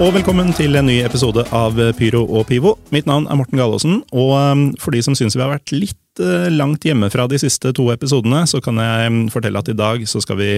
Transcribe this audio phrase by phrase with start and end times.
[0.00, 2.70] Og velkommen til en ny episode av Pyro og Pivo.
[2.94, 6.22] Mitt navn er Morten Galaasen, og um, for de som syns vi har vært litt
[6.24, 10.06] uh, langt hjemmefra de siste to episodene, så kan jeg um, fortelle at i dag
[10.08, 10.48] så skal vi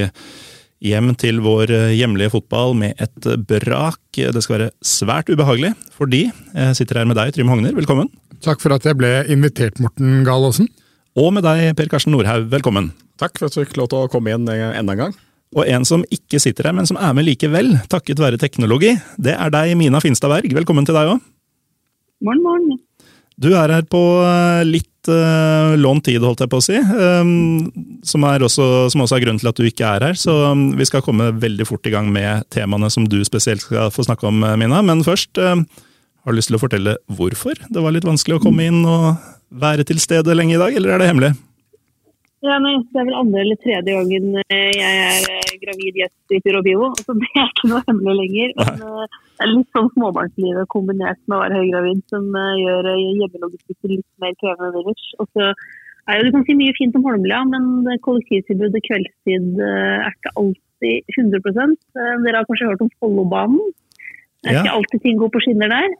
[0.86, 3.98] hjem til vår uh, hjemlige fotball med et brak.
[4.14, 8.12] Det skal være svært ubehagelig, fordi jeg sitter her med deg, Trym Hogner, velkommen.
[8.46, 10.70] Takk for at jeg ble invitert, Morten Galaasen.
[11.18, 12.92] Og med deg, Per Karsten Nordhaug, velkommen.
[13.18, 15.20] Takk for at du fikk lov til å komme igjen eh, enda en gang.
[15.52, 19.34] Og en som ikke sitter her, men som er med likevel, takket være teknologi, det
[19.36, 20.54] er deg, Mina Finstad Berg.
[20.62, 21.20] Velkommen til deg òg.
[22.24, 22.80] Morgen, morgen.
[23.42, 26.78] Du er her på eh, litt uh, lånt tid, holdt jeg på å si.
[26.78, 27.70] Um,
[28.06, 30.18] som, også, som også er grunnen til at du ikke er her.
[30.18, 33.92] Så um, vi skal komme veldig fort i gang med temaene som du spesielt skal
[33.92, 34.80] få snakke om, eh, Mina.
[34.86, 35.66] Men først, um,
[36.22, 39.16] har du lyst til å fortelle hvorfor det var litt vanskelig å komme inn og
[39.52, 41.34] være til stede lenge i dag, eller er det hemmelig?
[42.42, 46.34] Ja, nei, det er vel andre eller tredje gangen eh, jeg er eh, gravid gjest
[46.34, 46.88] i Pyrobivo.
[46.90, 48.56] Altså, det er ikke noe hemmelig lenger.
[48.58, 53.94] Men eh, det er litt sånn småbarnslivet kombinert med å være høygravid som gjør hjemmelogistikken
[53.94, 55.06] litt mer krevende ellers.
[55.22, 59.62] Og så er jo, Du kan si mye fint om Holmlia, men det kollektivtilbudet kveldstid
[59.62, 63.70] er ikke alltid 100 Eh, Dere har kanskje hørt om Follobanen?
[64.42, 64.62] Det er Ja.
[64.64, 65.92] ikke alltid ting går på skinner der.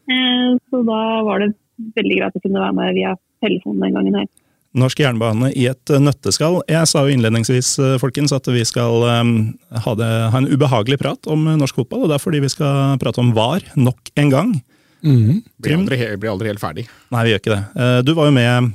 [0.67, 1.53] Så da var det
[1.95, 4.27] veldig greit å kunne være med via telefonen den gangen her.
[4.73, 6.63] Norsk jernbane i et eh, nøtteskall.
[6.71, 9.33] Jeg sa jo innledningsvis eh, folkens, at vi skal um,
[9.69, 12.07] ha, det, ha en ubehagelig prat om eh, norsk fotball.
[12.07, 14.55] og Det er fordi vi skal prate om VAR nok en gang.
[15.03, 15.43] Mhm.
[15.61, 16.87] Blir aldri, blir aldri helt ferdig.
[17.13, 17.63] Nei, vi gjør ikke det.
[17.77, 18.73] Eh, Du var jo med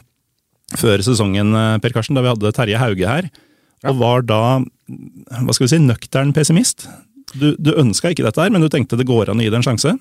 [0.78, 3.30] før sesongen, eh, Per Karsten, da vi hadde Terje Hauge her.
[3.88, 6.88] Og var da hva skal vi si, nøktern pessimist.
[7.34, 9.60] Du, du ønska ikke dette her, men du tenkte det går an å gi det
[9.60, 9.96] en sjanse?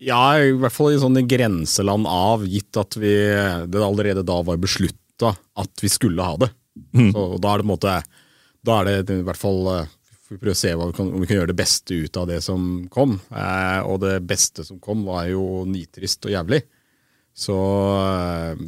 [0.00, 3.12] Ja, i hvert fall i sånne grenseland av, gitt at vi,
[3.68, 4.60] det allerede da var
[5.20, 6.50] beslutta at vi skulle ha det.
[6.94, 7.12] Mm.
[7.12, 8.02] Så da er det på en måte
[8.64, 9.88] Da er det i hvert fall eh,
[10.30, 12.40] Vi prøver å se vi kan, om vi kan gjøre det beste ut av det
[12.42, 13.18] som kom.
[13.30, 16.62] Eh, og det beste som kom, var jo nitrist og jævlig.
[17.34, 17.56] Så
[18.06, 18.62] eh,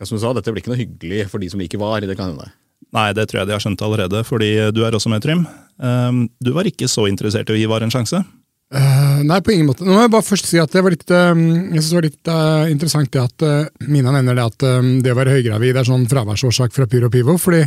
[0.00, 2.00] som du sa, dette blir ikke noe hyggelig for de som ikke var.
[2.00, 2.52] Det kan hende.
[2.94, 5.42] Nei, det tror jeg de har skjønt allerede, fordi du er også med, Trym.
[5.76, 8.22] Um, Du var ikke så interessert i å gi VAR en sjanse?
[8.70, 9.82] Eh, nei, på ingen måte.
[9.82, 12.04] Nå må jeg bare først si at det var litt, uh, jeg synes det var
[12.06, 14.66] litt uh, interessant det at uh, Mina nevner det at
[15.02, 17.34] det å være høygravid er sånn fraværsårsak fra Pyro Pivo.
[17.42, 17.64] fordi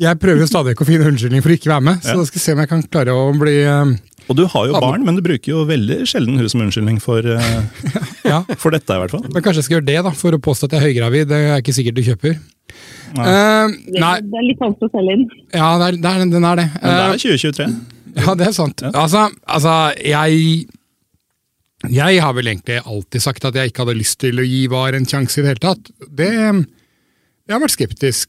[0.00, 2.16] jeg prøver jo stadig ikke å finne unnskyldning for å ikke være med, så Ja.
[2.22, 3.56] da skal jeg se om jeg kan klare å bli
[4.30, 7.20] Og du har jo barn, men du bruker jo veldig sjelden hun som unnskyldning for,
[8.32, 9.26] Ja, for dette, i hvert fall.
[9.28, 11.28] men kanskje jeg skal gjøre det, da, for å påstå at jeg er høygravid.
[11.28, 12.40] Det er ikke sikkert du kjøper.
[13.18, 13.28] Nei.
[13.28, 15.24] Eh, Det, nei, det er litt vanskelig å selge inn.
[15.52, 16.68] ja, det er, det er, den er det.
[16.80, 17.68] Men det er 2023.
[18.16, 18.82] Ja, det er sant.
[18.82, 18.92] Ja.
[18.94, 20.66] Altså, altså, jeg
[21.90, 24.98] Jeg har vel egentlig alltid sagt at jeg ikke hadde lyst til å gi VAR
[24.98, 25.90] en sjanse i det hele tatt.
[26.08, 28.28] Det Jeg har vært skeptisk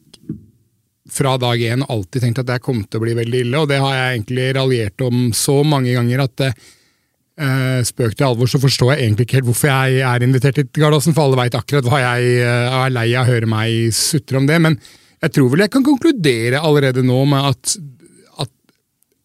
[1.11, 3.67] fra dag én og alltid tenkt at det kom til å bli veldig ille, og
[3.67, 8.61] det har jeg egentlig raljert om så mange ganger at eh, spøk til alvor, så
[8.61, 11.89] forstår jeg egentlig ikke helt hvorfor jeg er invitert til Gardåsen, for alle veit akkurat
[11.91, 14.59] hva jeg eh, er lei av å høre meg sutre om det.
[14.63, 14.77] Men
[15.21, 17.75] jeg tror vel jeg kan konkludere allerede nå med at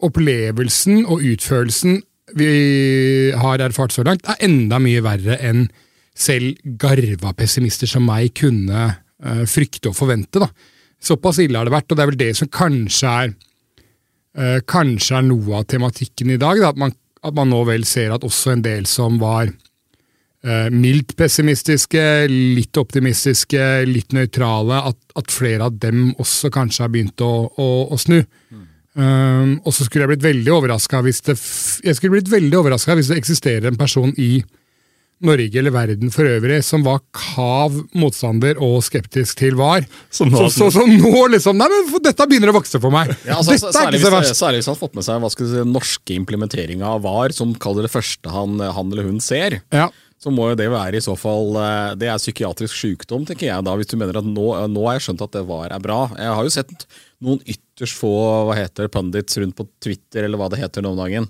[0.04, 2.02] opplevelsen og utførelsen
[2.34, 5.68] vi har erfart så langt, er enda mye verre enn
[6.16, 10.40] selv garva pessimister som meg kunne uh, frykte og forvente.
[10.42, 10.48] da.
[11.02, 13.34] Såpass ille har det vært, og det er vel det som kanskje er
[14.40, 16.58] uh, kanskje er noe av tematikken i dag.
[16.62, 20.68] Da, at, man, at man nå vel ser at også en del som var uh,
[20.72, 27.22] mildt pessimistiske, litt optimistiske, litt nøytrale, at, at flere av dem også kanskje har begynt
[27.22, 28.22] å, å, å snu.
[28.96, 34.40] Um, og så skulle jeg blitt veldig overraska hvis hvis det eksisterer en person i
[35.24, 39.86] Norge eller verden for øvrig som var kav motstander og skeptisk til VAR.
[40.12, 43.14] Som nå så, så, så nå liksom Nei, men Dette begynner å vokse for meg!
[43.24, 44.36] Ja, altså, dette er særlig, ikke så verst!
[44.36, 47.06] særlig hvis han har fått med seg hva skal du si, den norske implementeringa av
[47.06, 49.62] VAR, som kaller det første han, han eller hun ser.
[49.72, 49.88] Ja.
[50.20, 53.64] Så må jo det være i så fall eh, Det er psykiatrisk sykdom, tenker jeg
[53.64, 56.02] da, hvis du mener at nå, nå har jeg skjønt at det VAR er bra.
[56.12, 56.86] Jeg har jo sett
[57.24, 58.12] noen ytterst få
[58.48, 61.28] hva heter pundits rundt på Twitter, eller hva det heter nå om dagen,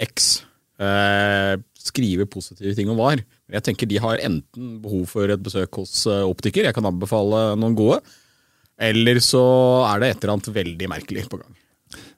[0.00, 0.46] X
[0.80, 1.56] eh,
[1.86, 3.22] skriver positive ting om VAR.
[3.46, 6.88] Men jeg tenker de har enten behov for et besøk hos eh, optiker, jeg kan
[6.88, 8.00] anbefale noen gode,
[8.76, 9.44] eller så
[9.92, 11.54] er det et eller annet veldig merkelig på gang.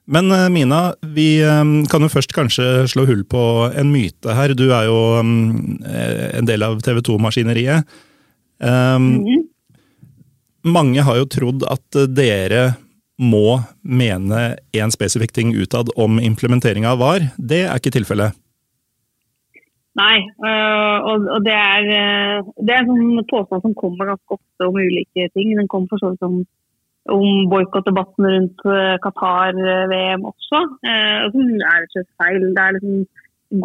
[0.09, 0.81] Men eh, Mina,
[1.15, 4.55] vi eh, kan jo først kanskje slå hull på en myte her.
[4.57, 5.85] Du er jo mm,
[6.41, 7.99] en del av TV 2-maskineriet.
[8.59, 9.23] Um,
[10.67, 12.73] Mange har jo trodd at dere
[13.19, 17.25] må mene én spesifikk ting utad om implementeringa av VAR.
[17.35, 18.37] Det er ikke tilfellet.
[19.99, 24.67] Nei, øh, og, det er øh, det er en sånn påstand som kommer ganske ofte
[24.69, 25.51] om ulike ting.
[25.57, 26.37] Den kommer for så vidt om,
[27.11, 30.61] om boikottdebatten rundt øh, Qatar-VM også.
[30.85, 32.47] Det er rett feil.
[32.55, 33.03] Det er liksom,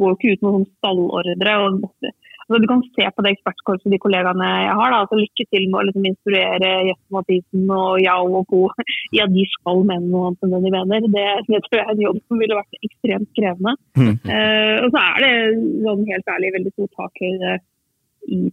[0.01, 1.59] går ikke ut noen sånn stallordre.
[1.63, 2.13] og
[2.45, 4.95] altså, Du kan se på det ekspertkorpset de kollegaene jeg har.
[4.95, 8.63] Da, altså Lykke til med å liksom, instruere Jesper Mathisen og Jao og co.
[8.73, 11.07] at de skal mene noe annet enn det de mener.
[11.15, 13.77] Det, det tror jeg er en jobb som ville vært ekstremt krevende.
[14.01, 14.17] Mm.
[14.25, 15.33] Uh, og så er det
[15.85, 17.33] sånn helt ærlig veldig stor tak i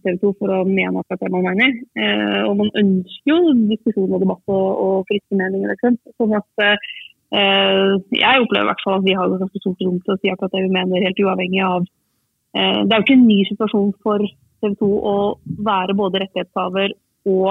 [0.04, 1.72] TV 2 for å mene akkurat det man mener.
[1.96, 5.72] Eh, og man ønsker jo diskusjon og debatt og, og friske meninger.
[5.72, 5.98] Liksom.
[6.20, 6.90] Sånn at eh,
[7.32, 10.54] jeg opplever i hvert fall at vi har ganske stort rom til å si akkurat
[10.56, 11.88] det vi mener, helt uavhengig av
[12.52, 14.24] Det er jo ikke en ny situasjon for
[14.62, 15.14] TV 2 å
[15.66, 16.92] være både rettighetshaver
[17.32, 17.48] og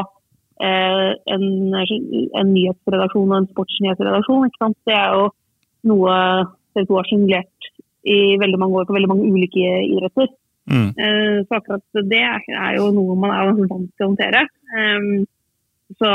[0.61, 1.45] eh, en,
[1.75, 4.45] en nyhetsredaksjon og en sportsnyhetsredaksjon.
[4.47, 4.77] Ikke sant?
[4.87, 5.25] Det er jo
[5.91, 6.15] noe
[6.75, 7.71] TV 2 har sjonglert
[8.01, 10.31] i veldig mange år på veldig mange ulike idretter.
[10.71, 10.89] Mm.
[10.93, 14.45] Eh, Så akkurat det er jo noe man er vant til å håndtere.
[14.71, 15.25] Um,
[15.99, 16.09] Så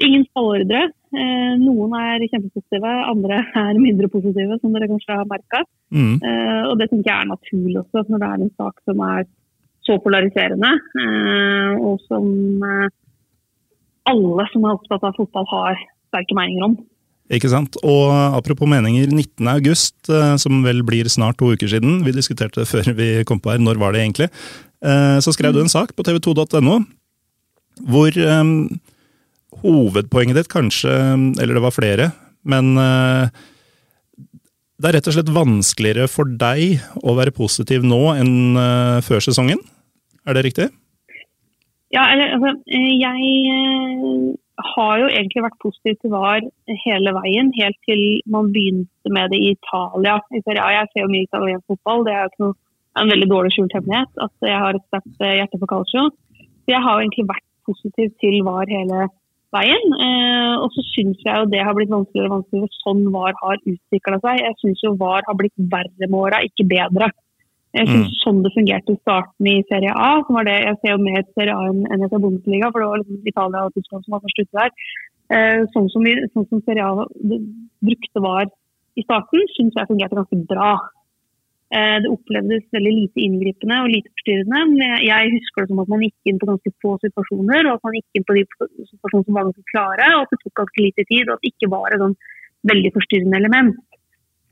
[0.00, 0.88] ingen stallordre.
[1.14, 5.62] Eh, Noen er kjempepositive, andre er mindre positive, som dere kanskje har merka.
[5.94, 6.16] Mm.
[6.70, 9.26] Og det tenker jeg er naturlig også, når det er en sak som er
[9.84, 10.70] så polariserende,
[11.04, 12.26] eh, og som
[12.64, 12.88] eh,
[14.10, 15.78] alle som er opptatt av fotball har
[16.08, 16.76] sterke meninger om.
[17.32, 17.76] Ikke sant?
[17.84, 19.48] Og apropos meninger, 19.
[19.52, 23.40] august, eh, som vel blir snart to uker siden, vi diskuterte det før vi kom
[23.44, 24.32] på her, når var det egentlig,
[24.84, 26.80] Eh, så skrev du en sak på tv2.no,
[27.88, 28.42] hvor eh,
[29.62, 30.92] hovedpoenget ditt kanskje,
[31.40, 32.10] eller det var flere,
[32.44, 33.42] men eh,
[34.74, 39.22] det er rett og slett vanskeligere for deg å være positiv nå enn eh, før
[39.24, 39.60] sesongen?
[40.28, 40.70] Er det riktig?
[41.94, 44.34] Ja, altså, eh, jeg
[44.74, 46.44] har jo egentlig vært positiv til VAR
[46.84, 50.18] hele veien, helt til man begynte med det i Italia.
[50.34, 50.42] I.
[50.42, 52.58] Jeg ser jo mye italiensk fotball, det er jo ikke noe,
[52.94, 56.02] en veldig dårlig skjult hemmelighet at jeg har et sterkt hjerte for calcio.
[56.62, 59.08] Så jeg har jo egentlig vært positiv til VAR hele
[59.54, 59.84] veien.
[60.06, 63.60] Eh, og så syns jeg jo det har blitt vanskeligere og vanskeligere sånn VAR har
[63.62, 64.40] utvikla seg.
[64.44, 67.10] Jeg syns jo VAR har blitt verre med åra, ikke bedre.
[67.74, 70.92] Jeg synes sånn det fungerte i starten i Serie A, som var det, jeg ser
[70.92, 74.14] jo mer Serie A enn etter Bundesliga, for det var liksom Italia og Tyskland som
[74.14, 74.70] var først ute der.
[75.34, 77.06] Eh, sånn, som, vi- sånn som Serie A
[77.82, 78.46] brukte VAR
[78.94, 80.76] i starten, syns jeg fungerte ganske bra.
[81.74, 84.60] Eh, Det opplevdes veldig lite inngripende og lite forstyrrende.
[84.70, 87.84] Men jeg- husker det som at man gikk inn på ganske få situasjoner, og at
[87.84, 88.44] man gikk inn på de
[88.90, 91.52] situasjonene som var ganske klare, og at det tok ganske lite tid, og at det
[91.52, 92.16] ikke var et sånn
[92.70, 93.76] veldig forstyrrende element.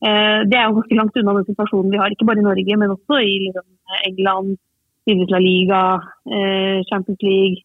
[0.02, 2.74] Eh, Det er jo ganske langt unna den situasjonen vi har, ikke bare i Norge,
[2.76, 3.68] men også i liksom,
[4.08, 4.58] England,
[5.06, 5.82] Sivis La Liga,
[6.26, 7.62] eh, Champions League,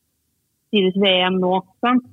[0.70, 1.62] Sivis VM nå.
[1.82, 2.04] Sant?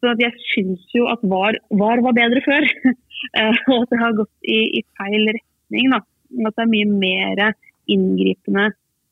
[0.00, 2.62] Så jeg syns jo at VAR, VAR var bedre før,
[3.70, 5.90] og at det har gått i, i feil retning.
[5.92, 6.00] Da.
[6.46, 7.44] At det er mye mer
[7.90, 8.70] inngripende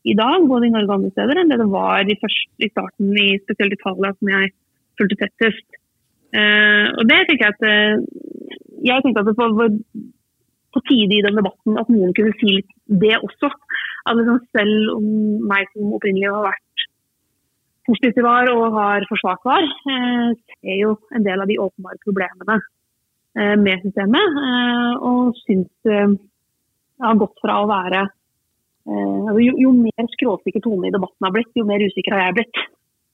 [0.09, 2.71] i dag, både i Norge og andre steder, enn det det var i, første, i
[2.71, 4.53] starten i spesielt Italia, som jeg
[4.99, 5.67] fulgte tettest.
[6.37, 8.01] Uh, og det tenker jeg at eh,
[8.85, 9.71] Jeg tenkte at det var
[10.77, 13.49] på tide i den debatten at noen kunne si litt det også.
[14.07, 15.07] At liksom selv om
[15.51, 16.85] meg som opprinnelig har vært
[17.89, 22.59] positiv VAR og har forsvart VAR, uh, ser jo en del av de åpenbare problemene
[22.61, 24.41] uh, med systemet.
[25.09, 25.89] Og syns
[27.05, 31.35] har gått fra å være eh, altså jo, jo mer skråsikker tone i debatten har
[31.37, 32.67] blitt, jo mer usikker har jeg blitt.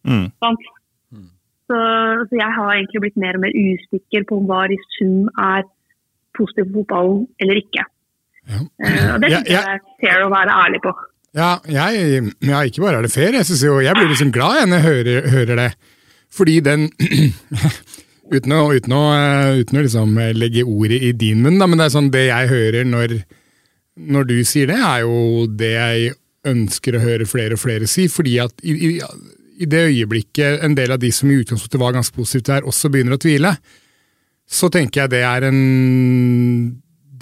[0.08, 0.26] Mm.
[0.44, 0.66] Sant?
[1.64, 1.76] Så,
[2.28, 5.64] så jeg har egentlig blitt mer og mer usikker på om hva i sum er
[6.36, 7.86] positiv for fotballen eller ikke.
[8.44, 9.42] Eh, og det Ja, ja.
[9.48, 10.92] jeg er fair å være ærlig på.
[11.34, 14.60] Ja, jeg, ja, ikke bare er det fair, jeg, synes jo, jeg blir liksom glad
[14.60, 15.70] jeg når jeg hører, hører det.
[16.34, 16.90] Fordi den
[18.24, 21.76] Uten å, uten å, eh, uten å liksom legge ordet i din munn, da, men
[21.76, 23.12] det er sånn det jeg hører når,
[23.94, 26.14] når du sier det, er jo det jeg
[26.50, 28.08] ønsker å høre flere og flere si.
[28.10, 28.90] Fordi at i, i,
[29.62, 32.90] i det øyeblikket en del av de som i utgangspunktet var ganske positive her, også
[32.92, 33.54] begynner å tvile,
[34.44, 35.60] så tenker jeg det er en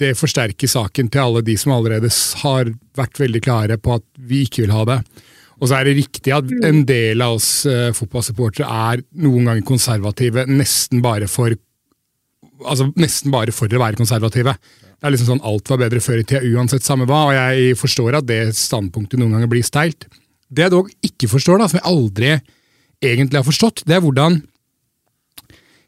[0.03, 2.09] det forsterker saken til alle de som allerede
[2.41, 4.99] har vært veldig klare på at vi ikke vil ha det.
[5.61, 9.67] Og så er det riktig at en del av oss eh, fotballsupportere er noen ganger
[9.67, 11.53] konservative nesten bare for
[12.63, 14.55] altså nesten bare for å være konservative.
[15.03, 17.75] Det er liksom sånn alt var bedre før i tida, uansett samme hva, og jeg
[17.75, 20.07] forstår at det standpunktet noen ganger blir steilt.
[20.47, 22.29] Det jeg dog ikke forstår, da, som jeg aldri
[23.03, 24.39] egentlig har forstått, det er hvordan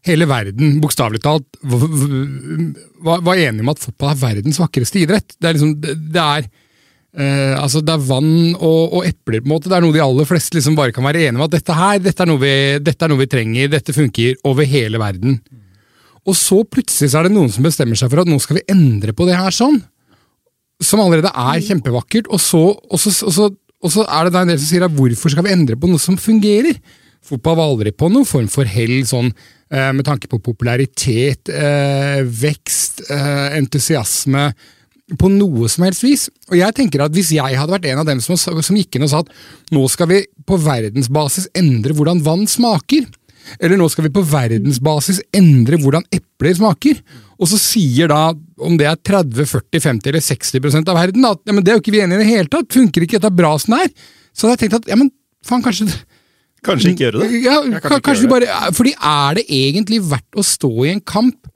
[0.09, 5.39] hele verden, bokstavelig talt, var, var enige om at fotball er verdens vakreste idrett.
[5.39, 6.51] Det er liksom, det, er
[7.15, 9.69] Uh, altså det er vann og, og epler, på en måte.
[9.71, 12.01] Det er noe de aller fleste liksom bare kan være enige om at dette her,
[12.03, 15.37] dette er, noe vi, dette er noe vi trenger, dette funker over hele verden.
[16.25, 18.65] Og så plutselig så er det noen som bestemmer seg for at nå skal vi
[18.73, 19.77] endre på det her sånn.
[20.83, 23.49] Som allerede er kjempevakkert, og så, og så, og så,
[23.85, 26.01] og så er det en del som sier at hvorfor skal vi endre på noe
[26.01, 26.79] som fungerer?
[27.25, 32.21] Fotball var aldri på noen form for hell sånn eh, med tanke på popularitet, eh,
[32.21, 34.49] vekst, eh, entusiasme
[35.17, 36.27] på noe som helst vis.
[36.49, 39.05] Og jeg tenker at Hvis jeg hadde vært en av dem som, som gikk inn
[39.05, 39.31] og sa at
[39.73, 43.05] nå skal vi på verdensbasis endre hvordan vann smaker,
[43.59, 46.99] eller nå skal vi på verdensbasis endre hvordan epler smaker,
[47.39, 48.21] og så sier da,
[48.63, 51.79] om det er 30, 40, 50 eller 60% av verden, at ja, men det er
[51.79, 53.95] jo ikke vi enige i det hele tatt, funker ikke dette bra som det er,
[54.35, 55.11] så hadde jeg tenkt at ja, men
[55.45, 55.89] faen, kanskje
[56.65, 57.39] Kanskje ikke gjøre det?
[57.45, 61.01] ja, kanskje ka- kanskje gjøre bare, fordi er det egentlig verdt å stå i en
[61.05, 61.51] kamp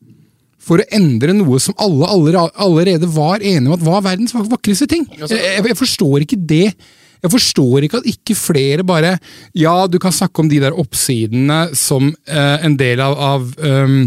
[0.70, 4.86] for å endre noe som alle, alle allerede var enige om at var verdens vakreste
[4.92, 5.08] ting?
[5.18, 6.76] Jeg, jeg forstår ikke det.
[7.20, 9.18] Jeg forstår ikke at ikke flere bare
[9.58, 14.02] Ja, du kan snakke om de der oppsidene som eh, en del av, av um,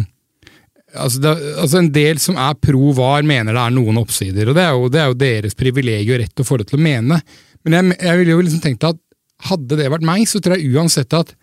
[0.94, 4.58] altså, det, altså En del som er pro var, mener det er noen oppsider, og
[4.58, 6.84] det er jo, det er jo deres privilegium og rett å få det til å
[6.88, 7.20] mene.
[7.62, 9.00] Men jeg, jeg ville jo liksom tenkt at
[9.48, 11.34] hadde det vært meg, så tror jeg uansett at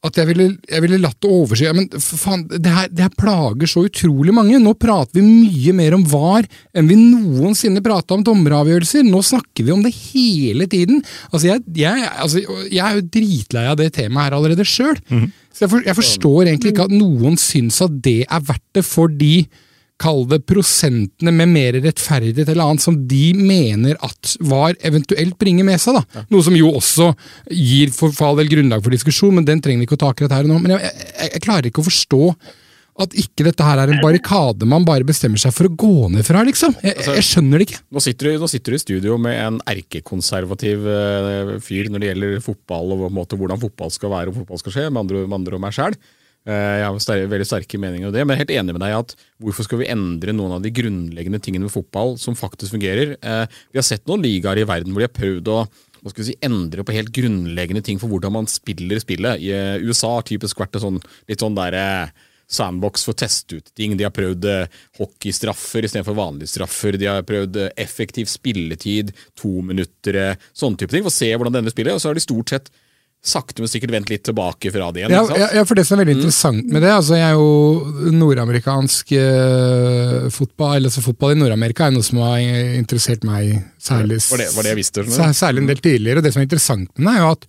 [0.00, 1.66] at jeg ville, jeg ville latt det oversky.
[1.66, 4.56] Ja, men faen, det her, det her plager så utrolig mange.
[4.62, 9.04] Nå prater vi mye mer om VAR enn vi noensinne prata om dommeravgjørelser.
[9.04, 11.02] Nå snakker vi om det hele tiden.
[11.28, 12.40] Altså, jeg, jeg, altså,
[12.70, 14.96] jeg er jo dritlei av det temaet her allerede sjøl.
[15.52, 18.86] Så jeg, for, jeg forstår egentlig ikke at noen syns at det er verdt det
[18.88, 19.34] for de
[20.00, 25.66] Kall det prosentene med mer rettferdighet eller annet som de mener at VAR eventuelt bringer
[25.68, 25.98] med seg.
[26.00, 26.24] da.
[26.32, 27.10] Noe som jo også
[27.52, 30.14] gir for for all del grunnlag for diskusjon, men den trenger vi ikke å ta
[30.14, 30.58] akkurat her og nå.
[30.64, 32.24] Men jeg, jeg, jeg klarer ikke å forstå
[33.00, 36.26] at ikke dette her er en barrikade man bare bestemmer seg for å gå ned
[36.26, 36.74] fra, liksom.
[36.84, 37.82] Jeg, jeg skjønner det ikke.
[37.94, 42.10] Nå sitter, du, nå sitter du i studio med en erkekonservativ eh, fyr når det
[42.10, 45.38] gjelder fotball og måte, hvordan fotball skal være og fotball skal skje, med andre, med
[45.40, 45.96] andre og meg sjæl.
[46.48, 48.94] Jeg har sterke, veldig sterke meninger om det, men jeg er helt enig med deg
[48.96, 49.12] at
[49.44, 53.12] hvorfor skal vi endre noen av de grunnleggende tingene med fotball som faktisk fungerer?
[53.20, 55.60] Eh, Vi har sett noen ligaer i verden hvor de har prøvd å
[56.00, 59.42] hva skal vi si, endre på helt grunnleggende ting for hvordan man spiller spillet.
[59.44, 60.96] I eh, USA har typisk vært sånn,
[61.28, 62.12] litt sånn der eh,
[62.50, 63.98] sandbox for å teste ut ting.
[64.00, 66.96] De har prøvd eh, hockeystraffer istedenfor vanlige straffer.
[66.96, 71.04] De har prøvd eh, effektiv spilletid, to minutter, eh, sånne type ting.
[71.04, 72.72] For å se hvordan denne spiller, og så har de stort sett
[73.22, 75.12] sakte, men sikkert vendt litt tilbake fra det igjen.
[75.12, 78.10] Ja, ja, ja, for det som er veldig interessant med det, altså jeg er jo
[78.16, 82.40] nordamerikansk eh, fotball, eller altså fotball i Nord-Amerika er noe som har
[82.80, 85.04] interessert meg særlig, Var det- var det jeg visste,
[85.36, 87.46] særlig en del tidligere, og det som er interessant med det er jo at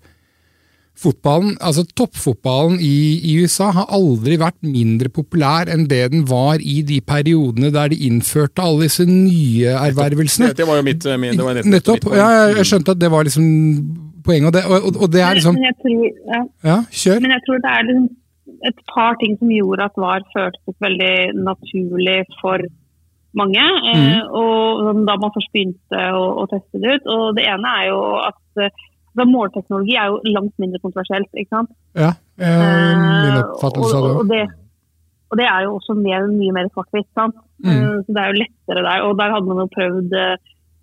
[1.01, 6.59] fotballen, altså toppfotballen i, i USA har aldri vært mindre populær enn det den var
[6.61, 10.51] i de periodene der de innførte alle disse nye ervervelsene.
[10.53, 13.09] Det, var jo mitt, eh, det var Nettopp, mitt ja, jeg- jeg skjønte at det
[13.09, 16.41] var liksom poenget, og det, og, og det er liksom Men jeg tror, ja.
[16.69, 17.23] Ja, kjør.
[17.25, 18.09] Men jeg tror det er liksom
[18.69, 21.13] et par ting som gjorde at VAR føltes veldig
[21.47, 22.61] naturlig for
[23.37, 23.63] mange.
[23.91, 27.11] Eh, og sånn da man først begynte å, å teste det ut.
[27.15, 28.73] Og det ene er jo at eh,
[29.17, 31.31] da målteknologi er jo langt mindre kontroversielt.
[31.33, 31.71] ikke sant?
[31.97, 32.57] Ja, eh,
[32.97, 34.43] min Eh, oppfattelse av det og, og det.
[35.31, 37.07] Og det er jo også mer, mye mer svart-hvitt.
[37.15, 37.31] Eh,
[38.03, 39.05] Så det er jo lettere der.
[39.07, 40.35] Og der hadde man jo prøvd eh,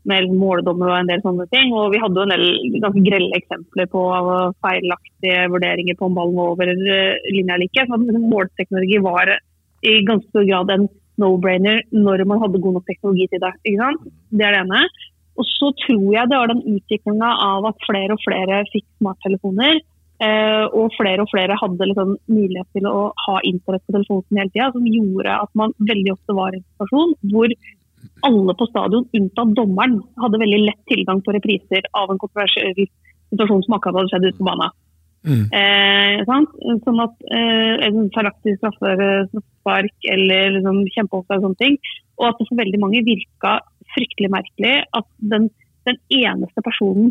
[0.09, 1.73] med måldommer og en del sånne ting.
[1.76, 4.05] Og vi hadde jo en del ganske grelle eksempler på
[4.64, 7.87] feilaktige vurderinger på om ballen var over eh, linja eller ikke.
[8.19, 9.35] Målteknologi var
[9.87, 10.88] i ganske stor grad en
[11.19, 13.55] no-brainer når man hadde god nok teknologi til det.
[13.64, 14.11] ikke sant?
[14.31, 14.83] Det er det ene.
[15.38, 19.81] Og så tror jeg det var den utviklinga av at flere og flere fikk smarttelefoner.
[20.19, 24.50] Eh, og flere og flere hadde liksom mulighet til å ha internett på telefonen hele
[24.50, 27.55] tida, som gjorde at man veldig ofte var i en situasjon hvor
[28.26, 33.64] alle på stadion, unntatt dommeren, hadde veldig lett tilgang på repriser av en kontroversiell situasjon
[33.67, 34.75] som akkurat hadde skjedd ute på banen.
[35.28, 36.52] Eh, sant?
[36.87, 41.78] Sånn at eh, en feilaktig straffespark eller liksom, kjempeoppdrag og sånne ting.
[42.19, 43.59] Og at det for veldig mange virka
[43.95, 45.49] fryktelig merkelig at den,
[45.88, 47.11] den eneste personen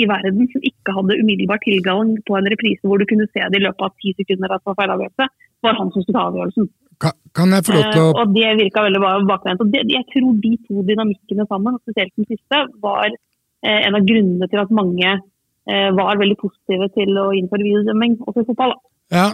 [0.00, 3.60] i verden som ikke hadde umiddelbar tilgang på en reprise hvor du kunne se det
[3.60, 5.28] i løpet av ti sekunder at det var feilavgjørelse,
[5.66, 6.70] var han som skulle ta avgjørelsen.
[7.02, 9.62] Kan, kan jeg få lov til Eh, å og det virka veldig ba- bakvendt.
[9.64, 14.06] Og det, jeg tror de to dynamikkene sammen, spesielt den siste, var eh, en av
[14.06, 18.76] grunnene til at mange eh, var veldig positive til å innføre videodømming også i fotball.
[18.76, 18.88] Da.
[19.12, 19.26] Ja,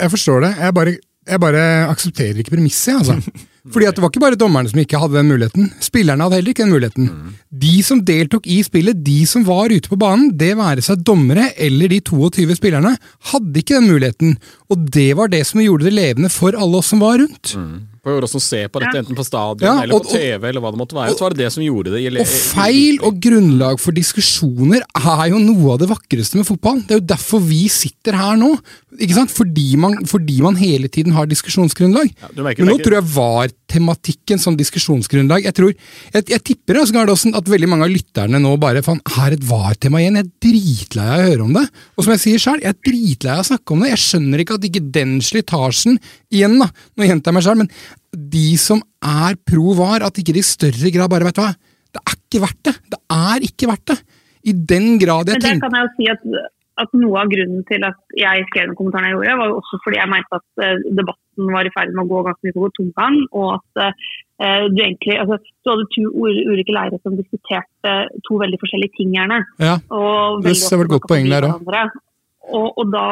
[0.00, 0.52] jeg forstår det.
[0.64, 0.96] Jeg bare,
[1.34, 3.18] jeg bare aksepterer ikke premisset, altså.
[3.68, 5.70] Fordi at Det var ikke bare dommerne som ikke hadde den muligheten.
[5.84, 7.10] Spillerne hadde heller ikke den muligheten.
[7.52, 11.50] De som deltok i spillet, de som var ute på banen, det være seg dommere
[11.60, 12.94] eller de 22 spillerne,
[13.32, 14.36] hadde ikke den muligheten.
[14.70, 17.52] Og det var det som gjorde det levende for alle oss som var rundt.
[18.02, 20.70] For oss som ser på dette, enten på stadion Ja, eller på TV, eller hva
[20.72, 22.00] det måtte være, så var det det som gjorde det.
[22.00, 26.80] i- Og feil og grunnlag for diskusjoner er jo noe av det vakreste med fotball.
[26.86, 28.58] Det er jo derfor vi sitter her nå.
[28.98, 29.30] Ikke sant?
[29.30, 32.08] Fordi man, fordi man hele tiden har diskusjonsgrunnlag.
[32.34, 35.44] du merker- Men nå merker- tror jeg var tematikken som diskusjonsgrunnlag.
[35.44, 35.74] Jeg tror,
[36.12, 39.40] jeg, jeg tipper altså, Gardåsen, at veldig mange av lytterne nå bare faen, er et
[39.44, 40.16] var-tema igjen.
[40.16, 41.68] Jeg er dritlei av å høre om det.
[41.96, 43.90] Og som jeg sier selv, jeg er dritlei av å snakke om det.
[43.90, 45.98] Jeg skjønner ikke at ikke den slitasjen
[46.32, 47.70] Igjen, da, nå gjentar jeg meg selv, men
[48.10, 51.52] de som er pro var, at ikke de i større grad bare Vet du hva,
[51.90, 52.74] det er ikke verdt det.
[52.94, 53.98] Det er ikke verdt det.
[54.50, 56.22] I den grad jeg Men der tenker kan jeg jo si at,
[56.80, 59.80] at noe av grunnen til at jeg skrev den kommentaren jeg gjorde, var jo også
[59.84, 62.70] fordi jeg mente at eh, debatten var i ferd med å gå ganske mye på
[62.78, 63.82] tomgang, og at
[64.40, 69.12] uh, du egentlig altså, du hadde to ulike leirer som diskuterte to veldig forskjellige ting,
[69.16, 69.42] gjerne.
[69.60, 71.68] Ja, Og det var ofte godt poeng der òg.
[72.50, 73.04] Og, og da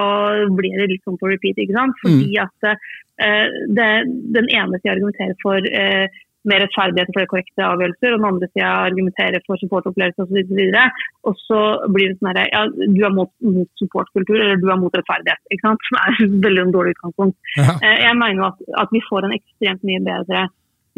[0.56, 1.94] blir det litt sånn på repeat, ikke sant?
[2.02, 2.40] Fordi Mm.
[2.42, 2.80] at eh,
[3.18, 3.90] det,
[4.36, 6.06] den ene sida argumenterer for eh,
[6.48, 10.38] mer rettferdighet og flere korrekte avgjørelser, og den andre sida argumenterer for supportopplevelse osv.
[10.38, 10.84] Og, så
[11.30, 11.62] og så
[11.94, 15.42] blir det sånn herre ja, du er mot, mot supportkultur, eller du er mot rettferdighet.
[15.52, 15.88] ikke sant?
[15.88, 17.38] Som er veldig en dårlig utgangspunkt.
[17.58, 17.74] Ja.
[17.80, 20.46] Eh, Jeg mener at, at vi får en ekstremt mye bedre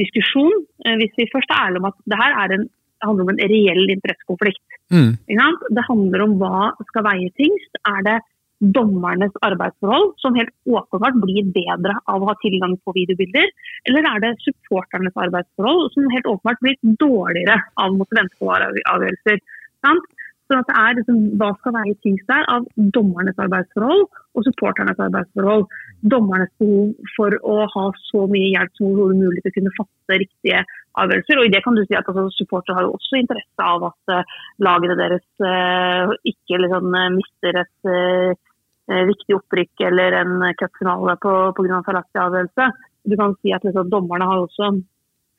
[0.01, 0.55] diskusjon
[0.87, 2.69] eh, hvis vi først er ærlige om at det her er en,
[3.05, 4.79] handler om en reell interessekonflikt.
[4.93, 5.13] Mm.
[5.25, 7.81] Det handler om hva skal veie tyngst.
[7.89, 8.19] Er det
[8.61, 13.49] dommernes arbeidsforhold, som helt åpenbart blir bedre av å ha tilgang på videobilder,
[13.89, 18.53] eller er det supporternes arbeidsforhold, som helt åpenbart blir dårligere av å måtte vente på
[18.53, 19.41] avgjørelser?
[19.87, 20.11] Sant?
[20.51, 22.65] Så det er liksom, Hva skal veie tyngst der av
[22.97, 25.69] dommernes arbeidsforhold og supporternes arbeidsforhold?
[26.11, 30.19] Dommernes behov for å ha så mye hjelp som overhodet mulig til å kunne fatte
[30.25, 30.65] riktige
[30.99, 31.39] avgjørelser.
[31.39, 34.15] Og i det kan du si at altså, Supportere har jo også interesse av at
[34.17, 34.37] uh,
[34.67, 38.50] lagene deres uh, ikke liksom, eh, mister et eh,
[38.91, 41.83] viktig opprykk eller en cupfinale pga.
[41.87, 42.71] feilaktig avgjørelse.
[43.09, 44.73] Du kan si at liksom, Dommerne har også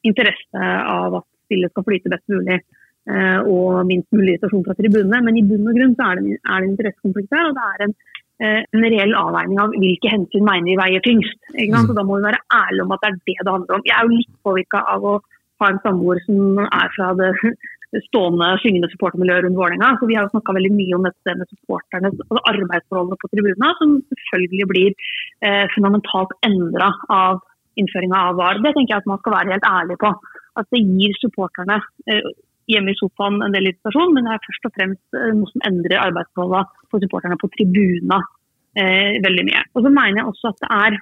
[0.08, 5.22] interesse av at spillet skal flyte best mulig eh, og minst mulig irritasjon fra tribunene.
[5.28, 7.68] Men i bunn og grunn så er det, er det en interessekonflikt her, og det
[7.68, 7.96] er en,
[8.46, 11.38] eh, en reell avveining av hvilke hensyn mener vi veier tyngst.
[11.52, 11.92] Sant?
[11.92, 13.86] Så da må vi være ærlige om at det er det det handler om.
[13.90, 15.20] Jeg er jo litt påvirka av å
[15.62, 17.34] ha en samboer som er fra det
[18.08, 19.96] stående, syngende supportermiljø rundt Vålerenga.
[20.00, 23.72] Så vi har jo snakka veldig mye om dette med supporternes altså arbeidsforholdene på tribunene,
[23.80, 24.92] som selvfølgelig blir
[25.48, 27.42] eh, fundamentalt endra av
[27.80, 28.62] innføringa av VAR.
[28.64, 30.14] Det tenker jeg at man skal være helt ærlig på.
[30.60, 31.80] At det gir supporterne
[32.12, 32.32] eh,
[32.72, 35.68] hjemme i sofaen en del irritasjon, men det er først og fremst eh, noe som
[35.68, 38.20] endrer arbeidsforholdene for supporterne på tribuna
[38.80, 39.64] eh, veldig mye.
[39.76, 41.02] Og så mener jeg også at det er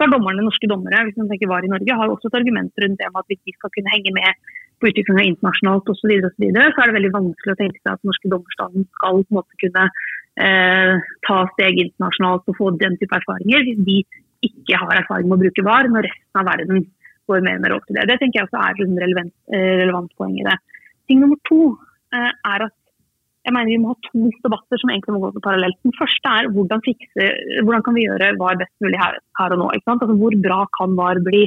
[0.00, 2.72] så er dommerne, norske dommere hvis man tenker var i Norge, har også et argument
[2.80, 4.46] rundt det med at hvis de skal kunne henge med
[4.80, 7.60] på utviklinga internasjonalt osv., så, videre, og så, videre, så er det veldig vanskelig å
[7.60, 9.84] tenke seg at norske dommerstanden skal på en måte kunne
[10.46, 14.00] eh, ta steg internasjonalt og få den type erfaringer hvis de
[14.48, 16.84] ikke har erfaring med å bruke VAR, når resten av verden
[17.28, 18.08] går mer og mer opp til det.
[18.08, 20.56] Det tenker jeg også er et relevant, eh, relevant poeng i det.
[21.10, 21.62] Ting nummer to
[22.16, 22.76] eh, er at
[23.40, 25.78] jeg mener Vi må ha to debatter som egentlig må gå på parallelt.
[25.86, 27.28] Den første er hvordan, fikse,
[27.64, 29.68] hvordan kan vi gjøre VAR best mulig her, her og nå.
[29.72, 31.46] Altså, hvor bra kan VAR bli?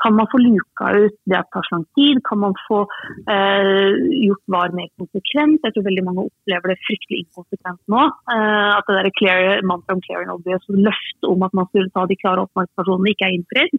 [0.00, 2.20] Kan man få luka ut det at det tar så lang tid?
[2.28, 2.78] Kan man få
[3.34, 5.60] eh, gjort VAR mer konsekvent?
[5.66, 8.04] Jeg tror veldig mange opplever det fryktelig inkonsekvent nå.
[8.34, 11.92] Eh, at det der clear, mantra om clear and obvious, løftet om at man skulle
[11.92, 13.76] ta de klare oppmerksomhetene, ikke er innfridd.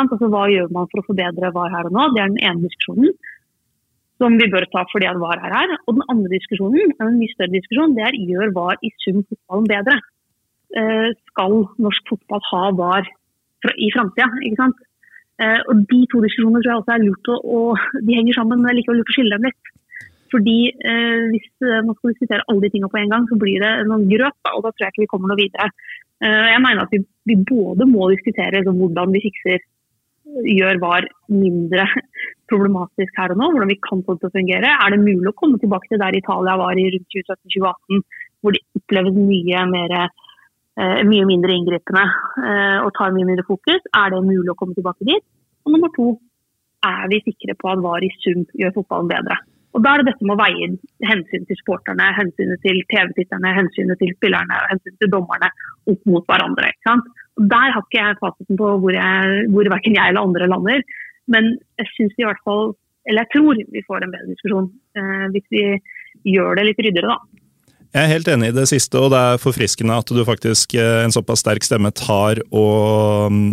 [0.00, 2.08] Altså, hva gjør man for å forbedre VAR her og nå?
[2.14, 3.12] Det er den ene diskusjonen
[4.20, 5.76] som vi bør ta fordi at VAR er her.
[5.88, 9.68] Og den andre diskusjonen, en mye større diskusjon, det er gjør VAR i sum fotballen
[9.70, 9.96] bedre.
[10.80, 13.08] Eh, skal norsk fotball ha VAR
[13.76, 14.28] i framtida?
[15.40, 17.60] Eh, og de to diskusjonene tror jeg også er lurt å, å
[18.06, 19.72] De henger sammen, men det er likevel lurt å skille dem litt.
[20.30, 23.62] Fordi eh, hvis eh, man skal diskutere alle de tingene på en gang, så blir
[23.64, 24.38] det noen grøp.
[24.52, 25.70] og da tror jeg ikke vi kommer noe videre.
[26.22, 29.66] Eh, jeg mener at vi, vi både må diskutere liksom, hvordan vi fikser
[30.46, 31.86] gjør VAR mindre
[32.50, 34.72] problematisk her og nå, hvordan vi kan få det til å fungere.
[34.74, 38.04] Er det mulig å komme tilbake til der Italia var i rundt 2017-2018,
[38.40, 40.28] hvor det oppleves mye, mer, eh,
[41.06, 42.02] mye mindre inngripende
[42.40, 43.82] eh, og tar mye mindre fokus?
[43.96, 45.24] Er det mulig å komme tilbake dit?
[45.66, 46.14] Og nummer to,
[46.86, 49.36] er vi sikre på at VAR i sum gjør fotballen bedre?
[49.76, 50.68] Og Da er det dette med å veie
[51.06, 55.50] hensynet til sporterne, hensynet til TV-titterne, hensynet til spillerne og hensynet til dommerne
[55.92, 56.72] opp mot hverandre.
[56.72, 57.06] ikke sant?
[57.38, 60.82] Og Der har ikke jeg fasiten på hvor, jeg, hvor verken jeg eller andre lander.
[61.30, 62.74] Men jeg synes i hvert fall,
[63.06, 64.66] eller jeg tror vi får en bedre diskusjon
[64.98, 65.64] eh, hvis vi
[66.34, 67.39] gjør det litt ryddigere, da.
[67.90, 71.02] Jeg er helt enig i det siste, og det er forfriskende at du faktisk, eh,
[71.04, 73.46] en såpass sterk stemme, tar og mm,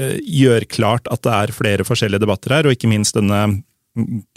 [0.00, 3.60] eh, gjør klart at det er flere forskjellige debatter her, og ikke minst denne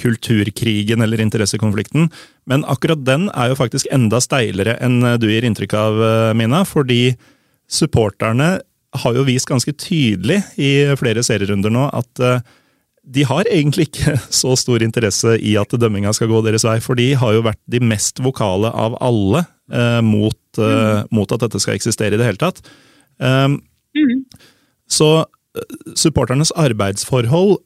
[0.02, 2.10] kulturkrigen eller interessekonflikten.
[2.50, 6.64] Men akkurat den er jo faktisk enda steilere enn du gir inntrykk av, eh, Mina.
[6.66, 7.16] Fordi
[7.70, 8.60] supporterne
[8.94, 12.42] har jo vist ganske tydelig i flere serierunder nå at eh,
[13.04, 17.00] de har egentlig ikke så stor interesse i at dømminga skal gå deres vei, for
[17.00, 21.62] de har jo vært de mest vokale av alle eh, mot, eh, mot, at dette
[21.62, 22.64] skal eksistere i det hele tatt.
[23.20, 23.60] Um,
[23.98, 24.24] mm.
[24.90, 27.58] Så eh, supporternes arbeidsforhold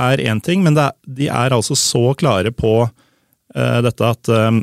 [0.00, 4.62] er én ting, men er, de er altså så klare på eh, dette at um,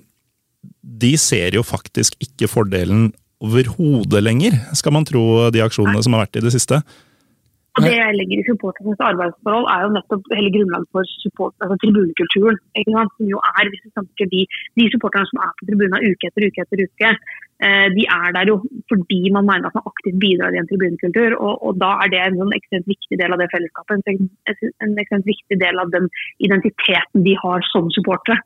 [0.82, 3.12] de ser jo faktisk ikke fordelen
[3.44, 6.80] overhodet lenger, skal man tro de aksjonene som har vært i det siste.
[7.78, 11.76] Og Det jeg legger i supporternes arbeidsforhold, er jo nettopp hele grunnlaget for support, altså
[11.84, 12.58] tribunekulturen.
[13.14, 14.42] Som jo er, hvis vi snakker de,
[14.80, 17.12] de supporterne som er på tribunen uke etter uke etter uke,
[17.68, 18.56] eh, de er der jo
[18.90, 21.38] fordi man mener at man aktivt bidrar i en tribunekultur.
[21.38, 24.10] Og, og, da er det en sånn ekstremt viktig del av det fellesskapet.
[24.10, 24.32] En,
[24.88, 26.10] en ekstremt viktig del av den
[26.50, 28.42] identiteten de har som supportere.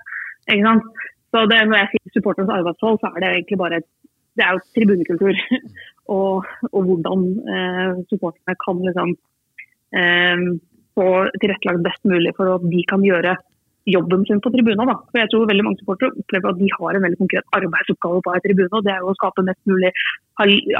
[1.32, 3.84] Så det, Når jeg sier supporternes arbeidsforhold, så er det egentlig bare
[4.40, 5.36] det er jo tribunekultur.
[6.16, 7.24] og, og, hvordan
[7.56, 9.14] eh, supporterne kan liksom,
[10.00, 10.44] eh,
[10.98, 11.08] få
[11.40, 13.38] tilrettelagt best mulig for at de kan gjøre
[13.90, 14.90] jobben sin på tribunen.
[14.92, 14.98] Da.
[15.12, 18.34] For jeg tror veldig mange supportere opplever at de har en veldig konkret arbeidsoppgave på
[18.34, 18.74] en tribune.
[18.78, 19.92] og Det er jo å skape mest mulig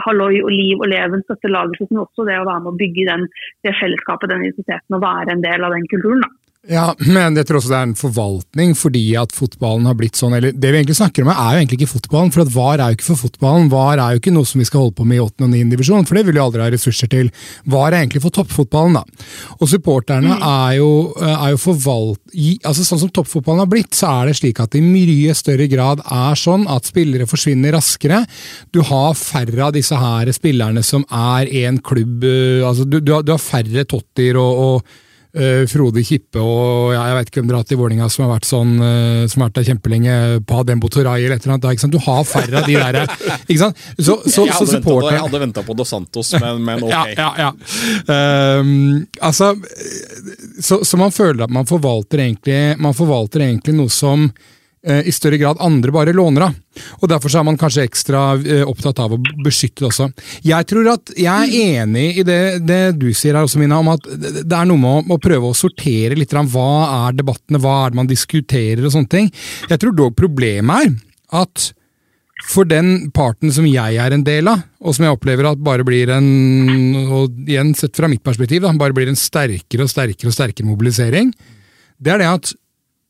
[0.06, 3.08] halloi og liv og leven, støtte laget men også det å være med å bygge
[3.10, 3.26] den,
[3.66, 6.24] det fellesskapet, den identiteten og være en del av den kulturen.
[6.26, 6.41] da.
[6.70, 10.36] Ja, men jeg tror også det er en forvaltning fordi at fotballen har blitt sånn.
[10.38, 12.30] eller Det vi egentlig snakker om, er jo egentlig ikke fotballen.
[12.36, 13.72] For at VAR er jo ikke for fotballen.
[13.72, 15.48] VAR er jo ikke noe som vi skal holde på med i 8.
[15.48, 15.64] og 9.
[15.74, 17.34] divisjon, for det vil vi aldri ha ressurser til.
[17.66, 19.26] VAR er egentlig for toppfotballen, da.
[19.58, 20.46] Og supporterne mm.
[20.52, 20.94] er jo,
[21.32, 22.24] er jo forvalt...
[22.62, 25.66] altså Sånn som toppfotballen har blitt, så er det slik at det i mye større
[25.72, 28.22] grad er sånn at spillere forsvinner raskere.
[28.70, 33.16] Du har færre av disse her spillerne som er en klubb eh, altså Du, du,
[33.16, 35.00] har, du har, færre Totter og, og
[35.72, 38.34] Frode Kippe og ja, jeg vet ikke hvem dere har hatt i Vålinga som har
[38.34, 40.16] vært sånn, uh, som har vært der kjempelenge,
[40.50, 41.86] Padembo Toray eller et eller annet.
[41.94, 43.00] Du har færre av de der.
[43.48, 43.82] ikke sant?
[43.96, 46.92] Så, så, jeg, hadde jeg hadde venta på Dos Santos, men, men ok.
[47.02, 47.52] Ja, ja, ja.
[48.12, 49.54] Uh, altså,
[50.60, 55.12] så, så, man føler at man forvalter egentlig, man forvalter egentlig noe som Eh, i
[55.14, 56.56] større grad andre bare låner av.
[57.02, 60.08] Og Derfor er man kanskje ekstra eh, opptatt av å beskytte det også.
[60.48, 63.92] Jeg tror at jeg er enig i det, det du sier her også, Mina, om
[63.94, 66.72] at det er noe med å, å prøve å sortere litt hva
[67.10, 69.30] er debattene, hva er det man diskuterer og sånne ting.
[69.70, 70.98] Jeg tror dog problemet er
[71.42, 71.72] at
[72.50, 75.86] for den parten som jeg er en del av, og som jeg opplever at bare
[75.86, 76.28] blir en
[77.12, 80.70] og igjen sett fra mitt perspektiv, da, bare blir en sterkere og sterkere og sterkere
[80.70, 81.30] mobilisering,
[82.02, 82.54] det er det at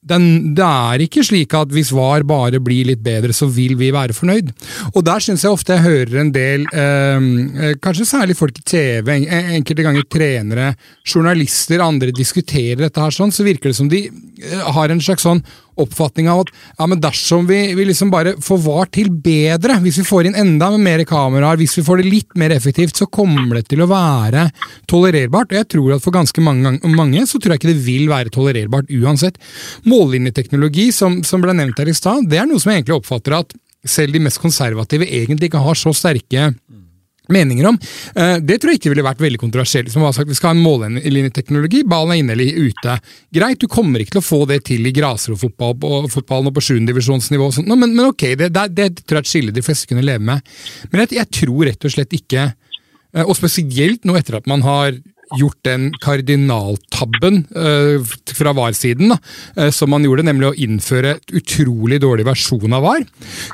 [0.01, 3.91] den, det er ikke slik at hvis VAR bare blir litt bedre, så vil vi
[3.93, 4.49] være fornøyd.
[4.95, 8.65] Og der syns jeg ofte jeg hører en del, ehm, eh, kanskje særlig folk i
[8.65, 10.71] TV, enkelte ganger trenere,
[11.05, 15.27] journalister, andre diskuterer dette her sånn, så virker det som de eh, har en slags
[15.27, 15.43] sånn
[15.83, 20.01] oppfatning av at ja, men dersom vi, vi liksom bare får VAR til bedre, hvis
[20.01, 23.59] vi får inn enda mer kameraer, hvis vi får det litt mer effektivt, så kommer
[23.59, 24.47] det til å være
[24.91, 25.51] tolererbart.
[25.51, 28.33] Og jeg tror at for ganske mange, mange så tror jeg ikke det vil være
[28.33, 29.39] tolererbart uansett.
[29.89, 33.41] Mållinjeteknologi, som, som ble nevnt her i stad, det er noe som jeg egentlig oppfatter
[33.41, 36.51] at selv de mest konservative egentlig ikke har så sterke
[37.33, 37.77] meninger om.
[38.15, 39.91] Eh, det tror jeg ikke ville vært veldig kontroversielt.
[39.93, 42.97] Som har sagt, Vi skal ha en mållinjeteknologi, ballen er inne eller ute.
[43.33, 47.95] Greit, du kommer ikke til å få det til i grasrotfotballen og på sjuendedivisjonsnivå, men,
[47.95, 50.43] men ok, det, det, det, tror jeg er et skille de fleste kunne leve med.
[50.91, 52.51] Men jeg, jeg tror rett og slett ikke,
[53.15, 54.95] eh, og spesielt nå etter at man har
[55.39, 62.01] gjort den kardinaltabben uh, fra VAR-siden, uh, som man gjorde, nemlig å innføre et utrolig
[62.03, 63.05] dårlig versjon av VAR,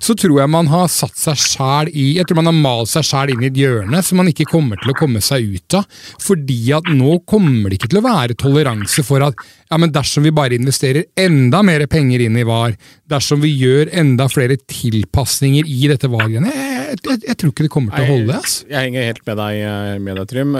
[0.03, 3.05] så tror jeg man har satt seg sjæl i Jeg tror man har malt seg
[3.07, 5.87] sjæl inn i et hjørne som man ikke kommer til å komme seg ut av.
[6.23, 9.37] Fordi at nå kommer det ikke til å være toleranse for at
[9.67, 12.77] ja, men dersom vi bare investerer enda mer penger inn i VAR,
[13.09, 17.73] dersom vi gjør enda flere tilpasninger i dette VAR-greiene jeg, jeg, jeg, tror ikke det
[17.73, 18.37] kommer til å holde.
[18.39, 18.55] Ass.
[18.69, 20.55] Jeg henger helt med deg, eh, med deg Trym.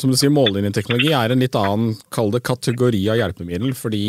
[0.00, 3.74] Som du sier, mållinjeteknologi er en litt annen kall det kategori av hjelpemiddel.
[3.78, 4.04] Fordi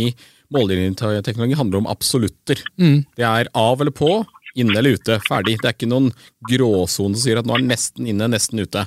[0.53, 2.61] mållinjeteknologi handler om absolutter.
[2.77, 3.03] Mm.
[3.17, 4.21] Det er av eller på,
[4.59, 5.19] inne eller ute.
[5.27, 5.57] Ferdig.
[5.61, 6.11] Det er ikke noen
[6.49, 8.85] gråsone som sier at nå er nesten inne, nesten ute.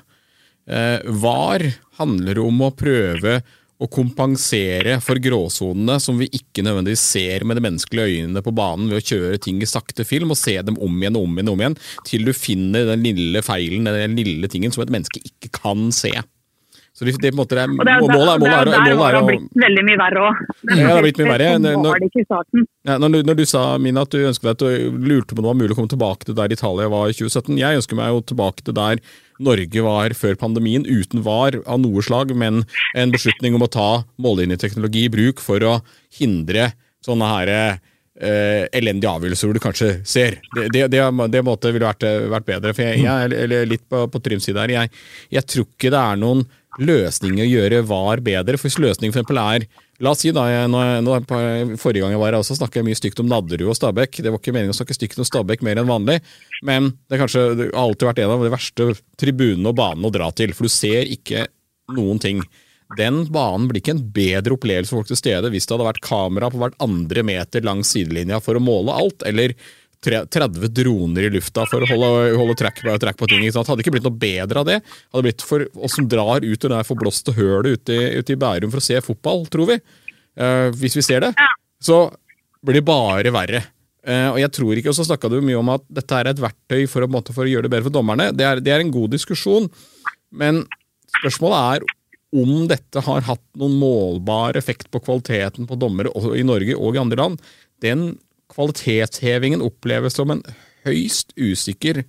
[0.66, 1.62] Eh, VAR
[2.01, 3.40] handler om å prøve
[3.77, 8.89] å kompensere for gråsonene som vi ikke nødvendigvis ser med de menneskelige øynene på banen
[8.89, 11.51] ved å kjøre ting i sakte film og se dem om igjen og om igjen,
[11.51, 11.77] og om igjen
[12.09, 16.15] til du finner den lille feilen, den lille tingen som et menneske ikke kan se.
[16.97, 19.17] Så det, det, på en måte er, målet, er, målet, er, målet er, målet er,
[19.19, 20.39] å blitt veldig mye verre òg.
[20.62, 21.49] Ja, det har blitt mye verre.
[21.61, 22.07] Når,
[22.89, 25.45] ja, når, når, du sa Mina, at du ønsket deg at du lurte på om
[25.45, 28.15] det var mulig å komme tilbake til der Italia var i 2017 Jeg ønsker meg
[28.15, 29.05] jo tilbake til der
[29.42, 32.64] Norge var før pandemien, uten var av noe slag, men
[32.96, 33.90] en beslutning om å ta
[34.22, 35.79] mållinjeteknologi i bruk for å
[36.18, 36.70] hindre
[37.05, 40.38] sånne her eh, elendige avgjørelser hvor du kanskje ser.
[40.57, 42.75] Det, det, det, det måte ville vært, vært bedre.
[42.77, 44.75] for jeg, jeg er litt på, på Tryms side her.
[44.81, 44.94] Jeg,
[45.37, 46.46] jeg tror ikke det er noen
[46.83, 48.59] løsning å gjøre VAR bedre.
[48.59, 49.69] For hvis løsningen for eksempel er
[50.05, 51.15] La oss si da, jeg, nå,
[51.81, 54.19] Forrige gang jeg var her også snakka jeg mye stygt om Nadderud og Stabæk.
[54.21, 56.19] Det var ikke meningen å snakke stygt om Stabæk mer enn vanlig,
[56.69, 60.29] men det, kanskje, har alltid vært en av de verste tribunene og banene å dra
[60.37, 60.53] til.
[60.53, 61.47] For du ser ikke
[61.97, 62.45] noen ting.
[63.01, 66.05] Den banen blir ikke en bedre opplevelse for folk til stede hvis det hadde vært
[66.05, 69.57] kamera på hvert andre meter langs sidelinja for å måle alt, eller
[70.07, 73.45] 30 droner i lufta for å holde, holde track, track, på ting.
[73.45, 74.81] Det hadde ikke blitt noe bedre av det.
[74.81, 78.40] Det hadde blitt for oss som drar ut i det forblåste hølet ute, ute, i
[78.40, 79.81] Bærum for å se fotball, tror vi.
[80.37, 81.33] Uh, hvis vi ser det.
[81.83, 82.07] Så
[82.64, 83.64] blir det bare verre.
[84.07, 86.42] Uh, og jeg tror ikke, og så snakka du mye om at dette er et
[86.42, 88.31] verktøy for å, måte, for å gjøre det bedre for dommerne.
[88.37, 89.71] Det er, det er en god diskusjon,
[90.37, 90.62] men
[91.19, 91.88] spørsmålet er
[92.37, 97.01] om dette har hatt noen målbar effekt på kvaliteten på dommere i Norge og i
[97.01, 97.42] andre land,
[97.85, 98.09] den
[98.57, 100.42] kvalitetshevingen oppleves som en
[100.87, 102.03] høyst usikker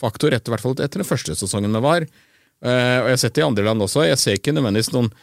[0.00, 2.06] faktor, etter, hvert fall etter den første sesongen det var.
[2.64, 4.06] Uh, og Jeg har sett det i andre land også.
[4.08, 5.14] Jeg ser ikke nødvendigvis noen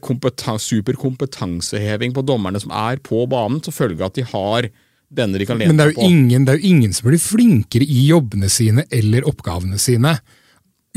[0.00, 4.68] kompeten superkompetanseheving på dommerne som er på banen, som følge av at de har
[5.12, 6.06] denne de kan lene på.
[6.08, 10.14] Men det er jo ingen som blir flinkere i jobbene sine eller oppgavene sine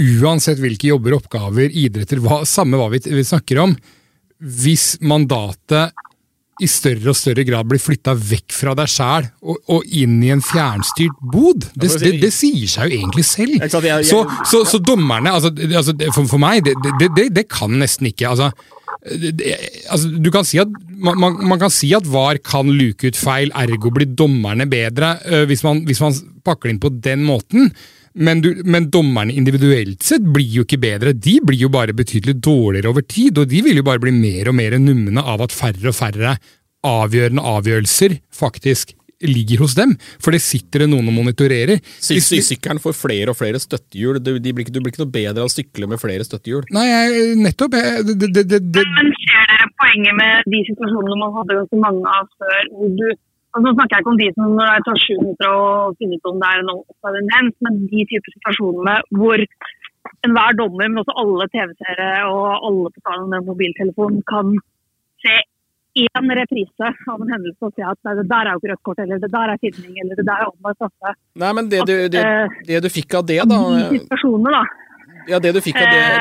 [0.01, 3.75] uansett hvilke jobber, oppgaver, idretter, hva, samme hva vi, vi, snakker om,
[4.39, 5.95] hvis mandatet
[6.61, 10.31] i større og større grad blir flytta vekk fra deg sjæl og, og, inn i
[10.33, 11.65] en fjernstyrt bod.
[11.73, 13.57] Det, det, det sier seg jo egentlig selv.
[14.07, 18.51] Så, så, så dommerne altså, altså, for, for, meg, det, kan nesten ikke altså,
[19.01, 20.69] altså, du kan si at,
[21.01, 25.43] man, man, kan si at VAR kan luke ut feil, ergo blir dommerne bedre, uh,
[25.49, 27.71] hvis, man, hvis man pakker det inn på den måten.
[28.13, 31.13] Men, du, men, dommerne individuelt sett blir jo ikke bedre.
[31.15, 34.51] De blir jo bare betydelig dårligere over tid, og de vil jo bare bli mer
[34.51, 36.35] og mer numne av at færre og færre
[36.87, 41.81] avgjørende avgjørelser faktisk ligger hos dem, for det sitter det noen og monitorerer.
[42.01, 44.17] Sykkelen får flere og flere støttehjul.
[44.23, 46.65] Du, blir ikke, du blir ikke noe bedre av å sykle med flere støttehjul.
[46.73, 47.77] Nei, jeg, nettopp.
[47.77, 52.15] Jeg, det, det, det, Men ser dere poenget med de situasjonene man hadde ganske mange
[52.17, 53.05] av før, hvor du
[53.51, 56.17] Altså, nå snakker jeg ikke om de som når det tar sju minutter å finne
[56.17, 59.43] ut om det er en offside men de typer situasjonene hvor
[60.25, 64.53] enhver dommer, men også alle TV-seere og alle på salen med mobiltelefon kan
[65.23, 65.35] se
[66.01, 69.01] én reprise av en hendelse og si at det der er jo ikke rødt kort,
[69.03, 71.15] eller det der er filming, eller det der er omvendt straffe.
[71.43, 74.63] Nei, men det du, det, eh, det du fikk av det, da De situasjonene, da
[75.27, 75.73] ja, det du, det,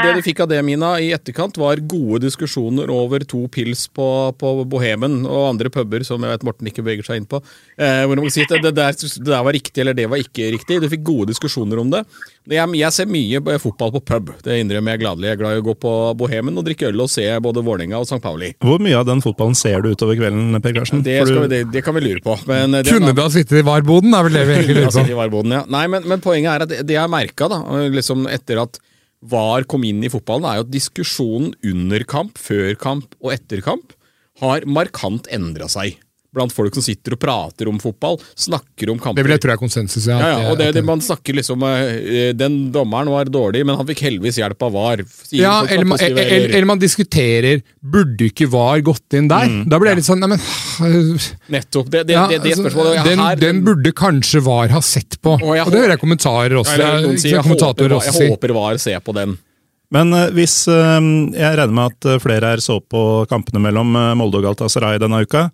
[0.04, 4.06] det du, fikk av det, Mina, i etterkant, var gode diskusjoner over to pils på,
[4.40, 7.40] på Bohemen og andre puber som jeg vet Morten ikke beveger seg inn på.
[7.76, 10.50] Eh, hvor man si at det der, det, der, var riktig, eller det var ikke
[10.56, 10.80] riktig.
[10.82, 12.04] Du fikk gode diskusjoner om det.
[12.50, 15.28] Jeg, jeg ser mye fotball på pub, det innrømmer jeg gladelig.
[15.28, 18.00] Jeg er glad i å gå på Bohemen og drikke øl og se både Vålerenga
[18.00, 18.20] og St.
[18.24, 18.52] Pauli.
[18.64, 21.04] Hvor mye av den fotballen ser du utover kvelden, Per Karsten?
[21.06, 21.36] Det, du...
[21.44, 22.36] vi, det, kan vi lure på.
[22.50, 25.44] Men eh, Kunne du ha sittet i varboden, er vel det vi egentlig lurer på.
[25.50, 25.64] Ja.
[25.70, 27.48] Nei, men, men, poenget er at det, jeg merka,
[27.92, 28.80] liksom etter at
[29.20, 33.60] VAR kom inn i fotballen, er jo at diskusjonen under kamp, før kamp og etter
[33.64, 33.92] kamp
[34.40, 35.98] har markant endra seg
[36.34, 39.18] blant folk som sitter og prater om fotball, snakker om kamper.
[39.18, 40.18] Det vil jeg tro er konsensus, ja.
[40.22, 43.88] ja, ja og det, det, man snakker liksom uh, Den dommeren var dårlig, men han
[43.88, 45.02] fikk heldigvis hjelp av VAR.
[45.34, 49.48] Ja, eller man, eller, eller, eller man, diskuterer Burde ikke VAR gått inn der?
[49.50, 50.40] Mm, da blir det litt sånn Neimen
[51.50, 51.90] Nettopp.
[51.90, 55.34] Det, det, ja, det, det spørsmålet den, her, den, burde kanskje VAR ha sett på.
[55.40, 56.76] Og, og det hører jeg kommentarer også.
[56.78, 59.34] Jeg, si, jeg, håper, jeg håper VAR ser på den.
[59.90, 61.00] Men uh, hvis uh,
[61.34, 65.48] Jeg regner med at flere her så på kampene mellom Molde og Galtasaray denne uka.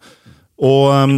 [0.64, 1.16] Og um,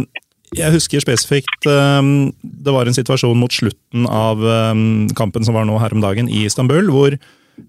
[0.57, 5.67] jeg husker spesifikt um, det var en situasjon mot slutten av um, kampen som var
[5.69, 7.17] nå her om dagen i Istanbul, hvor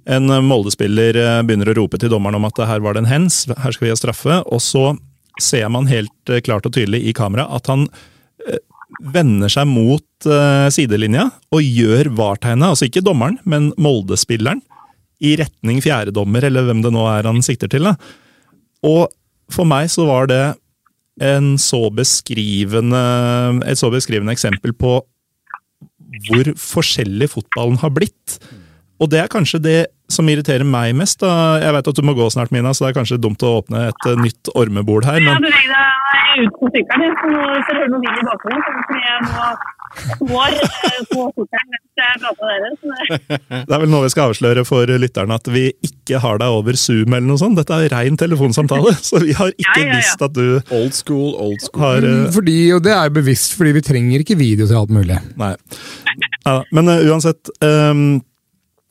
[0.08, 3.42] en Molde-spiller uh, begynner å rope til dommeren om at her var det en hens,
[3.50, 4.40] her skal vi ha straffe.
[4.48, 4.94] Og så
[5.40, 8.58] ser man helt uh, klart og tydelig i kamera at han uh,
[9.12, 10.04] vender seg mot
[10.74, 11.22] sidelinja
[11.54, 14.60] og gjør VAR-tegnet, altså ikke dommeren, men Molde-spilleren,
[15.24, 17.86] i retning fjerdedommer, eller hvem det nå er han sikter til.
[17.86, 17.94] Da.
[18.84, 19.06] Og
[19.54, 20.42] for meg så var det
[21.18, 25.00] så et så beskrivende eksempel på
[26.26, 28.38] hvor forskjellig fotballen har blitt.
[29.00, 29.80] Og det er kanskje det
[30.12, 31.20] som irriterer meg mest.
[31.22, 31.60] Da.
[31.62, 33.86] Jeg vet at du må gå snart, Mina, så det er kanskje dumt å åpne
[33.88, 35.20] et eh, nytt ormebol her.
[35.22, 35.38] Men...
[35.38, 38.82] Ja, beveg deg ut på sykkelen, så får du høre noe vind i bakgrunnen.
[38.90, 39.46] Så jeg må
[40.20, 41.00] går eh.
[43.66, 46.78] Det er vel noe vi skal avsløre for lytterne, at vi ikke har deg over
[46.78, 47.58] Zoom eller noe sånt.
[47.58, 49.98] Dette er ren telefonsamtale, så vi har ikke ja, ja, ja.
[49.98, 51.82] visst at du Old school, old school.
[51.82, 52.30] Har, uh...
[52.34, 55.18] fordi, og det er bevisst, fordi vi trenger ikke video til alt mulig.
[55.40, 55.54] Nei.
[56.46, 58.20] Ja, men uh, uansett um,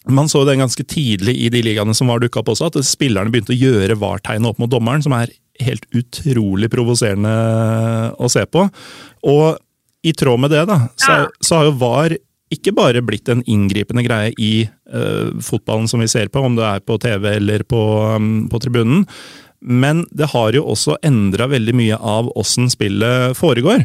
[0.10, 3.32] man så det ganske tidlig i de ligaene som var dukka opp også, at spillerne
[3.34, 5.32] begynte å gjøre VAR-tegnet opp mot dommeren, som er
[5.64, 7.34] helt utrolig provoserende
[8.16, 8.64] å se på.
[9.28, 9.60] Og
[10.06, 12.16] i tråd med det, da, så, så har jo VAR
[12.54, 14.54] ikke bare blitt en inngripende greie i
[14.94, 17.82] uh, fotballen som vi ser på, om det er på TV eller på,
[18.16, 19.04] um, på tribunen,
[19.60, 23.84] men det har jo også endra veldig mye av åssen spillet foregår.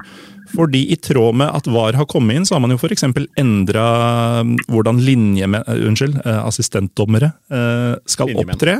[0.54, 3.06] Fordi i tråd med at VAR har kommet inn, så har man jo f.eks.
[3.40, 3.86] endra
[4.44, 8.78] um, hvordan linje, uh, unnskyld, uh, assistentdommere uh, skal opptre.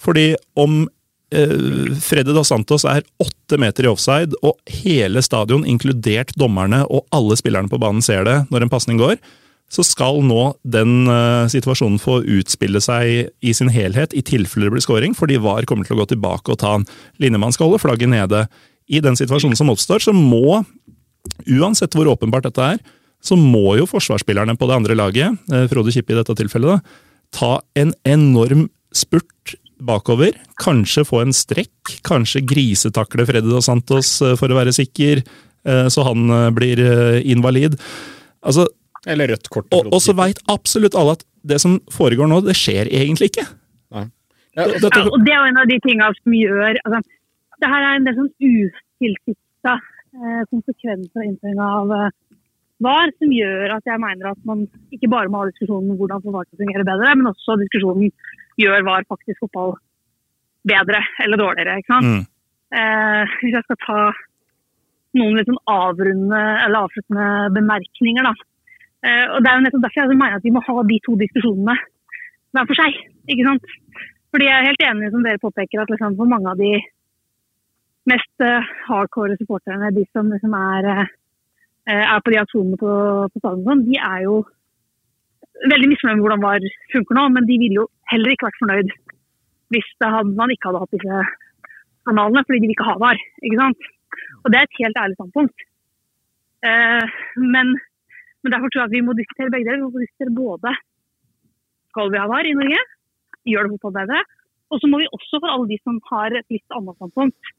[0.00, 0.86] Fordi om
[1.32, 7.38] Freddy Dos Santos er åtte meter i offside, og hele stadion, inkludert dommerne og alle
[7.40, 9.16] spillerne på banen, ser det når en pasning går,
[9.72, 14.74] så skal nå den uh, situasjonen få utspille seg i sin helhet, i tilfelle det
[14.74, 16.84] blir scoring, fordi VAR kommer til å gå tilbake og ta en
[17.22, 18.44] linjemann skal holde flagget nede.
[18.92, 20.60] I den situasjonen som oppstår, så må
[21.48, 22.82] uansett hvor åpenbart dette er,
[23.22, 27.08] så må jo forsvarsspillerne på det andre laget, eh, Frode Kippe i dette tilfellet, da,
[27.32, 29.54] ta en enorm spurt
[29.86, 30.36] bakover.
[30.62, 35.24] Kanskje få en strekk, kanskje grisetakle Freddy Dos Santos eh, for å være sikker,
[35.66, 36.82] eh, så han blir
[37.22, 37.78] invalid.
[38.42, 38.68] Altså,
[39.06, 39.70] Eller rødt kort.
[39.74, 43.48] Og, og så veit absolutt alle at det som foregår nå, det skjer egentlig ikke.
[44.52, 46.98] Ja, Dette, ja, og Det er jo en av de tinga som gjør altså,
[47.56, 49.78] Det her er en del sånn utilsikta
[50.12, 52.10] Eh, konsekvenser av innføringa av eh,
[52.84, 56.20] VAR, som gjør at jeg mener at man ikke bare må ha diskusjonen om hvordan
[56.20, 58.10] forvaltningen VAR til å fungere bedre, men også diskusjonen
[58.60, 59.74] gjør VAR faktisk fotball
[60.68, 61.78] bedre eller dårligere.
[61.80, 62.06] ikke sant?
[62.06, 62.22] Mm.
[62.72, 64.02] Eh, hvis jeg skal ta
[65.18, 68.32] noen litt sånn avrundende eller avsluttende bemerkninger, da.
[69.02, 71.16] Eh, og Det er jo nettopp derfor jeg mener at vi må ha de to
[71.20, 71.76] diskusjonene
[72.52, 72.96] hver for seg.
[73.28, 73.64] ikke sant?
[74.32, 76.72] Fordi jeg er helt enig som dere påpeker at liksom, for mange av de
[78.08, 81.10] mest uh, hardcore supporterne, de som liksom er, uh,
[81.92, 82.92] er på de aksjonene på,
[83.32, 84.40] på stadion, de er jo
[85.70, 88.92] veldig misfornøyd med hvordan VAR funker nå, men de ville jo heller ikke vært fornøyd
[89.72, 91.20] hvis hadde, man ikke hadde hatt disse
[92.08, 93.20] kanalene, fordi de vil ikke ha VAR.
[93.40, 93.86] ikke sant?
[94.42, 95.64] Og det er et helt ærlig standpunkt.
[96.68, 97.72] Eh, men,
[98.42, 99.80] men, derfor tror jeg at vi må diskutere begge deler.
[99.80, 100.74] Vi må diskutere både
[101.92, 102.80] skal vi ha VAR i Norge,
[103.48, 104.20] gjør det fotball bedre,
[104.72, 107.50] og så må vi også for alle de som har et litt annet standpunkt,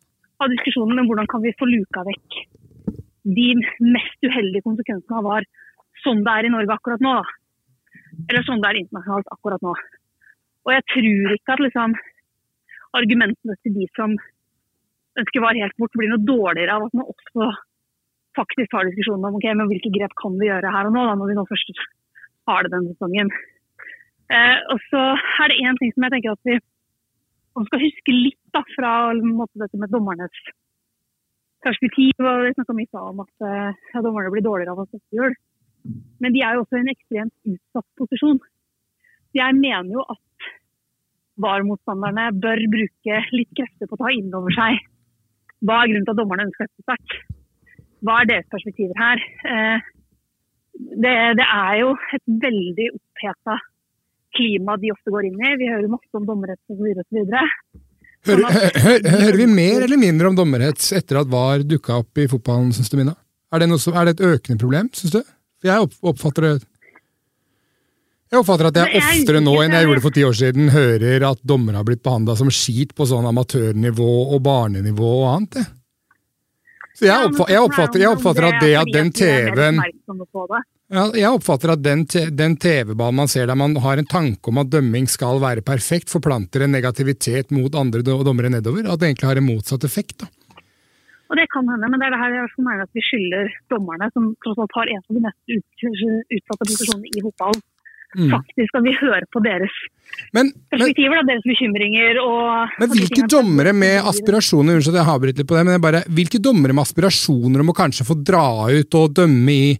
[0.41, 2.39] ha diskusjonen om hvordan kan vi få luka vekk
[3.37, 3.49] de
[3.93, 5.45] mest uheldige konsekvensene av VAR,
[6.03, 7.13] sånn det er i Norge akkurat nå.
[8.30, 9.73] Eller sånn det er internasjonalt akkurat nå.
[10.63, 11.95] Og jeg tror ikke at liksom,
[12.99, 14.15] argumentene til de som
[15.19, 17.49] ønsker VAR helt bort, blir noe dårligere av at man også
[18.38, 21.17] faktisk tar diskusjonen om okay, men hvilke grep kan vi gjøre her og nå, da,
[21.19, 21.84] når vi nå først
[22.49, 23.30] har det denne sesongen.
[24.34, 25.04] Eh, og så
[25.43, 26.58] er det én ting som jeg tenker at vi
[27.67, 30.43] skal huske litt da, fra måte, dette med dommernes
[31.63, 32.13] perspektiv.
[32.17, 33.45] og Vi snakka mye om at
[33.93, 35.36] ja, dommerne blir dårligere av å sette hjul.
[36.23, 38.39] Men de er jo også i en ekstremt utsatt posisjon.
[39.35, 40.49] Jeg mener jo at
[41.43, 44.81] VAR-motstanderne bør bruke litt krefter på å ta inn over seg
[45.63, 47.13] hva er grunnen til at dommerne ønsker dette sterkt.
[48.03, 49.21] Hva er deres perspektiver her?
[49.47, 49.85] Eh,
[50.73, 53.57] det, det er jo et veldig oppheta
[54.35, 55.53] klima de ofte går inn i.
[55.61, 56.89] Vi hører masse om dommerhets osv.
[58.23, 62.27] Hører, hører, hører vi mer eller mindre om dommerhets etter at VAR dukka opp i
[62.31, 63.15] fotballen, syns du, Mina?
[63.53, 65.21] Er det, som, er det, et økende problem, syns du?
[65.63, 66.54] For jeg oppfatter det
[68.34, 71.41] jeg oppfatter at jeg oftere nå enn jeg gjorde for ti år siden, hører at
[71.45, 75.60] dommere har blitt behandla som skit på sånn amatørnivå og barnenivå og annet.
[76.97, 79.84] Så jeg, oppfatter, jeg oppfatter, jeg oppfatter at det at den TV-en
[80.93, 82.04] ja, jeg oppfatter at den,
[82.38, 86.10] den TV-ballen man ser der man har en tanke om at dømming skal være perfekt,
[86.13, 88.86] forplanter en negativitet mot andre dommere nedover.
[88.86, 90.26] At det egentlig har en motsatt effekt.
[90.26, 90.30] da.
[91.33, 94.05] Og Det kan hende, men det er det her jeg mener at vi skylder dommerne,
[94.13, 95.55] som tross alt har en av de mest
[96.29, 97.63] utsatte posisjonene i fotballen.
[98.13, 98.27] Mm.
[98.29, 99.77] Faktisk at vi hører på deres
[100.37, 105.25] men, perspektiver, men, da, deres bekymringer og Men hvilke dommere med aspirasjoner Unnskyld, jeg har
[105.25, 108.99] litt på det, men bare, hvilke dommere med aspirasjoner om å kanskje få dra ut
[108.99, 109.71] og dømme i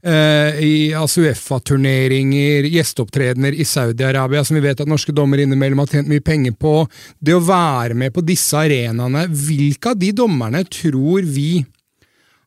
[0.00, 6.08] i altså Uefa-turneringer, gjesteopptredener i Saudi-Arabia, som vi vet at norske dommere innimellom har tjent
[6.08, 6.86] mye penger på.
[7.20, 11.60] Det å være med på disse arenaene, hvilke av de dommerne tror vi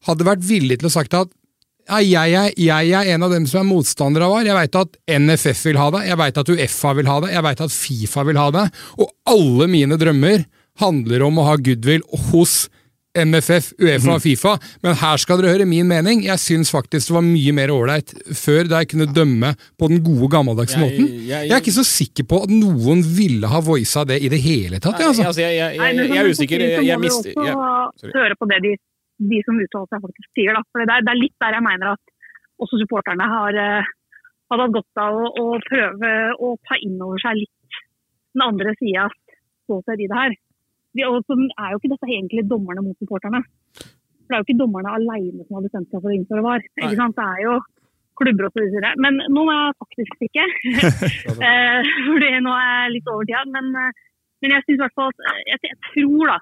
[0.08, 1.32] hadde vært villige til å sagt at
[1.84, 4.48] ja, jeg, er, jeg, er, en av dem som er motstander av VAR.
[4.48, 7.46] Jeg veit at NFF vil ha det, jeg veit at Uefa vil ha det, jeg
[7.48, 8.64] veit at Fifa vil ha det,
[9.04, 10.46] og alle mine drømmer
[10.82, 12.56] handler om å ha goodwill hos
[13.14, 14.24] MFF, Uefa og mhm.
[14.24, 16.24] Fifa, men her skal dere høre min mening.
[16.26, 20.02] Jeg syns faktisk det var mye mer ålreit før, da jeg kunne dømme på den
[20.06, 21.12] gode, gammeldagse måten.
[21.30, 24.82] Jeg, er ikke så sikker på at noen ville ha voisa det i det hele
[24.82, 24.98] tatt.
[24.98, 25.44] Jeg, altså.
[25.44, 26.66] jeg, jeg, jeg er usikker.
[26.82, 27.38] Jeg, mister
[28.18, 28.74] høre på det de,
[29.30, 30.62] de som uttaler seg, faktisk sier.
[30.74, 32.16] For det er, litt der jeg mener at
[32.64, 33.92] også supporterne har, eh,
[34.50, 37.82] hadde hatt godt av å, å prøve å ta inn over seg litt
[38.34, 39.14] den andre sidas
[39.68, 40.36] ståsted i det her.
[40.94, 43.44] Så er jo ikke dette egentlig dommerne mot supporterne.
[43.44, 46.66] For det er jo ikke dommerne alene som har bestemt seg for å innføre VAR.
[46.80, 47.18] Ikke sant?
[47.18, 47.58] Det er jo
[48.22, 48.94] klubber og så videre.
[49.02, 50.48] Men nå må jeg faktisk stikke.
[51.50, 53.44] Eh, fordi nå er jeg litt over tida.
[53.52, 54.04] Men, eh,
[54.44, 56.40] men jeg synes i hvert fall at jeg, jeg tror da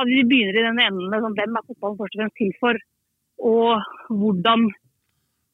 [0.00, 2.52] at vi begynner i den enden med sånn, hvem er fotballen først og fremst til
[2.56, 2.78] for,
[3.50, 4.62] og hvordan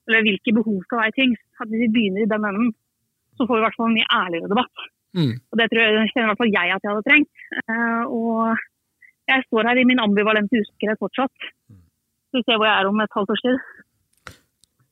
[0.07, 1.33] eller hvilke behov skal være ting.
[1.61, 2.69] At hvis vi begynner i den enden,
[3.37, 4.85] så får vi i hvert fall en mye ærligere debatt.
[5.17, 5.35] Mm.
[5.51, 7.45] Og Det tror jeg, kjenner i hvert fall jeg at jeg hadde trengt.
[7.63, 11.51] Eh, og jeg står her i min ambivalente usikkerhet fortsatt.
[12.31, 13.59] Så vi jeg hvor jeg er om et halvt års tid.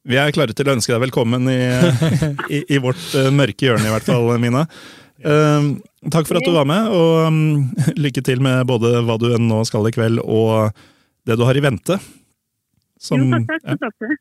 [0.05, 1.61] Vi er klare til å ønske deg velkommen i,
[2.53, 4.67] i, i vårt uh, mørke hjørne, i hvert fall, Mina.
[5.25, 5.71] Uh,
[6.13, 7.39] takk for at du var med, og um,
[8.05, 10.77] lykke til med både hva du nå skal i kveld, og
[11.25, 11.97] det du har i vente.
[13.01, 14.21] Som, jo, takk, takk, takk, takk.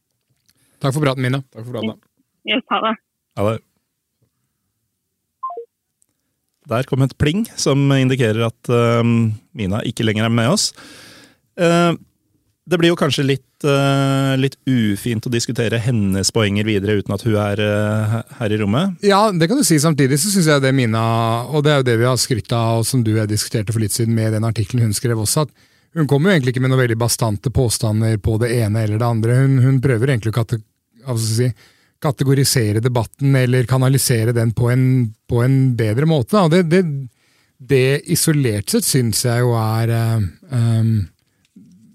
[0.85, 1.43] takk for praten, Mina.
[1.51, 1.99] Takk for praten.
[2.47, 2.97] Yes, ha det.
[6.63, 6.71] Det.
[6.71, 10.71] Der kom et pling som indikerer at uh, Mina ikke lenger er med oss.
[11.59, 11.93] Uh,
[12.63, 17.25] det blir jo kanskje litt, uh, litt, ufint å diskutere hennes poenger videre uten at
[17.27, 18.95] hun er uh, her i rommet?
[19.03, 19.81] Ja, det kan du si.
[19.83, 21.03] Samtidig så syns jeg det Mina,
[21.51, 23.83] og det er jo det vi har skrytt av, og som du jeg diskuterte for
[23.83, 26.71] litt siden med den artikkelen hun skrev også, at hun kommer jo egentlig ikke med
[26.71, 29.35] noen veldig bastante påstander på det ene eller det andre.
[29.43, 30.63] Hun, hun prøver egentlig å kate,
[31.19, 31.51] si,
[32.03, 34.85] kategorisere debatten eller kanalisere den på en,
[35.29, 36.39] på en bedre måte.
[36.41, 36.83] Og det, det,
[37.57, 39.93] det isolert sett syns jeg jo er
[40.51, 40.95] um,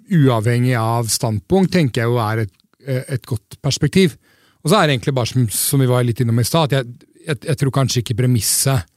[0.09, 2.55] uavhengig av standpunkt, tenker jeg jo er et,
[2.89, 4.17] et godt perspektiv.
[4.65, 6.81] Og så er det egentlig bare som, som vi var litt innom i stad, at
[6.81, 8.89] jeg, jeg, jeg, tror kanskje ikke premisset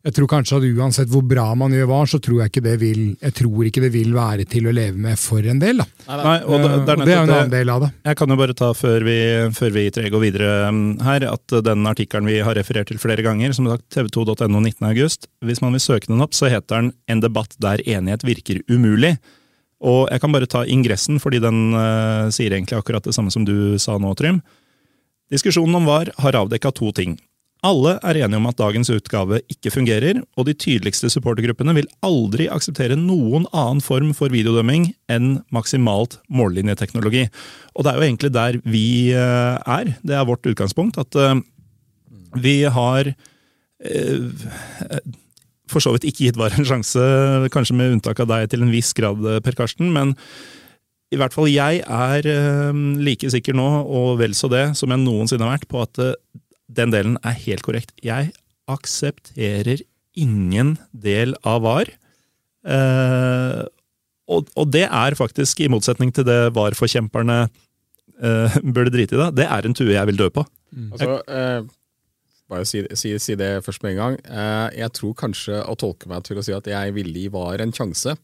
[0.00, 2.76] Jeg tror kanskje at uansett hvor bra man gjør var, så tror jeg ikke det
[2.80, 5.82] vil jeg tror ikke det vil være til å leve med for en del.
[5.82, 5.86] da.
[6.08, 7.90] Nei, og det, det, er, det er jo en annen del av det.
[8.08, 9.18] Jeg kan jo bare ta før vi,
[9.58, 13.52] før vi går videre um, her, at den artikkelen vi har referert til flere ganger,
[13.56, 17.52] som sagt tv2.no 19.8, hvis man vil søke den opp, så heter den En debatt
[17.60, 19.18] der enighet virker umulig.
[19.84, 23.44] Og jeg kan bare ta ingressen, fordi den uh, sier egentlig akkurat det samme som
[23.44, 24.40] du sa nå, Trym.
[25.30, 27.20] Diskusjonen om VAR har avdekka to ting.
[27.66, 32.46] Alle er enige om at dagens utgave ikke fungerer, og de tydeligste supportergruppene vil aldri
[32.48, 37.26] akseptere noen annen form for videodømming enn maksimalt mållinjeteknologi.
[37.76, 39.92] Og det er jo egentlig der vi uh, er.
[40.00, 40.96] Det er vårt utgangspunkt.
[41.00, 41.36] At uh,
[42.40, 43.12] vi har
[45.72, 47.00] for så vidt ikke gitt VAR en sjanse,
[47.54, 49.88] kanskje med unntak av deg til en viss grad, Per Karsten.
[49.94, 50.12] Men
[51.08, 52.28] i hvert fall jeg er
[53.00, 56.02] like sikker nå, og vel så det, som jeg noensinne har vært, på at
[56.70, 57.94] den delen er helt korrekt.
[58.04, 58.32] Jeg
[58.70, 59.82] aksepterer
[60.18, 61.90] ingen del av VAR.
[64.30, 67.42] Og, og det er faktisk, i motsetning til det VAR-forkjemperne
[68.76, 70.44] burde drite i, da, det er en tue jeg vil dø på.
[70.70, 70.90] Mm.
[70.92, 71.68] Altså, eh
[72.50, 74.18] bare si, si, si, det først med en gang.
[74.26, 77.74] Eh, jeg tror kanskje å tolke meg til å si at jeg villig var en
[77.74, 78.16] sjanse,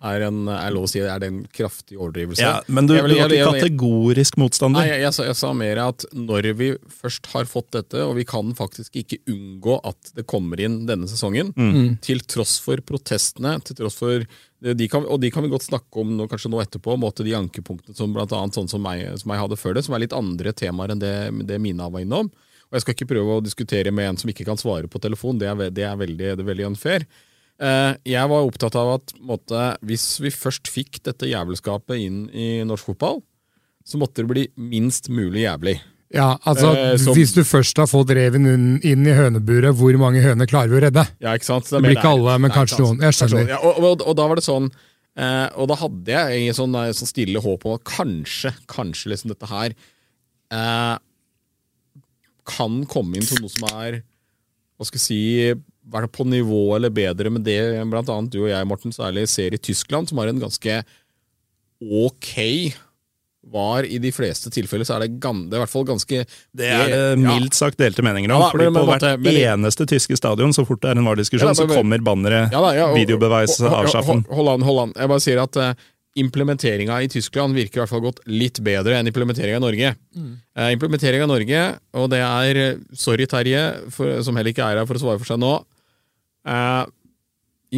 [0.00, 2.42] er, en, er lov å si, er det en kraftig overdrivelse.
[2.44, 4.80] Ja, Men du, vil, du var ikke kategorisk motstander?
[4.80, 6.70] Nei, jeg, jeg, jeg, sa mer at når vi
[7.02, 11.08] først har fått dette, og vi kan faktisk ikke unngå at det kommer inn denne
[11.10, 11.98] sesongen, mm.
[12.04, 14.24] til tross for protestene, til tross for
[14.60, 17.32] de kan, og de kan vi godt snakke om nå, kanskje nå etterpå, måte de
[17.36, 20.16] ankepunktene som blant annet sånn som meg, som jeg hadde før det, som er litt
[20.16, 21.14] andre temaer enn det,
[21.48, 22.28] det Mina var innom.
[22.70, 25.40] Og jeg skal ikke prøve å diskutere med en som ikke kan svare på telefon,
[25.40, 27.06] det er, det er, veldig, det er veldig, unfair.
[27.60, 32.62] Eh, jeg var opptatt av at måtte, hvis vi først fikk dette jævelskapet inn i
[32.64, 33.20] norsk fotball,
[33.84, 35.76] så måtte det bli minst mulig jævlig.
[36.10, 38.48] Ja, altså eh, som, Hvis du først har fått reven
[38.82, 41.04] inn i høneburet, hvor mange høner klarer vi å redde?
[41.22, 41.68] Ja, ikke sant?
[41.68, 43.04] Det, det blir ikke alle, men kanskje noen.
[43.04, 43.52] Jeg skjønner.
[43.52, 46.74] Ja, og, og, og, da var det sånn eh, Og da hadde jeg en sånn,
[46.98, 49.76] sånn, stille håp om at kanskje, kanskje liksom dette her
[50.56, 50.96] eh,
[52.50, 54.00] kan komme inn som noe som er
[54.80, 55.22] hva skal jeg si,
[55.90, 59.54] være på nivå eller bedre med det blant annet du og jeg Morten, særlig ser
[59.56, 60.82] i Tyskland, som har en ganske
[61.80, 62.36] ok
[63.50, 66.24] var i de fleste tilfeller så er det, gans, det er i hvert fall ganske
[66.28, 68.44] Det er det mildt sagt delte meninger om.
[68.44, 71.56] Ja, fordi På hvert men, eneste tyske stadion, så fort det er en VAR-diskusjon, ja,
[71.56, 74.26] så kommer banneret ja, ja, 'videobeveis avschaffen'.
[74.28, 74.94] Hold, an, hold an.
[74.96, 75.72] Jeg bare sier at uh,
[76.18, 79.92] implementeringa i Tyskland virker i hvert fall gått litt bedre enn implementeringa i Norge.
[80.16, 80.30] Mm.
[80.58, 81.60] Uh, implementeringa i Norge,
[81.94, 82.62] og det er
[82.98, 83.62] Sorry, Terje,
[83.94, 85.52] for, som heller ikke er her for å svare for seg nå.
[86.48, 86.82] Uh,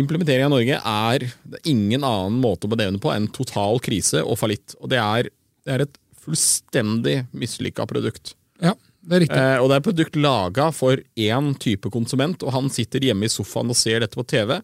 [0.01, 4.41] implementeringa i Norge er, er ingen annen måte å bedevne på enn total krise og
[4.41, 4.77] fallitt.
[4.81, 5.29] Og det er,
[5.67, 8.35] det er et fullstendig mislykka produkt.
[8.63, 9.41] Ja, det er riktig.
[9.41, 13.33] Eh, og det er produkt laga for én type konsument, og han sitter hjemme i
[13.33, 14.61] sofaen og ser dette på TV.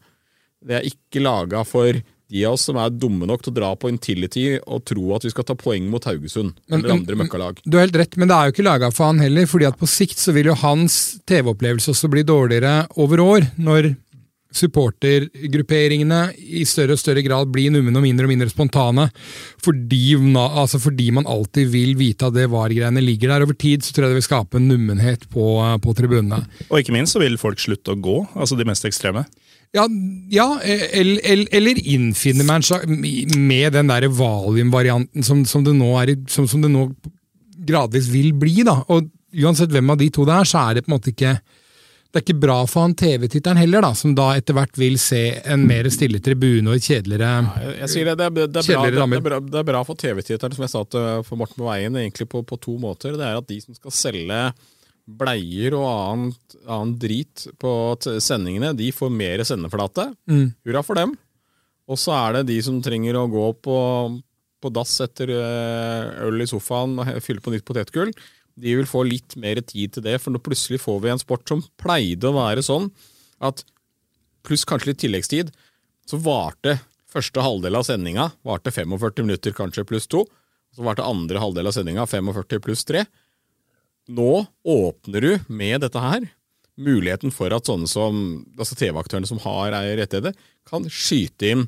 [0.65, 1.99] Det er ikke laga for
[2.29, 5.25] de av oss som er dumme nok til å dra på Intility og tro at
[5.25, 7.63] vi skal ta poeng mot Haugesund Men- eller andre møkkalag.
[7.65, 9.79] Du har helt rett, men det er jo ikke laga for han heller, fordi at
[9.79, 13.97] på sikt så vil jo hans TV-opplevelse også bli dårligere over år, når
[14.49, 19.09] supportergrupperingene i større og større grad blir numne og mindre og mindre spontane,
[19.65, 23.45] fordi, altså fordi man alltid vil vite at det VAR-greiene ligger der.
[23.45, 25.45] Over tid så tror jeg det vil skape en nummenhet på,
[25.85, 26.47] på tribunene.
[26.71, 29.27] Og ikke minst så vil folk slutte å gå, altså de mest ekstreme.
[29.77, 29.85] Ja,
[30.33, 32.89] ja eller, eller, eller innfinne meg en slags-
[33.37, 35.67] med den der valium-varianten som, som,
[36.29, 36.89] som, som det nå
[37.69, 38.63] gradvis vil bli.
[38.67, 38.81] da.
[38.89, 41.35] Og Uansett hvem av de to det er, så er det på en måte ikke
[42.09, 45.21] det er ikke bra for han TV-titteren heller, da, som da etter hvert vil se
[45.45, 48.71] en mer stille tribune og et kjedeligere ja, jeg sier det, det, er, det, er
[48.73, 51.61] bra, det, er bra, det er bra for TV-titteren, som jeg sa til, for Morten
[51.61, 53.13] på veien, egentlig på, på to måter.
[53.21, 54.41] Det er at de som skal selge
[55.09, 57.71] bleier og annet, annen drit på
[58.21, 60.11] sendingene, de får mer sendeflate.
[60.29, 60.51] Mm.
[60.69, 61.15] Hurra for dem.
[61.89, 63.79] Og så er det de som trenger å gå på,
[64.61, 68.13] på dass etter eh, øl i sofaen og fylle på nytt potetgull.
[68.59, 71.49] De vil få litt mer tid til det, for nå plutselig får vi en sport
[71.49, 72.91] som pleide å være sånn
[73.45, 73.63] at
[74.45, 75.53] pluss kanskje litt tilleggstid,
[76.09, 76.79] så varte
[77.09, 80.25] første halvdel av sendinga varte 45 minutter, kanskje pluss to.
[80.77, 83.07] Så varte andre halvdel av sendinga 45 pluss tre.
[84.09, 86.29] Nå åpner du med dette her
[86.79, 88.21] muligheten for at sånne som
[88.57, 90.37] altså TV-aktørene som har rettigheter,
[90.69, 91.67] kan skyte inn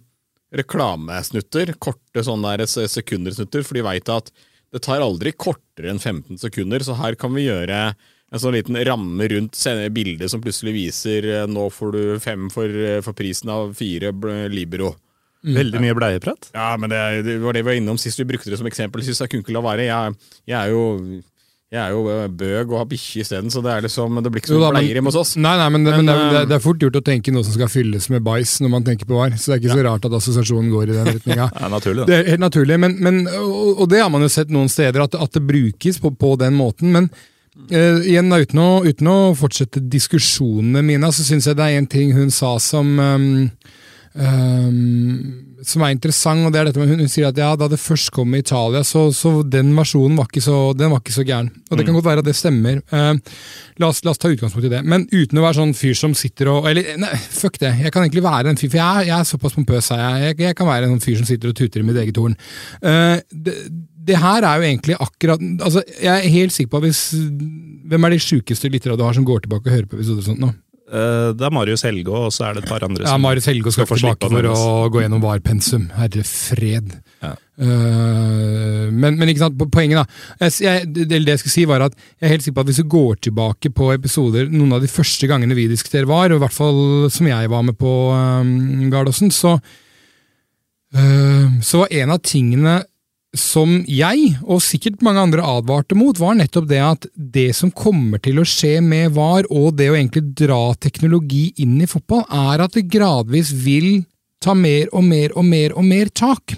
[0.55, 4.31] reklamesnutter, korte sånne der sekundersnutter, for de veit at
[4.71, 7.91] det tar aldri kortere enn 15 sekunder, så her kan vi gjøre
[8.31, 9.59] en sånn liten ramme rundt
[9.91, 14.13] bildet som plutselig viser eh, nå får du fem for, eh, for prisen av fire
[14.53, 14.93] Libero.
[15.43, 16.51] Veldig mye bleieprat.
[16.55, 19.03] Ja, men det, det var det vi var innom sist vi brukte det som eksempel.
[19.03, 19.87] Synes jeg kunne ikke la være.
[19.89, 20.17] Jeg,
[20.53, 20.83] jeg er jo
[21.71, 24.43] jeg er jo eh, bøg og har bikkje isteden, så det er liksom, det blir
[24.43, 25.37] ikke så mye hjemme hos oss.
[25.39, 27.03] Nei, nei, men, det, Men, men det, er- det, eh, er- er fort gjort å
[27.07, 29.61] tenke noe som skal fylles med bæsj når man tenker på VAR, så det er
[29.63, 31.47] ikke så rart at assosiasjonen går i den retninga.
[31.55, 34.51] Det er naturlig, Det er helt naturlig, men, men, og, det har man jo sett
[34.51, 36.91] noen steder, at, at det brukes på, på den måten.
[36.97, 37.07] Men
[37.71, 41.79] uh, igjen, da, uten, å, uten å fortsette diskusjonene mine, så syns jeg det er
[41.79, 43.31] en ting hun sa som um,
[44.19, 45.15] ehm,
[45.67, 47.81] som er interessant, og det er dette med hun, hun sier at ja, da det
[47.81, 51.25] først kom i Italia, så, så den versjonen var ikke så, den var ikke så
[51.27, 51.51] gæren.
[51.69, 52.81] Og det kan godt være at det stemmer.
[52.93, 53.19] Uh,
[53.81, 54.81] la, oss, la oss ta utgangspunkt i det.
[54.89, 57.75] Men uten å være sånn fyr som sitter og Eller nei, fuck det.
[57.85, 59.93] Jeg kan egentlig være en fyr, for jeg, jeg er såpass pompøs.
[59.95, 60.25] er Jeg.
[60.31, 62.37] Jeg, jeg kan være en sånn fyr som sitter og tuter i mitt eget horn.
[62.83, 63.57] Uh, det,
[64.11, 67.03] det her er jo egentlig akkurat altså Jeg er helt sikker på at hvis
[67.91, 70.29] Hvem er de sjukeste lytterne du har som går tilbake og hører på episoder og
[70.31, 70.55] sånt nå?
[70.91, 73.71] Eh, Det er Marius Helgå, og så er det et par andre Ja, Marius Helgå
[73.71, 75.87] skal skal tilbake for å gå gjennom VAR-pensum.
[75.95, 76.97] Herre fred.
[77.23, 77.35] Ja.
[77.61, 81.95] Eh, men, men ikke sant, poenget da jeg, det, det jeg skulle si var at
[81.95, 84.91] jeg er helt sikker på at hvis du går tilbake på episoder noen av de
[84.91, 86.81] første gangene vi diskuterer VAR, og i hvert fall
[87.13, 89.59] som jeg var med på um, Gardåsen, så,
[90.97, 92.81] uh, så var en av tingene
[93.37, 98.19] som jeg, og sikkert mange andre advarte mot, var nettopp det at det som kommer
[98.23, 102.65] til å skje med VAR, og det å egentlig dra teknologi inn i fotball, er
[102.65, 104.03] at det gradvis vil
[104.41, 106.57] ta mer og mer og mer og mer tak.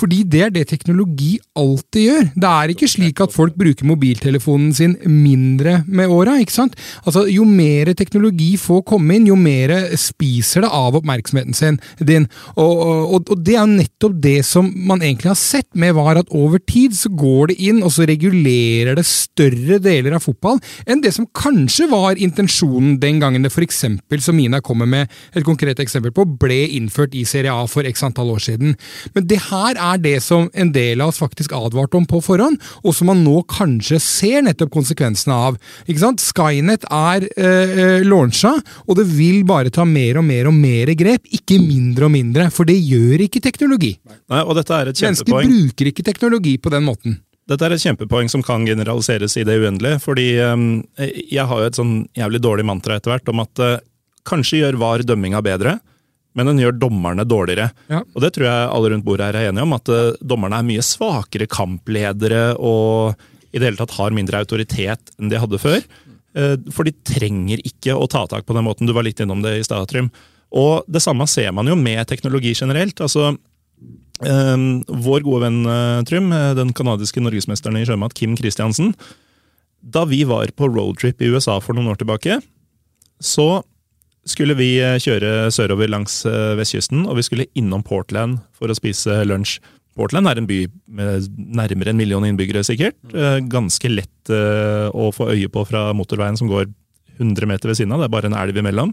[0.00, 2.28] Fordi det er det teknologi alltid gjør.
[2.34, 6.38] Det er ikke slik at folk bruker mobiltelefonen sin mindre med åra.
[6.40, 12.26] Altså, Jo mer teknologi får komme inn, jo mer spiser det av oppmerksomheten sin, din.
[12.56, 12.82] Og,
[13.14, 16.58] og, og det er nettopp det som man egentlig har sett med VAR, at over
[16.58, 20.58] tid så går det inn, og så regulerer det større deler av fotball
[20.90, 23.84] enn det som kanskje var intensjonen den gangen det f.eks.,
[24.20, 28.04] som Mina kommer med et konkret eksempel på, ble innført i Serie A for x
[28.06, 28.74] antall år siden.
[29.14, 32.60] Men det her er det som en del av oss faktisk advarte om på forhånd,
[32.84, 35.58] og som man nå kanskje ser nettopp konsekvensene av.
[35.86, 36.24] Ikke sant?
[36.24, 38.54] Skynet er øh, launcha,
[38.86, 42.50] og det vil bare ta mer og mer og mer grep, ikke mindre og mindre,
[42.54, 43.96] for det gjør ikke teknologi.
[44.30, 47.18] Nei, og dette er et Mennesker bruker ikke teknologi på den måten.
[47.50, 49.98] Dette er et kjempepoeng som kan generaliseres i det uendelige.
[49.98, 53.78] fordi um, jeg har jo et sånn jævlig dårlig mantra etter hvert om at uh,
[54.28, 55.78] kanskje gjør VAR dømminga bedre,
[56.36, 57.70] men den gjør dommerne dårligere.
[57.90, 58.02] Ja.
[58.14, 60.68] Og det tror jeg alle rundt bordet her er enige om, at uh, dommerne er
[60.68, 63.18] mye svakere kampledere og
[63.50, 65.82] i det hele tatt har mindre autoritet enn de hadde før.
[66.38, 68.86] Uh, for de trenger ikke å ta tak på den måten.
[68.86, 70.12] Du var litt innom det i stad, Trym.
[70.54, 73.00] Og det samme ser man jo med teknologi generelt.
[73.00, 73.36] altså
[74.20, 75.62] Um, vår gode venn
[76.04, 78.90] Trym, den kanadiske norgesmesteren i sjømat, Kim Kristiansen.
[79.80, 82.36] Da vi var på roadtrip i USA for noen år tilbake,
[83.16, 83.62] så
[84.28, 88.76] skulle vi uh, kjøre sørover langs uh, vestkysten, og vi skulle innom Portland for å
[88.76, 89.58] spise lunsj.
[89.98, 90.60] Portland er en by
[90.96, 92.98] med nærmere en million innbyggere, sikkert.
[93.14, 96.68] Uh, ganske lett å få øye på fra motorveien som går
[97.16, 98.02] 100 meter ved siden av.
[98.02, 98.92] Det er bare en elv imellom.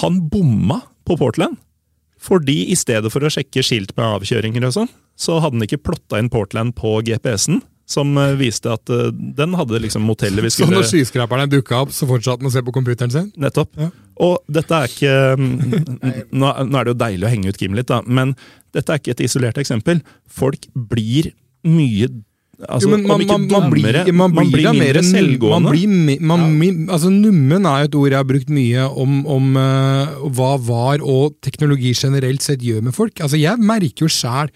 [0.00, 1.60] Han bomma på Portland.
[2.26, 4.90] Fordi i stedet for å sjekke skilt med avkjøringer og sånn,
[5.20, 7.60] så hadde han ikke plotta inn Portland på GPS-en.
[7.86, 11.94] Som eh, viste at uh, den hadde liksom motellet vi Så når skyskraperne dukka opp,
[11.94, 13.28] så fortsatte han å se på computeren sin?
[13.38, 13.70] Nettopp.
[13.78, 13.92] Ja.
[14.26, 15.58] Og dette er ikke mm,
[16.40, 18.34] nå, nå er det jo deilig å henge ut Kim litt, da, men
[18.74, 20.02] dette er ikke et isolert eksempel.
[20.26, 21.30] Folk blir
[21.66, 22.08] mye
[22.64, 25.72] altså, jo, men man, man, man, man blir, man blir, da mindre mer selvgående.
[26.26, 30.16] Man blir, me- altså, nummen er et ord jeg har brukt mye om, om uh,
[30.36, 33.20] hva var og teknologi generelt sett gjør med folk.
[33.22, 34.50] Altså, jeg merker jo sjæl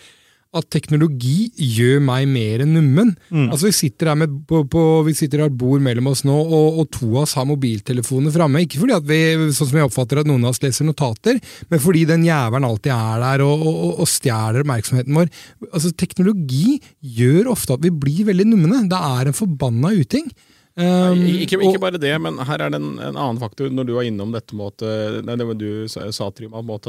[0.56, 3.12] at teknologi gjør meg mer enn nummen.
[3.30, 3.46] Mm.
[3.52, 6.34] Altså, vi sitter her med, på, på, vi sitter her et bord mellom oss nå,
[6.34, 8.64] og, og to av oss har mobiltelefoner framme.
[8.66, 9.20] Ikke fordi at vi,
[9.54, 11.38] sånn som jeg oppfatter at noen av oss leser notater,
[11.70, 15.30] men fordi den jævelen alltid er der og, og, og stjeler oppmerksomheten vår.
[15.70, 16.80] Altså, Teknologi
[17.20, 18.82] gjør ofte at vi blir veldig numne.
[18.90, 20.32] Det er en forbanna uting.
[20.80, 23.70] Um, Ikke, ikke bare det, men her er det en, en annen faktor.
[23.70, 26.86] Når du var innom dette med at eh, nei, det du sa, Trym, at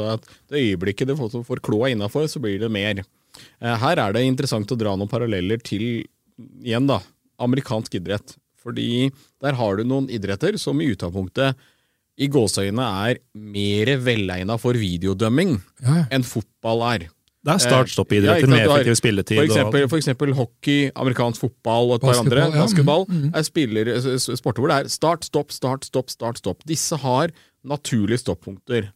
[0.50, 3.02] det øyeblikket du får, får kloa innafor, så blir det mer.
[3.60, 6.04] Eh, Her er det interessant å dra noen paralleller til
[6.62, 7.00] igjen da,
[7.42, 8.36] amerikansk idrett.
[8.62, 9.10] Fordi
[9.42, 11.56] der har du noen idretter som i utgangspunktet
[12.22, 17.08] i gåseøynene er mer velegna for videodømming Ja, enn fotball er.
[17.42, 19.38] Det er Eh, start-stopp-idretter ja, med effektiv spilletid.
[19.40, 22.44] For eksempel, for eksempel hockey, amerikansk fotball og et par andre.
[22.52, 22.60] Ja.
[22.62, 23.30] Basketball Mm, mm.
[23.34, 23.90] er spiller,
[24.38, 26.62] sporter hvor det er start, stopp, start, stopp, start, stopp.
[26.64, 27.32] Disse har
[27.66, 28.92] naturlige stoppunkter.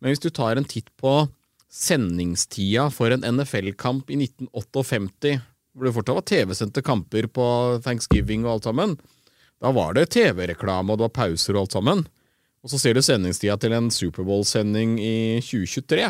[0.00, 1.28] Men hvis du tar en titt på
[1.68, 5.38] sendingstida for en NFL-kamp i 1958,
[5.76, 7.46] hvor det fortsatt var TV-sendte kamper på
[7.84, 8.94] thanksgiving og alt sammen,
[9.58, 12.06] da var det TV-reklame, og det var pauser og alt sammen.
[12.62, 15.14] Og så ser du sendingstida til en Superbowl-sending i
[15.44, 16.08] 2023.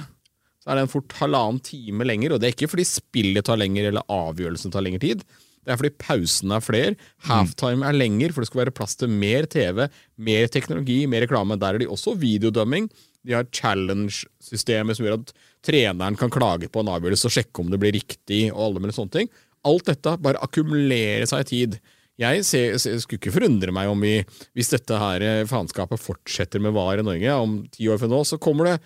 [0.58, 3.90] Så er den fort halvannen time lenger, og det er ikke fordi spillet tar lenger
[3.90, 5.26] eller avgjørelsen tar lengre tid.
[5.68, 6.94] Det er fordi pausene er flere,
[7.28, 9.84] halftime er lenger, for det skal være plass til mer TV,
[10.16, 11.58] mer teknologi, mer reklame.
[11.60, 12.88] Der er de også videodømming.
[13.26, 15.32] De har challenge-systemet som gjør at
[15.66, 18.98] treneren kan klage på en avgjørelse og sjekke om det blir riktig, og alle mulige
[19.00, 19.30] sånne ting.
[19.66, 21.78] Alt dette bare akkumulerer seg i tid.
[22.18, 24.16] Jeg ser, ser, skulle ikke forundre meg om vi,
[24.58, 28.22] hvis dette her eh, faenskapet fortsetter med VAR i Norge, om ti år fra nå,
[28.26, 28.76] så kommer det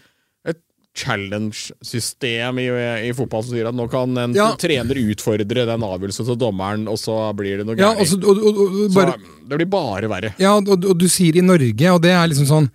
[0.53, 0.59] et
[0.99, 2.66] challenge-system i,
[3.09, 4.51] i fotball som sier at nå kan en Ja.
[4.61, 8.01] trener utfordre den avgjørelsen til dommeren, og så blir det noe Ja, gærent.
[8.05, 10.35] altså, og, og, og, bare, Så det blir bare verre.
[10.43, 12.70] Ja, og, og du sier i Norge, og det er liksom sånn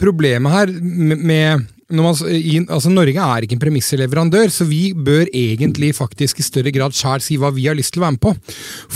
[0.00, 5.92] Problemet her med, man, i, altså Norge er ikke en premissleverandør, så vi bør egentlig
[5.94, 8.32] faktisk i større grad sjæl si hva vi har lyst til å være med på.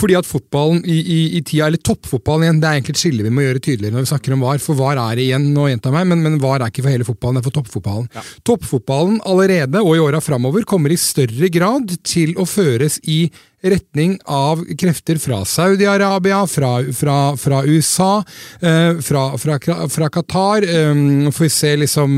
[0.01, 3.27] Fordi at fotballen i, i, i tida, eller toppfotballen igjen, det er egentlig et skille
[3.27, 4.63] vi må gjøre tydeligere når vi snakker om VAR.
[4.63, 7.07] For VAR er det igjen, nå gjentar meg, men, men VAR er ikke for hele
[7.07, 8.09] fotballen, det er for toppfotballen.
[8.49, 13.21] Toppfotballen allerede, og i åra framover, kommer i større grad til å føres i
[13.61, 18.23] retning av krefter fra Saudi-Arabia, fra, fra, fra USA,
[18.61, 20.63] eh, fra, fra, Qatar.
[20.63, 22.09] Eh, får vi se liksom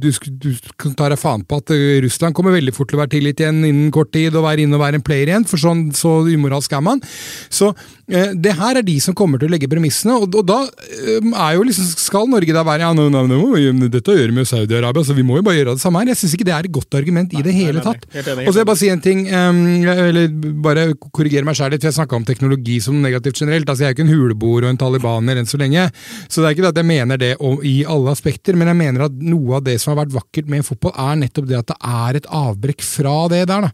[0.00, 3.02] Du, du kan ta deg faen på at eh, Russland kommer veldig fort til å
[3.04, 5.60] være tilgitt igjen innen kort tid og være inne og være en player igjen, for
[5.62, 7.02] sånn så umoralsk er man.
[7.50, 7.72] Så
[8.08, 11.56] det her er de som kommer til å legge premissene, og, og da eh, er
[11.58, 15.04] jo liksom Skal Norge da være Ja, nå, nå, gjøre- dette gjør vi med Saudi-Arabia,
[15.04, 16.08] så vi må jo bare gjøre det samme her.
[16.14, 18.06] Jeg syns ikke det er et godt argument i det hele nei, tatt.
[18.46, 19.60] Og så jeg bare si en ting, um,
[19.92, 20.28] eller
[20.64, 23.68] bare korrigere meg sjøl litt, for jeg snakka om teknologi som negativt generelt.
[23.68, 25.84] Altså, Jeg er jo ikke en huleboer og en talibaner enn så lenge,
[26.28, 28.80] så det er ikke det at jeg mener det om, i alle aspekter, men jeg
[28.80, 31.70] mener at noe av det som har vært vakkert med fotball, er nettopp det at
[31.74, 33.68] det er et avbrekk fra det der.
[33.68, 33.70] da.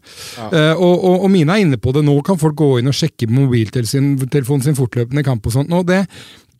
[0.51, 2.97] Eh, og, og, og Mina er inne på det, nå kan folk gå inn og
[2.99, 4.24] sjekke mobiltelefonen
[4.63, 5.73] sin fortløpende i kamp og sånt.
[5.73, 6.05] og det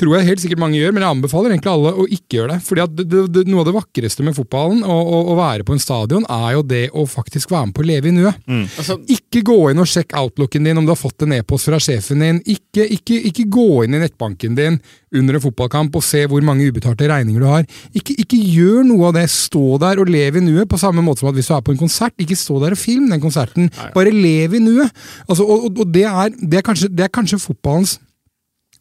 [0.02, 2.60] tror jeg helt sikkert mange gjør, men jeg anbefaler egentlig alle å ikke gjøre det.
[2.68, 5.74] Fordi at det, det, det, Noe av det vakreste med fotballen og å- være på
[5.76, 8.36] en stadion, er jo det å faktisk være med på å leve i nuet.
[8.80, 11.80] Altså, Ikke gå inn og sjekk outlooken din om du har fått en e-post fra
[11.80, 12.40] sjefen din.
[12.46, 14.80] Ikke, ikke, ikke gå inn i nettbanken din
[15.16, 17.68] under en fotballkamp og se hvor mange ubetalte regninger du har.
[17.96, 19.26] Ikke, ikke gjør noe av det.
[19.32, 21.72] Stå der og lev i nuet, på samme måte som at hvis du er på
[21.76, 23.70] en konsert, ikke stå der og film den konserten.
[23.96, 24.92] Bare lev i nuet.
[25.30, 27.96] Altså, og og, og det, er, det, er kanskje, det er kanskje fotballens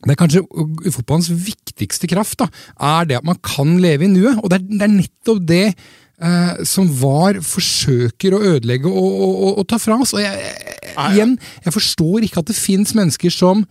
[0.04, 2.48] det er kanskje uh, fotballens viktigste kraft, da,
[2.80, 4.40] er det at man kan leve i nuet.
[4.42, 9.32] Og det er, det er nettopp det eh, som VAR forsøker å ødelegge og, og,
[9.32, 10.14] og, og ta fra oss.
[10.16, 10.52] Og jeg,
[10.84, 11.34] jeg, igjen,
[11.64, 13.64] jeg forstår ikke at det fins mennesker som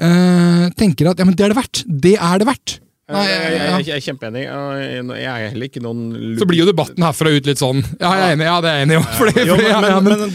[0.00, 1.84] eh, tenker at ja, men det er det verdt.
[1.86, 2.80] Det er det verdt.
[3.06, 4.40] Nei, jeg, jeg, jeg, jeg er kjempeenig.
[4.42, 6.00] Jeg er heller ikke noen
[6.40, 7.78] Så blir jo debatten herfra ut litt sånn.
[8.00, 8.48] Ja, jeg er enig.
[8.48, 9.02] Ja, det er jeg enig i.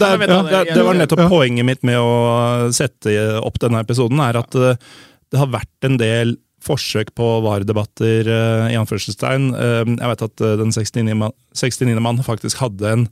[0.00, 1.26] Det, er, var nettopp Ja.
[1.28, 3.12] poenget mitt med å sette
[3.44, 4.94] opp denne episoden, er at eh,
[5.32, 9.48] det har vært en del forsøk på VAR-debatter, eh, i anførselstegn.
[9.58, 11.16] Eh, jeg vet at eh, den 69.
[11.18, 11.96] mann, 69.
[12.04, 13.08] mann faktisk hadde en,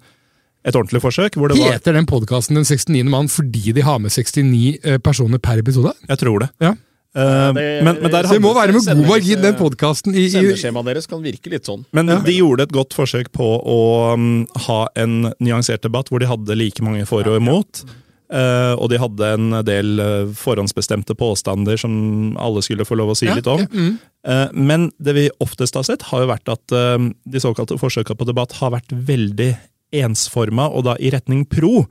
[0.62, 3.02] et ordentlig forsøk, hvor det var Heter den podkasten Den 69.
[3.10, 5.96] mann fordi de har med 69 eh, personer per episode?
[6.06, 6.50] Jeg tror det.
[6.62, 6.76] Ja.
[7.16, 10.14] Eh, det- men, men der det må være med god margin, den podkasten.
[10.14, 11.82] I, i, Sendeskjemaet deres kan virke litt sånn.
[11.90, 13.80] men de gjorde et godt forsøk på å
[14.14, 17.82] um, ha en nyansert debatt hvor de hadde like mange for og imot.
[18.30, 23.16] Eh, og de hadde en del uh, forhåndsbestemte påstander som alle skulle få lov å
[23.18, 23.58] si Ja, litt om.
[23.58, 23.98] ja, mm.
[24.28, 28.28] uh, men det vi oftest har sett, har jo vært at de såkalte forsøka på
[28.28, 29.56] debatt har vært veldig
[30.04, 31.84] ensforma, og da i retning pro.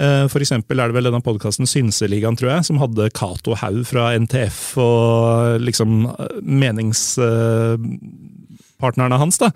[0.00, 4.16] For eksempel er det vel denne podkasten Synseligaen, tror jeg, som hadde Cato Haug fra
[4.16, 6.08] NTF og liksom
[6.40, 9.38] meningspartnerne hans.
[9.42, 9.50] da.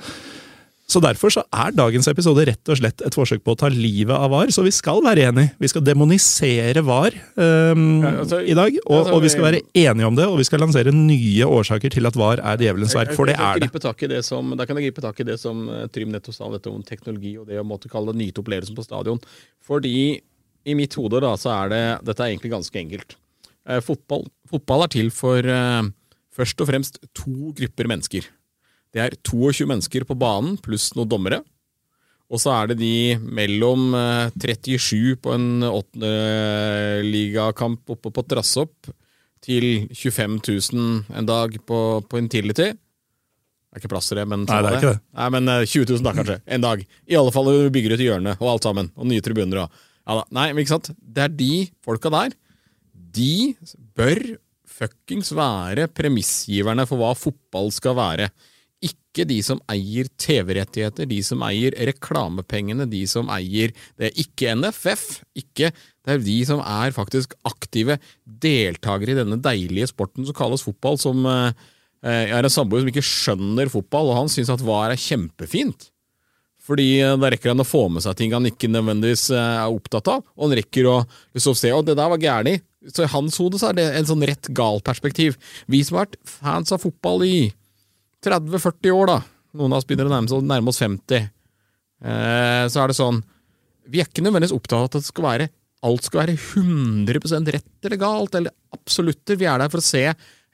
[0.85, 4.13] Så Derfor så er dagens episode rett og slett et forsøk på å ta livet
[4.13, 4.51] av VAR.
[4.53, 5.55] Så vi skal være enige.
[5.63, 8.77] Vi skal demonisere VAR um, Ja, altså, i dag.
[8.85, 11.95] Og, altså, og vi skal være enige om det, og vi skal lansere nye årsaker
[11.95, 13.15] til at VAR er djevelens verk.
[13.17, 13.71] For det er det.
[14.13, 16.71] det som, da kan jeg gripe tak i det som eh, Trym nettopp sa, dette
[16.71, 19.21] om teknologi og det å måtte kalle det nyte opplevelsen på stadion.
[19.65, 19.97] Fordi
[20.65, 23.17] i mitt hode da, så er det Dette er egentlig ganske enkelt.
[23.65, 25.93] Eh, fotball, fotball er til for eh,
[26.37, 28.29] først og fremst to grupper mennesker.
[28.95, 31.41] Det er 22 mennesker på banen pluss noen dommere.
[32.33, 38.77] Og så er det de mellom eh, 37 på en åttendeligakamp oppe på Trassopp
[39.45, 41.79] til 25 000 en dag på,
[42.09, 42.69] på Intility.
[42.73, 45.03] Det er ikke plass til det, men Nei, det er ikke det.
[45.19, 46.39] Nei, men eh, 20 000 da, kanskje.
[46.57, 46.79] En dag.
[47.11, 48.87] I alle fall når du bygger ut hjørnet og alt sammen.
[48.95, 49.69] Og nye tribuner og
[50.05, 50.25] ja, da.
[50.37, 50.89] Nei, ikke sant.
[50.95, 52.31] Det er de folka der.
[53.15, 53.55] De
[53.97, 54.21] bør
[54.75, 58.27] fuckings være premissgiverne for hva fotball skal være.
[58.85, 64.11] Ikke de som eier TV-rettigheter, de som eier reklamepengene, de som eier det.
[64.11, 65.07] er Ikke NFF.
[65.39, 70.65] Ikke Det er de som er faktisk aktive deltakere i denne deilige sporten som kalles
[70.67, 71.53] fotball, som eh,
[72.05, 75.89] Jeg har en samboer som ikke skjønner fotball, og han syns at VAR er kjempefint.
[76.65, 79.73] Fordi eh, da rekker han å få med seg ting han ikke nødvendigvis eh, er
[79.73, 81.01] opptatt av, og han rekker å
[81.37, 82.59] liksom se at det der var gærlig.
[82.93, 85.39] Så i hans hode så er det en sånn rett gal perspektiv.
[85.73, 87.37] Vi som har vært fans av fotball i
[88.25, 89.19] 30-40 år, da,
[89.59, 91.29] noen av oss begynner å nærme, oss- nærme oss 50,
[92.05, 93.23] eh, så er det sånn
[93.91, 95.49] Vi er ikke nødvendigvis opptatt av at det skal være,
[95.85, 99.37] alt skal være 100 rett eller galt, eller absolutter.
[99.37, 100.07] Vi er der for å se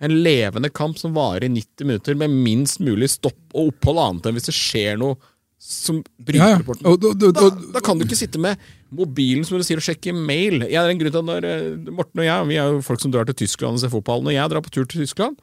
[0.02, 4.26] en levende kamp som varer i 90 minutter, med minst mulig stopp og opphold, annet
[4.26, 5.14] enn hvis det skjer noe
[5.62, 6.88] som bryter Ja, ja.
[6.88, 7.00] og-
[7.36, 8.58] Da, da kan du ikke sitte med
[8.90, 10.62] mobilen som du sier og sjekke mail.
[10.66, 12.98] Jeg er en grunn til at når eh, Morten og jeg vi er jo folk
[13.00, 14.22] som drar til Tyskland og ser fotball.
[14.24, 15.36] Når jeg drar på tur til Tyskland,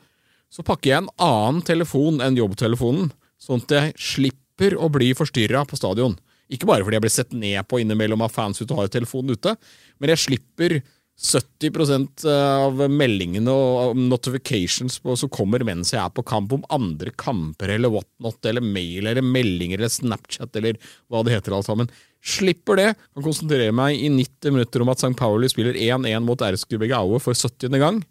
[0.54, 5.66] så pakker jeg en annen telefon enn jobbtelefonen, sånn at jeg slipper å bli forstyrra
[5.68, 6.18] på stadion.
[6.48, 9.36] Ikke bare fordi jeg blir sett ned på innimellom av fans ute og har telefonen
[9.36, 9.58] ute,
[10.00, 10.80] men jeg slipper
[11.18, 17.10] 70% av meldingene og notifications på, som kommer mens jeg er på kamp om andre
[17.18, 20.78] kamper eller whatnot, eller mail eller meldinger eller Snapchat eller
[21.10, 21.90] hva det heter alt sammen.
[22.22, 22.92] Slipper det.
[23.16, 25.16] Kan konsentrere meg i 90 minutter om at St.
[25.18, 27.74] Pauli spiller 1-1 mot RSG Aue for 70.
[27.82, 28.04] gang.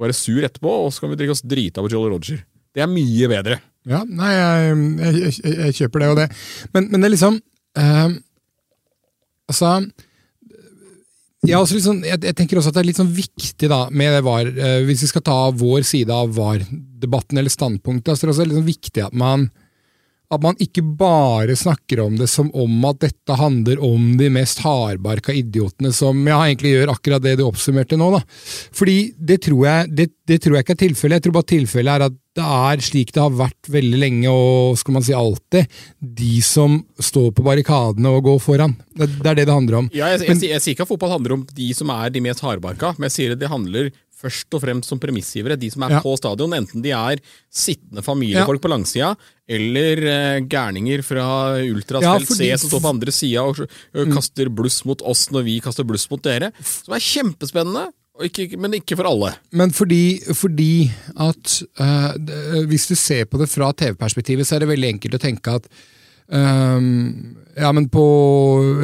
[0.00, 2.40] Og være sur etterpå, og så kan vi drikke oss drita på Jolly Roger.
[2.72, 3.60] Det er mye bedre.
[3.88, 6.28] Ja, nei, jeg, jeg, jeg, jeg kjøper det og det.
[6.72, 7.36] Men, men det er liksom
[7.80, 8.16] eh,
[9.50, 9.70] Altså
[11.48, 13.80] er også liksom sånn, jeg, jeg tenker også at det er litt sånn viktig da,
[13.88, 18.24] med det VAR, eh, hvis vi skal ta vår side av VAR-debatten eller standpunktet, så
[18.24, 19.46] er det også litt sånn viktig at man,
[20.30, 24.62] at man ikke bare snakker om det som om at dette handler om de mest
[24.62, 28.12] hardbarka idiotene som ja, egentlig gjør akkurat det du oppsummerte nå.
[28.14, 28.22] da.
[28.76, 31.18] Fordi det tror jeg, det, det tror jeg ikke er tilfellet.
[31.18, 34.78] Jeg tror bare tilfellet er at det er slik det har vært veldig lenge, og
[34.78, 38.76] skal man si alltid, de som står på barrikadene og går foran.
[38.94, 39.90] Det, det er det det handler om.
[39.90, 42.22] Ja, jeg, jeg, jeg, jeg sier ikke at fotball handler om de som er de
[42.22, 43.90] mest hardbarka, men jeg sier at det handler
[44.20, 45.56] først og fremst som premissgivere.
[45.58, 46.00] De som er Ja.
[46.04, 49.14] på stadion, enten de er sittende familiefolk på langsida,
[49.48, 53.56] eller eh, gærninger fra Ultras Ja, fordi- C som står på andre sida og
[53.94, 56.52] ø, kaster bluss mot oss når vi kaster bluss mot dere.
[56.62, 57.88] Som er kjempespennende,
[58.20, 59.32] ikke, men ikke for alle.
[59.52, 64.68] Men fordi, fordi at eh, Hvis du ser på det fra TV-perspektivet, så er det
[64.76, 65.66] veldig enkelt å tenke at
[66.34, 66.96] ehm,
[67.60, 68.04] ja, men på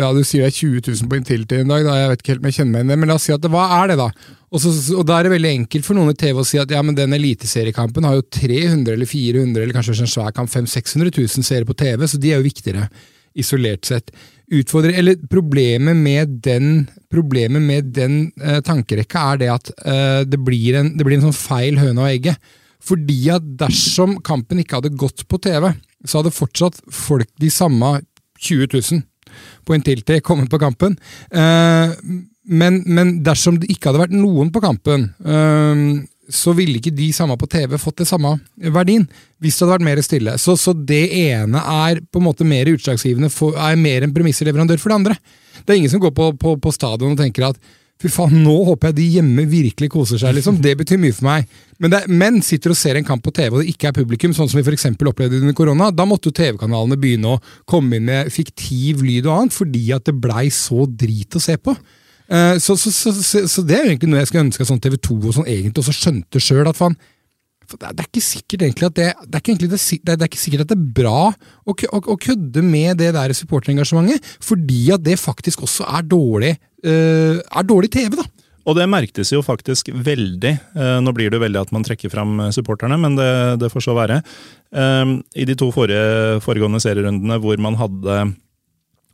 [0.00, 1.94] Ja, du sier det er 20 000 på Intility en dag, da.
[2.00, 3.48] Jeg vet ikke helt om jeg kjenner meg igjen det, men la oss si at
[3.52, 4.08] hva er det, da?
[4.46, 6.70] Og, så, og da er det veldig enkelt for noen i TV å si at
[6.72, 10.70] ja, men den eliteseriekampen har jo 300 eller 400 eller kanskje en svær kamp 500
[10.70, 12.86] 000-600 000 seere på TV, så de er jo viktigere,
[13.36, 14.12] isolert sett.
[14.46, 20.38] Utfordrer, eller Problemet med den, problemet med den eh, tankerekka er det at eh, det,
[20.46, 22.54] blir en, det blir en sånn feil høne og egget.
[22.86, 25.72] Fordi at dersom kampen ikke hadde gått på TV,
[26.08, 27.98] så hadde fortsatt folk de samme
[28.40, 29.04] 20 000
[29.66, 30.96] på Intility kommet på kampen.
[31.30, 31.94] Eh,
[32.46, 35.86] men, men dersom det ikke hadde vært noen på kampen, eh,
[36.32, 38.32] så ville ikke de samme på TV fått det samme
[38.74, 39.06] verdien,
[39.42, 40.36] hvis det hadde vært mer stille.
[40.42, 44.80] Så, så det ene er på en måte mer utslagsgivende, for, er mer en premissleverandør
[44.82, 45.18] for det andre.
[45.62, 47.60] Det er ingen som går på, på, på stadion og tenker at
[47.96, 50.58] Fy faen, nå håper jeg de hjemme virkelig koser seg, liksom.
[50.60, 51.46] Det betyr mye for meg.
[51.82, 54.32] Men, det, men sitter og ser en kamp på TV og det ikke er publikum,
[54.36, 58.08] sånn som vi for opplevde under korona, da måtte jo TV-kanalene begynne å komme inn
[58.08, 61.76] med fiktiv lyd og annet, fordi at det blei så drit å se på.
[62.26, 63.12] Uh, så, så, så,
[63.46, 65.84] så, det er jo egentlig noe jeg skulle ønske sånn TV 2 og sånn egentlig
[65.84, 66.66] også skjønte sjøl.
[66.66, 70.42] At det, er, ikke sikkert egentlig at det, det, er egentlig det, det er ikke
[70.42, 75.04] sikkert at det er bra å, å, å kødde med det der supporterengasjementet, fordi at
[75.06, 76.56] det faktisk også er dårlig,
[76.88, 78.18] uh, er dårlig TV.
[78.18, 78.26] da.
[78.66, 80.52] Og det merktes jo faktisk veldig.
[80.74, 83.30] Uh, nå blir det veldig at man trekker fram supporterne, men det,
[83.62, 84.20] det får så være.
[84.74, 88.20] Uh, I de to forrige, foregående serierundene hvor man hadde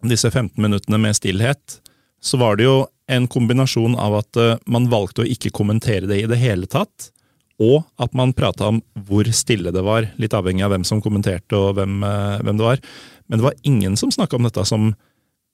[0.08, 1.78] disse 15 minuttene med stillhet,
[2.22, 2.76] så var det jo
[3.12, 4.38] en kombinasjon av at
[4.70, 7.10] man valgte å ikke kommentere det i det hele tatt,
[7.62, 11.58] og at man prata om hvor stille det var, litt avhengig av hvem som kommenterte
[11.58, 12.00] og hvem,
[12.46, 12.82] hvem det var.
[13.28, 14.90] Men det var ingen som snakka om dette som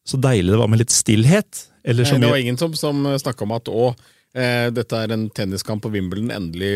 [0.09, 1.65] så deilig det var med litt stillhet.
[1.89, 3.91] Nei, det var ingen som, som snakka om at å,
[4.37, 6.73] eh, dette er en tenniskamp på Wimbledon, endelig,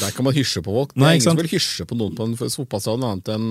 [0.00, 0.94] der kan man hysje på folk.
[0.94, 3.50] Det er Nei, ingen som vil hysje på noen på en fotballstadion, annet enn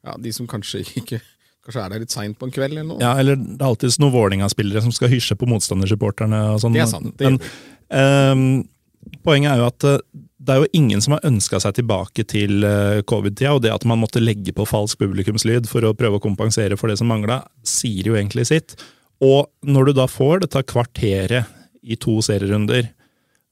[0.00, 1.20] ja, de som kanskje ikke
[1.60, 2.72] Kanskje er der litt seint på en kveld?
[2.72, 3.00] eller noe.
[3.02, 6.38] Ja, eller det er alltid noen Vålerenga-spillere som skal hysje på motstandersupporterne.
[6.54, 6.72] og sånn.
[6.72, 7.10] Det er sant.
[7.20, 7.36] Det Men,
[7.92, 9.86] um, poenget er jo at
[10.40, 13.84] det er jo ingen som har ønska seg tilbake til eh, covid-tida, og det at
[13.88, 17.42] man måtte legge på falsk publikumslyd for å prøve å kompensere for det som mangla,
[17.66, 18.76] sier jo egentlig sitt.
[19.20, 21.52] Og når du da får dette kvarteret
[21.84, 22.88] i to serierunder,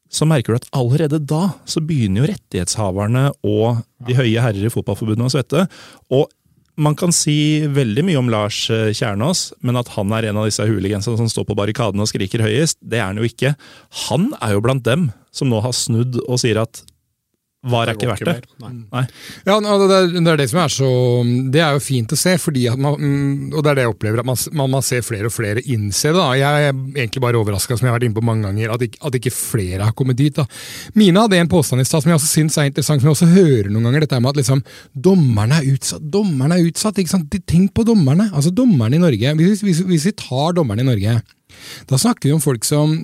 [0.09, 4.73] så merker du at allerede da så begynner jo rettighetshaverne og de høye herrer i
[4.73, 5.67] Fotballforbundet å svette.
[6.09, 6.31] Og
[6.79, 10.47] man kan si veldig mye om Lars eh, Kjernås, men at han er en av
[10.49, 13.55] disse hooligansene som står på barrikadene og skriker høyest, det er han jo ikke.
[14.09, 16.83] Han er jo blant dem som nå har snudd og sier at
[17.67, 18.35] var ikke verdt det.
[18.63, 19.01] Nei.
[19.43, 20.91] Ja, det er, det er, det som er så
[21.51, 23.95] Det er jo fint å se, fordi at man, mm, og det er det jeg
[23.97, 26.21] opplever, at man, man ser flere og flere innse det.
[26.21, 26.29] da.
[26.39, 29.03] Jeg er egentlig bare overraska, som jeg har vært inne på mange ganger, at ikke,
[29.11, 30.39] at ikke flere har kommet dit.
[30.39, 30.47] da.
[30.99, 33.31] Mina hadde en påstand i stad som jeg også syns er interessant, som jeg også
[33.35, 34.07] hører noen ganger.
[34.07, 34.63] Dette med at liksom,
[34.95, 36.07] dommerne er utsatt.
[36.15, 37.41] Dommerne er utsatt, ikke sant?
[37.51, 38.31] Tenk på dommerne.
[38.31, 39.35] Altså dommerne i Norge.
[39.41, 41.21] Hvis, hvis, hvis vi tar dommerne i Norge,
[41.91, 43.01] da snakker vi om folk som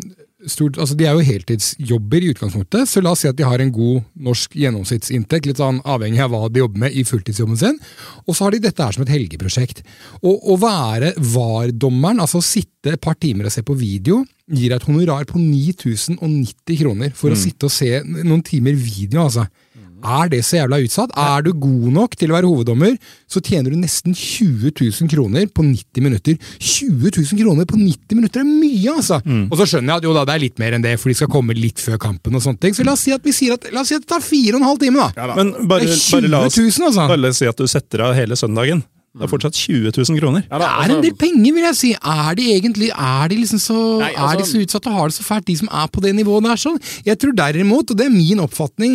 [0.50, 3.62] stort, altså De er jo heltidsjobber i utgangspunktet, så la oss si at de har
[3.62, 7.80] en god norsk gjennomsnittsinntekt, litt sånn avhengig av hva de jobber med i fulltidsjobben sin.
[8.26, 9.84] Og så har de dette her som et helgeprosjekt.
[10.22, 14.86] Og Å være VAR-dommeren, altså sitte et par timer og se på video, gir et
[14.88, 17.36] honorar på 9090 kroner for mm.
[17.36, 19.24] å sitte og se noen timer video.
[19.24, 19.46] altså.
[20.04, 21.12] Er det så jævla utsatt?
[21.16, 22.96] Er du god nok til å være hoveddommer,
[23.30, 26.36] så tjener du nesten 20 000 kroner på 90 minutter.
[26.60, 29.20] 20 000 kroner på 90 minutter er mye, altså!
[29.24, 29.46] Mm.
[29.48, 31.18] Og så skjønner jeg at jo da, det er litt mer enn det, for de
[31.18, 32.36] skal komme litt før kampen.
[32.36, 32.76] og sånne ting.
[32.76, 34.58] Så la oss si at vi sier at, la oss si at det tar fire
[34.58, 35.10] og en halv time, da!
[35.16, 37.08] Ja, Men bare, bare, la oss, 000, altså.
[37.14, 38.84] bare si at du setter av hele søndagen.
[39.14, 40.42] Det er fortsatt 20 000 kroner.
[40.48, 41.90] Ja, da, altså, det er en altså- del penger, vil jeg si.
[41.94, 45.06] Er de egentlig er de liksom så, nei, altså, er de så utsatte og har
[45.06, 46.58] det så fælt, de som er på det nivået der?
[46.58, 46.80] sånn?
[47.06, 48.92] Jeg tror derimot, og det er min oppfatning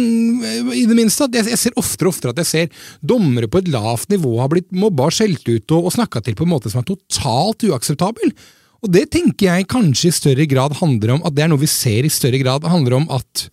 [0.76, 2.68] i det minste, at jeg, jeg ser oftere og oftere at jeg ser
[3.00, 6.36] dommere på et lavt nivå har blitt mobba og skjelt ut og, og snakka til
[6.36, 8.36] på en måte som er totalt uakseptabel.
[8.84, 11.72] Og det tenker jeg kanskje i større grad handler om at det er noe vi
[11.72, 13.48] ser i større grad handler om at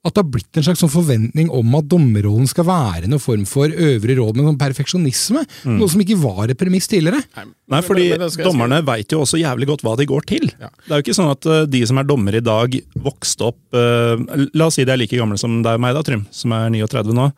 [0.00, 3.42] at det har blitt en slags sånn forventning om at dommerrollen skal være noen form
[3.48, 5.42] for øvre råd med sånn perfeksjonisme.
[5.68, 5.74] Mm.
[5.76, 7.20] Noe som ikke var et premiss tidligere.
[7.36, 10.48] Nei, fordi men, men dommerne veit jo også jævlig godt hva de går til.
[10.56, 10.70] Ja.
[10.86, 13.76] Det er jo ikke sånn at uh, de som er dommer i dag, vokste opp
[13.76, 14.16] uh,
[14.56, 16.72] La oss si de er like gamle som deg og meg, da, Trym, som er
[16.72, 17.28] 39 nå.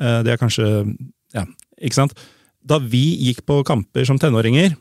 [0.00, 0.70] Uh, det er kanskje
[1.36, 1.44] Ja,
[1.76, 2.16] ikke sant?
[2.64, 4.72] Da vi gikk på kamper som tenåringer,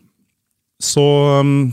[0.80, 1.04] så
[1.44, 1.68] um,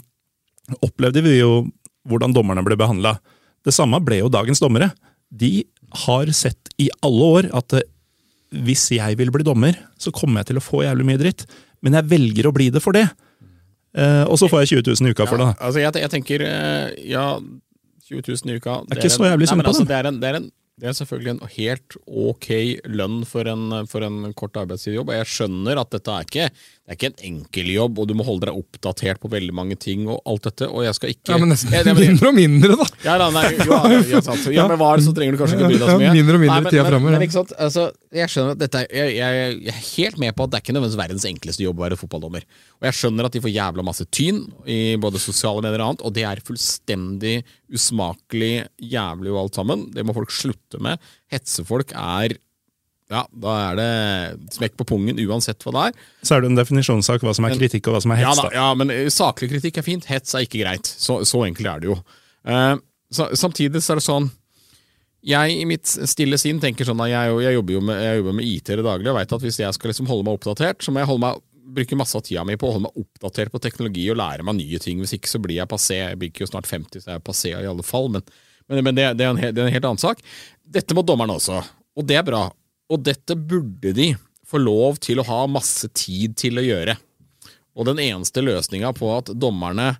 [0.82, 1.62] opplevde vi jo
[2.10, 3.14] hvordan dommerne ble behandla.
[3.62, 4.90] Det samme ble jo dagens dommere
[5.32, 5.64] de
[6.04, 7.88] har sett i alle år at eh,
[8.52, 11.46] hvis jeg vil bli dommer, så kommer jeg til å få jævlig mye dritt.
[11.84, 13.06] Men jeg velger å bli det for det.
[13.96, 15.50] Eh, og så får jeg 20 000 i uka for det.
[15.52, 17.26] Ja, altså jeg, jeg, tenker eh, ja,
[18.08, 19.98] 20 000 i uka Det er ikke så jævlig synd på altså, det.
[19.98, 20.50] Er en, det, er en,
[20.80, 22.46] det er selvfølgelig en helt ok
[22.88, 25.12] lønn for en, for en kort arbeidsgiverjobb.
[25.18, 26.46] Jeg skjønner at dette er ikke
[26.82, 29.76] det er ikke en enkel jobb, og du må holde deg oppdatert på veldig mange
[29.78, 30.02] ting.
[30.10, 31.28] og alt dette, og jeg skal ikke...
[31.30, 32.86] Ja, Men nesten jeg, jeg, mindre og mindre, da!
[33.04, 34.48] Ja, da, nei, jo, ja, ja, sant.
[34.50, 36.08] ja, men var det, så trenger du kanskje ikke bry deg så mye.
[36.08, 37.86] Ja, mindre og mindre nei, men, tida fremover, men, men, altså,
[38.18, 40.74] jeg skjønner at dette, jeg, jeg, jeg, er helt med på at det er ikke
[40.74, 42.46] nødvendigvis verdens enkleste jobb å være fotballdommer.
[42.82, 46.02] Og jeg skjønner at de får jævla masse tyn i både sosiale medier og annet,
[46.02, 47.36] og det er fullstendig
[47.72, 49.86] usmakelig, jævlig og alt sammen.
[49.94, 51.02] Det må folk slutte med.
[51.32, 52.38] Hetsefolk er
[53.12, 56.04] ja, da er det smekk på pungen uansett hva det er.
[56.24, 58.40] Så er det en definisjonssak hva som er kritikk og hva som er hets.
[58.40, 60.88] Ja, da, ja men eh, saklig kritikk er fint, hets er ikke greit.
[60.88, 61.98] Så, så enkelt er det jo.
[62.48, 62.78] Uh,
[63.12, 64.24] så, samtidig så er det sånn
[65.22, 68.34] Jeg i mitt stille sinn tenker sånn at jeg, jeg, jobber jo med, jeg jobber
[68.40, 70.82] med IT i det daglige og veit at hvis jeg skal liksom holde meg oppdatert,
[70.82, 71.42] så må jeg holde meg
[71.72, 74.58] bruke masse av tida mi på å holde meg oppdatert på teknologi og lære meg
[74.58, 74.98] nye ting.
[75.02, 76.00] Hvis ikke så blir jeg passé.
[76.00, 78.10] Jeg blir ikke jo snart 50, så jeg er passé i alle fall.
[78.12, 78.24] Men,
[78.72, 80.22] men, men det, det, er en, det er en helt annen sak.
[80.64, 81.60] Dette må dommerne også,
[81.96, 82.46] og det er bra.
[82.92, 84.12] Og dette burde de
[84.48, 86.96] få lov til å ha masse tid til å gjøre.
[87.72, 89.94] Og den eneste løsninga på at dommerne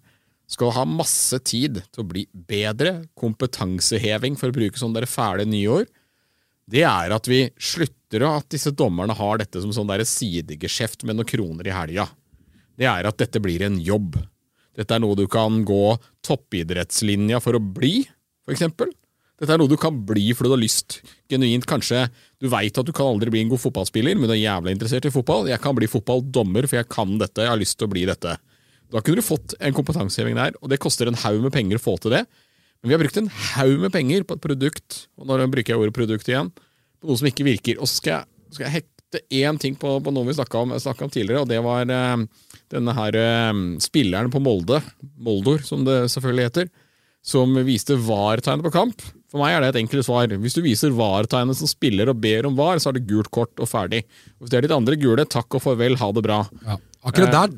[0.53, 5.47] skal ha masse tid til å bli bedre, kompetanseheving, for å bruke sånne der fæle
[5.49, 5.89] nyord,
[6.69, 11.19] det er at vi slutter å at disse dommerne har dette som sånn sidegeskjeft med
[11.19, 12.07] noen kroner i helga.
[12.77, 14.17] Det er at dette blir en jobb.
[14.77, 18.07] Dette er noe du kan gå toppidrettslinja for å bli,
[18.51, 18.91] eksempel.
[19.39, 21.01] Dette er noe du kan bli fordi du har lyst.
[21.31, 22.09] Genuint, kanskje
[22.43, 25.07] Du veit at du kan aldri bli en god fotballspiller, men du er jævlig interessert
[25.07, 25.47] i fotball.
[25.51, 27.45] Jeg kan bli fotballdommer, for jeg kan dette.
[27.45, 28.35] Jeg har lyst til å bli dette.
[28.93, 31.83] Da kunne du fått en kompetanseheving der, og det koster en haug med penger å
[31.83, 32.27] få til det.
[32.83, 35.81] Men vi har brukt en haug med penger på et produkt, og nå bruker jeg
[35.81, 36.51] ordet produkt igjen,
[36.99, 37.79] på noe som ikke virker.
[37.79, 41.13] Og så skal skal jeg hekte én ting på, på noe vi snakka om, om
[41.13, 42.25] tidligere, og det var eh,
[42.73, 43.53] denne her eh,
[43.85, 44.83] spilleren på Molde,
[45.17, 46.73] Moldor som det selvfølgelig heter,
[47.23, 49.03] som viste VAR-tegnet på kamp.
[49.33, 50.29] For meg er det et enkelt svar.
[50.43, 53.55] Hvis du viser VAR-tegnet som spiller og ber om VAR, så er det gult kort
[53.63, 54.03] og ferdig.
[54.41, 56.43] Hvis det er ditt andre gule, takk og farvel, ha det bra.
[56.67, 56.77] Ja.
[57.03, 57.49] Akkurat der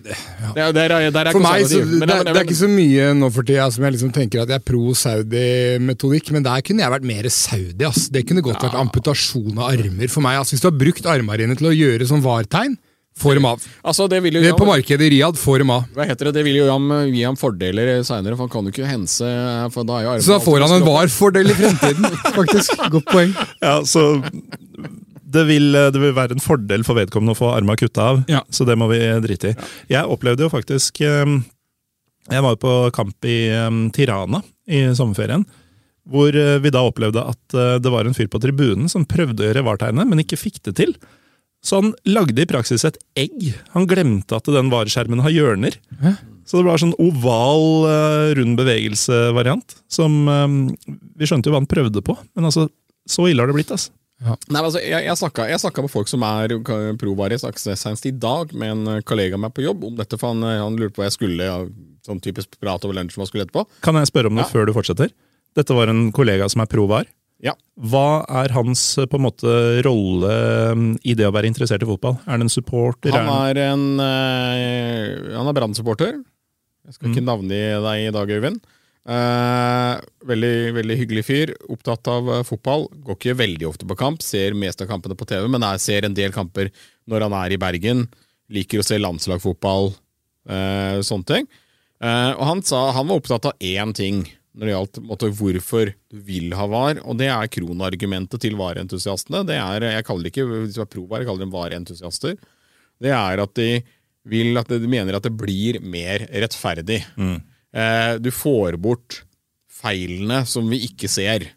[0.54, 1.82] Det er, der, er- der er For meg så.
[1.84, 4.56] Det, det er ikke så mye nå for tida som jeg liksom tenker at jeg
[4.56, 7.84] er pro Saudi-metodikk, men der kunne jeg vært mer Saudi.
[7.84, 8.08] ass.
[8.08, 10.38] Det kunne godt vært amputasjon av armer for meg.
[10.40, 10.52] ass.
[10.54, 12.76] Hvis du har brukt armene dine til å gjøre sånn var-tegn,
[13.18, 13.62] få dem av.
[13.86, 15.84] Altså, det vil jo Det er På markedet i Riyadh, får dem av.
[15.94, 16.32] Hva heter det?
[16.34, 19.28] Det vil jo gi ham, gi ham fordeler seinere, for han kan jo ikke hense
[19.74, 22.08] for da er jo Så da får han en var-fordel i fremtiden,
[22.38, 22.74] faktisk.
[22.90, 23.34] Godt poeng.
[23.62, 24.04] Ja, så
[25.34, 28.42] det vil, det vil være en fordel for vedkommende å få arma kutta av, Ja.
[28.54, 29.56] så det må vi drite i.
[29.94, 31.24] Jeg opplevde jo faktisk eh,
[32.30, 35.42] Jeg var jo på kamp i eh, Tirana i sommerferien.
[36.10, 39.48] Hvor eh, vi da opplevde at det var en fyr på tribunen som prøvde å
[39.52, 40.94] gjøre VAR-tegnet, men ikke fikk det til.
[41.64, 43.54] Så han lagde i praksis et egg.
[43.72, 45.78] Han glemte at den vareskjermen har hjørner.
[46.44, 47.86] Så det var sånn oval,
[48.36, 49.78] rund bevegelse-variant.
[49.88, 50.56] Som eh,
[51.16, 52.66] Vi skjønte jo hva han prøvde på, men altså,
[53.08, 53.72] så ille har det blitt.
[53.72, 53.94] altså.
[54.24, 56.54] Nei, men altså, jeg, jeg, snakka, jeg snakka med folk som er
[57.00, 60.44] provaris, senest i dag, med en kollega av meg på jobb om dette, for han,
[60.46, 61.58] han lurte på hva jeg skulle ja,
[62.06, 63.66] sånn typisk prat over lunsj som han skulle etterpå.
[63.84, 64.52] Kan jeg spørre om noe Ja.
[64.52, 65.12] før du fortsetter?
[65.58, 67.08] Dette var en kollega som er provar.
[67.44, 67.52] Ja.
[67.76, 71.88] Hva er hans eh, på en måte rolle eh, i det å være interessert i
[71.88, 72.16] fotball?
[72.24, 73.12] Er det en supporter?
[73.12, 76.22] Han Er en eh, Han er Brann-supporter.
[76.84, 78.64] Jeg skal ikke navne deg i dag, Øyvind.
[79.04, 81.52] Eh, veldig, veldig hyggelig fyr.
[81.72, 82.86] Opptatt av fotball.
[83.04, 84.24] Går ikke veldig ofte på kamp.
[84.24, 86.72] Ser mest av kampene på TV, men jeg ser en del kamper
[87.10, 88.06] når han er i Bergen.
[88.52, 89.92] Liker å se landslagsfotball,
[90.48, 91.48] eh, sånne ting.
[92.04, 94.24] Eh, og han sa han var opptatt av én ting
[94.54, 99.42] når det gjaldt måte, hvorfor du vil ha VAR, og det er kronargumentet til VAR-entusiastene.
[99.48, 102.36] Det er, Jeg kaller det ikke hvis det er pro-VAR, jeg kaller dem VAR-entusiaster.
[103.02, 103.68] Det er at de
[104.30, 107.02] vil at de mener at det blir mer rettferdig.
[107.74, 109.22] Eh, du får bort
[109.74, 111.48] feilene som vi ikke ser.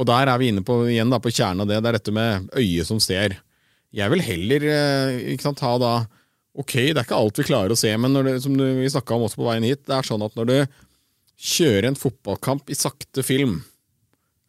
[0.00, 1.78] Og der er vi inne på, igjen da, på kjernen av det.
[1.80, 3.38] Det er dette med øyet som ser.
[3.94, 5.94] Jeg vil heller eh, ikke sant, ha da
[6.60, 8.88] Ok, det er ikke alt vi klarer å se, men når det, som du, vi
[8.90, 10.56] snakka om også på veien hit, det er sånn at når du
[11.40, 13.60] kjører en fotballkamp i sakte film,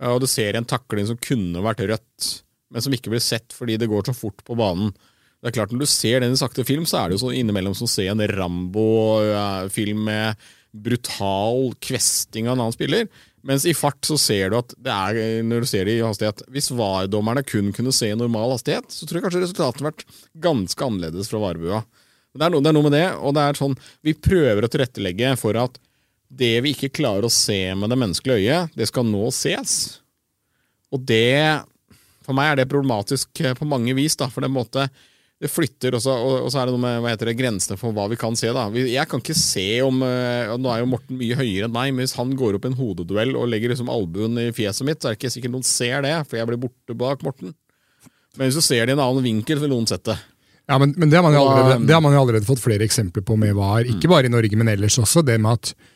[0.02, 2.30] og du ser en takling som kunne vært rødt,
[2.72, 4.94] men som ikke blir sett fordi det går så fort på banen.
[5.42, 7.38] Det er klart Når du ser den i sakte film, så er det jo sånn
[7.40, 13.08] innimellom som å se en Rambo-film med brutal kvesting av en annen spiller.
[13.48, 16.44] Mens i fart så ser du at det er, når du ser det i hastighet
[16.54, 20.06] Hvis VAR-dommerne kun kunne se normal hastighet, så tror jeg kanskje resultatet hadde vært
[20.46, 21.82] ganske annerledes fra varebua.
[22.32, 23.74] Det er, noe, det er noe med det, og det er sånn
[24.06, 25.82] Vi prøver å tilrettelegge for at
[26.32, 29.76] det vi ikke klarer å se med det menneskelige øyet, det skal nå ses.
[30.92, 31.62] Og det
[32.22, 34.86] For meg er det problematisk på mange vis, da, for det måte
[35.42, 37.96] det flytter også, og, og så er det noe med hva heter det, grensene for
[37.98, 38.52] hva vi kan se.
[38.54, 38.68] da.
[38.78, 41.96] Jeg kan ikke se om eh, og Nå er jo Morten mye høyere enn meg,
[41.96, 45.02] men hvis han går opp i en hodeduell og legger liksom albuen i fjeset mitt,
[45.02, 47.56] så er det ikke sikkert noen ser det, for jeg blir borte bak Morten.
[48.38, 50.20] Men hvis du ser det i en annen vinkel, så vil noen sett det.
[50.70, 52.62] Ja, men, men det, har man jo allerede, um, det har man jo allerede fått
[52.62, 53.82] flere eksempler på med VAR.
[53.90, 55.26] Ikke bare i Norge, men ellers også.
[55.26, 55.90] Det med at eh,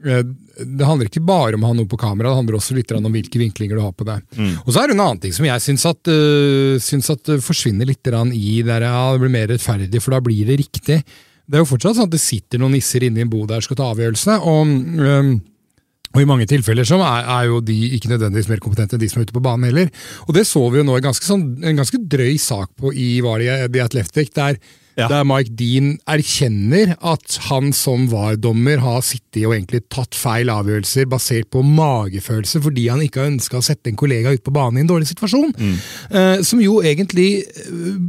[0.00, 3.08] det handler ikke bare om å ha noe på kamera, det handler også litt om
[3.12, 4.18] hvilke vinklinger du har på det.
[4.64, 7.42] Og så er det en annen ting som jeg syns at, uh, syns at uh,
[7.44, 11.00] forsvinner litt i der ja, det blir mer rettferdig, for da blir det riktig.
[11.50, 13.60] Det er jo fortsatt sånn at det sitter noen nisser inne i en bod der
[13.60, 14.40] og skal ta avgjørelsene.
[14.40, 15.40] og...
[16.10, 19.06] og i mange tilfeller så er, er jo de ikke nødvendigvis mer kompetente enn de
[19.06, 19.92] som er ute på banen heller.
[20.26, 23.20] Og det så vi jo nå i ganske sånn, en ganske drøy sak på i
[23.22, 24.58] var det The Athletic, der,
[25.00, 25.08] Ja.
[25.10, 31.08] der Mike Dean erkjenner at han som VAR-dommer har sittet og egentlig tatt feil avgjørelser
[31.10, 34.80] basert på magefølelse fordi han ikke har ønska å sette en kollega ut på banen
[34.80, 35.54] i en dårlig situasjon.
[36.10, 38.00] Eh, som jo egentlig eh,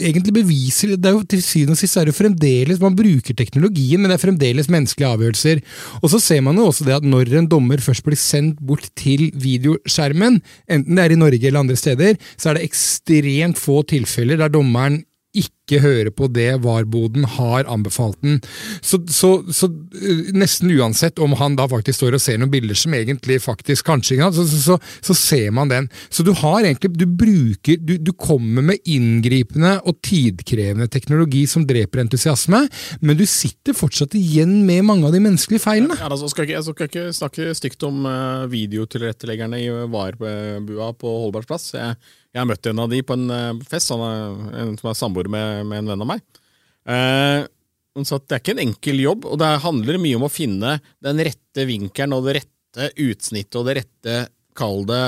[0.00, 4.00] egentlig beviser Det er jo til syvende og sist er det fremdeles Man bruker teknologien,
[4.00, 5.62] men det er fremdeles menneskelige avgjørelser.
[6.02, 8.88] Og så ser man jo også det at når en dommer først blir sendt bort
[8.98, 13.82] til videoskjermen, enten det er i Norge eller andre steder, så er det ekstremt få
[13.90, 15.02] tilfeller der dommeren
[15.34, 18.40] ikke høre på det VAR-boden har anbefalt den.
[18.84, 22.78] Så, så, så, uh, nesten uansett om han da faktisk står og ser noen bilder
[22.78, 25.88] som egentlig faktisk kanskje så, så, så ser man den.
[26.08, 31.64] Så du har egentlig Du bruker Du, du kommer med inngripende og tidkrevende teknologi som
[31.66, 32.64] dreper entusiasme,
[33.00, 35.96] men du sitter fortsatt igjen med mange av de menneskelige feilene.
[35.98, 41.16] Ja, altså, skal ikke, jeg skal ikke snakke stygt om uh, videotilretteleggerne i VAR-bua på
[41.24, 41.72] Holbergs plass.
[41.74, 41.96] Jeg
[42.34, 44.98] jeg har møtt en av de på en uh, fest, han er, en som er
[44.98, 46.24] samboer med, med, en venn av meg.
[47.94, 50.32] Hun sa at Det er ikke en enkel jobb, og det handler mye om å
[50.32, 54.16] finne den rette vinkelen og det rette utsnittet og det rette,
[54.58, 55.04] kall det,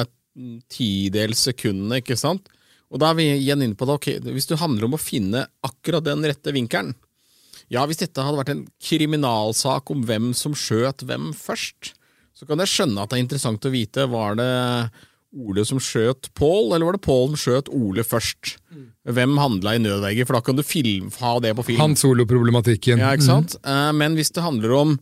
[0.71, 2.49] tidels sekundene, ikke sant?
[2.93, 5.47] Og da er vi igjen inne på det, ok, hvis det handler om å finne
[5.67, 6.95] akkurat den rette vinkelen
[7.73, 11.97] Ja, hvis dette hadde vært en kriminalsak om hvem som skjøt hvem først,
[12.37, 14.53] så kan jeg skjønne at det er interessant å vite var det
[15.37, 18.57] Ole som skjøt Pål, eller var det Pål som skjøt Ole først?
[19.05, 20.27] Hvem handla i nødverge?
[20.27, 21.83] For da kan du film, ha det på film.
[21.83, 23.03] Hans soloproblematikken.
[23.03, 23.59] Ja, ikke sant?
[23.63, 24.01] Mm.
[24.01, 24.97] men hvis det handler om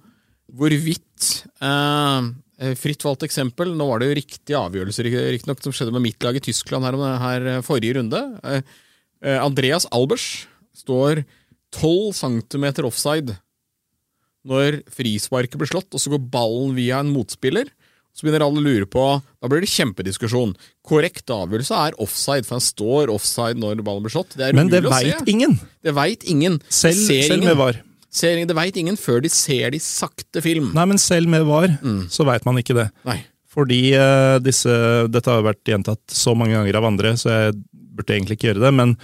[0.54, 1.28] hvorvidt
[1.64, 2.30] uh,
[2.78, 3.72] Fritt valgt eksempel.
[3.74, 6.98] Nå var det jo riktige avgjørelser riktignok som skjedde med mitt lag i Tyskland her,
[7.18, 8.20] her forrige runde.
[8.44, 8.60] Uh,
[9.40, 11.24] Andreas Albers står
[11.74, 13.34] 12 cm offside
[14.44, 17.70] når frisparket blir slått, og så går ballen via en motspiller.
[18.14, 19.04] Så begynner alle å lure på
[19.42, 20.54] Da blir det kjempediskusjon.
[20.86, 24.36] Korrekt avgjørelse er offside, for han står offside når ballen blir slått.
[24.38, 25.58] Det Men det veit ingen!
[25.84, 26.60] Det veit ingen.
[26.68, 27.50] Selv, selv ingen.
[27.50, 27.82] med VAR.
[28.14, 30.70] Ser, det veit ingen før de ser de sakte film.
[30.76, 32.04] Nei, men selv med VAR mm.
[32.14, 32.88] så veit man ikke det.
[33.08, 33.18] Nei.
[33.54, 34.74] Fordi uh, disse
[35.10, 37.56] Dette har vært gjentatt så mange ganger av andre, så jeg
[37.94, 38.72] burde egentlig ikke gjøre det.
[38.78, 38.94] Men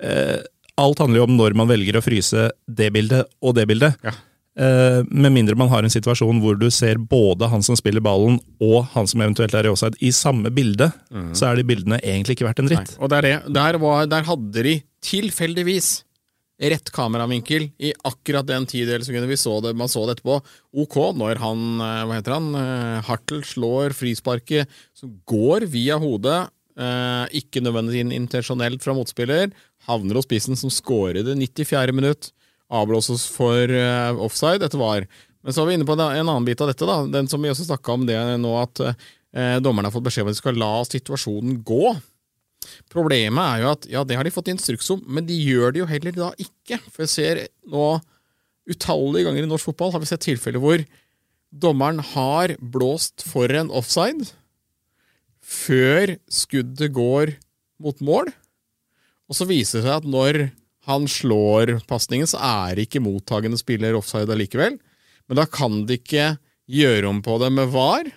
[0.00, 0.40] uh,
[0.80, 4.00] alt handler jo om når man velger å fryse det bildet og det bildet.
[4.04, 4.16] Ja.
[4.56, 8.38] Uh, med mindre man har en situasjon hvor du ser både han som spiller ballen
[8.64, 11.34] og han som eventuelt er i offside i samme bilde, mm.
[11.36, 12.94] så er de bildene egentlig ikke verdt en dritt.
[12.94, 13.02] Nei.
[13.04, 14.72] Og der, der, var, der, hadde de
[15.04, 15.90] tilfeldigvis
[16.72, 20.38] rett kameravinkel i akkurat den tidelsekunden vi så det, man så det etterpå.
[20.80, 26.46] Ok, når han, eh, hva heter han, uh, Hartel slår frisparket som går via hodet,
[27.32, 29.46] ikke nødvendigvis intensjonelt fra motspiller,
[29.88, 31.94] havner hos spissen som skårer det 94.
[31.96, 32.28] minutt
[32.72, 34.62] avblåses for uh, offside.
[34.64, 35.06] Dette var
[35.46, 37.04] Men så er vi inne på en annen bit av dette, da.
[37.06, 40.32] Den som vi også snakka om det nå, at uh, dommerne har fått beskjed om
[40.32, 41.94] at de skal la situasjonen gå.
[42.90, 45.82] Problemet er jo at ja, det har de fått instruks om, men de gjør det
[45.84, 46.80] jo heller da ikke.
[46.90, 47.96] For jeg ser nå
[48.66, 50.82] utallige ganger i norsk fotball har vi sett tilfeller hvor
[51.54, 54.26] dommeren har blåst for en offside
[55.46, 57.36] før skuddet går
[57.82, 58.32] mot mål,
[59.30, 60.40] og så viser det seg at når
[60.86, 64.78] han slår pasningen, så er ikke mottagende spiller offside allikevel.
[65.26, 66.36] Men da kan de ikke
[66.70, 68.10] gjøre om på det med VAR,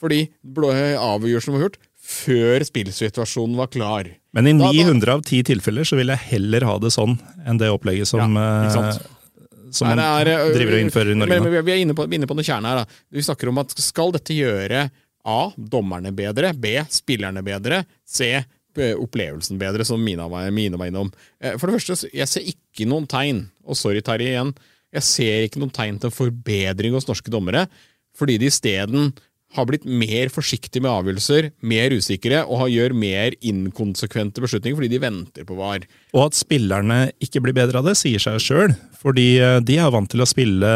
[0.00, 4.08] fordi avgjørelsen var gjort før spillsituasjonen var klar.
[4.36, 7.16] Men i 900 da, av 10 tilfeller så vil jeg heller ha det sånn
[7.48, 9.00] enn det opplegget som, ja, eh,
[9.74, 11.40] som man er, driver og innfører i Norge.
[11.40, 12.82] Men, men, vi er inne på, inne på noe kjerne her.
[12.82, 13.02] Da.
[13.16, 14.88] Vi snakker om at skal dette gjøre
[15.28, 15.40] A.
[15.56, 16.54] Dommerne bedre.
[16.56, 16.78] B.
[16.92, 17.84] Spillerne bedre.
[18.08, 18.32] C
[18.78, 21.10] opplevelsen bedre, som Mina var, Mina var innom.
[21.42, 24.54] Eh, for det første, jeg ser ikke noen tegn, og sorry Terje igjen,
[24.94, 27.66] jeg ser ikke noen tegn til forbedring hos norske dommere,
[28.18, 29.12] fordi de isteden
[29.56, 35.00] har blitt mer forsiktige med avgjørelser, mer usikre og gjør mer inkonsekvente beslutninger fordi de
[35.02, 35.86] venter på VAR.
[36.14, 38.76] Og at spillerne ikke blir bedre av det, sier seg sjøl.
[39.00, 40.74] Fordi eh, de er vant til å spille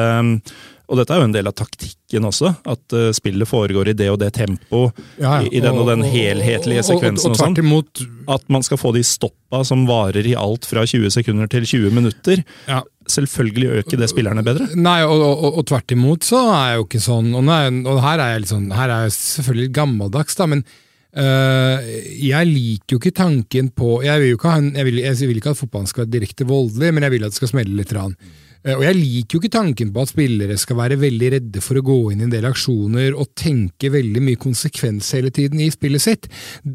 [0.85, 4.11] og dette er jo en del av taktikken også, at uh, spillet foregår i det
[4.13, 7.79] og det tempo, ja, i, i, den og, og den helhetlige sekvensen og, og, og,
[7.81, 8.11] og sånn.
[8.35, 11.97] At man skal få de stoppa som varer i alt fra 20 sekunder til 20
[11.97, 12.45] minutter.
[12.69, 12.83] Ja.
[13.09, 14.69] Selvfølgelig gjør ikke det spillerne bedre.
[14.77, 18.71] Nei, og, tvert imot så er jeg jo ikke sånn, og, her er jeg, sånn,
[18.77, 20.67] her er jeg selvfølgelig gammeldags, da, men
[21.15, 21.79] Uh,
[22.19, 25.53] jeg liker jo ikke tanken på Jeg vil ikke, ha, jeg vil, jeg vil ikke
[25.53, 27.93] at fotballen skal være direkte voldelig, men jeg vil at det skal smelle litt.
[27.95, 28.17] Rann.
[28.65, 31.79] Eh, og jeg liker jo ikke tanken på at spillere skal være veldig redde for
[31.79, 35.71] å gå inn i en del aksjoner og tenke veldig mye konsekvens hele tiden i
[35.73, 36.29] spillet sitt.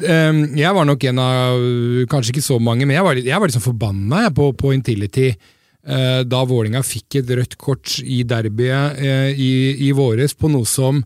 [0.06, 1.70] Ehm, jeg var nok en av,
[2.11, 6.22] kanskje ikke så mange, men jeg var, jeg var liksom forbanna på, på Intility eh,
[6.30, 9.53] da Vålinga fikk et rødt kort i derbyet eh, i,
[9.90, 11.02] i våres på noe som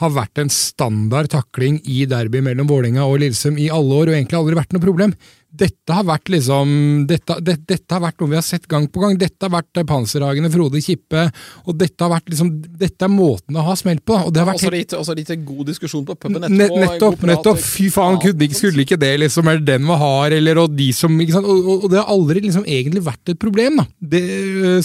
[0.00, 4.16] har vært en standard takling i derby mellom Vålinga og Lillesund i alle år, og
[4.16, 5.12] egentlig aldri vært noe problem.
[5.50, 6.72] Dette har vært liksom
[7.10, 9.16] dette, det, dette har vært noe vi har sett gang på gang.
[9.18, 11.24] Dette har vært eh, Panserhagene, Frode Kippe,
[11.66, 14.16] og dette har vært liksom Dette er måten det har smelt på.
[14.28, 16.78] Og det har vært Også helt litt, og litt god diskusjon på puben etterpå.
[16.84, 17.62] Nettopp, nettopp.
[17.64, 19.50] Fy faen, Ja, kunne, skulle ikke det, liksom?
[19.50, 21.50] eller den var hard, eller og de som ikke sant?
[21.50, 23.86] Og, og, og det har aldri liksom egentlig vært et problem, da.
[24.14, 24.22] Det,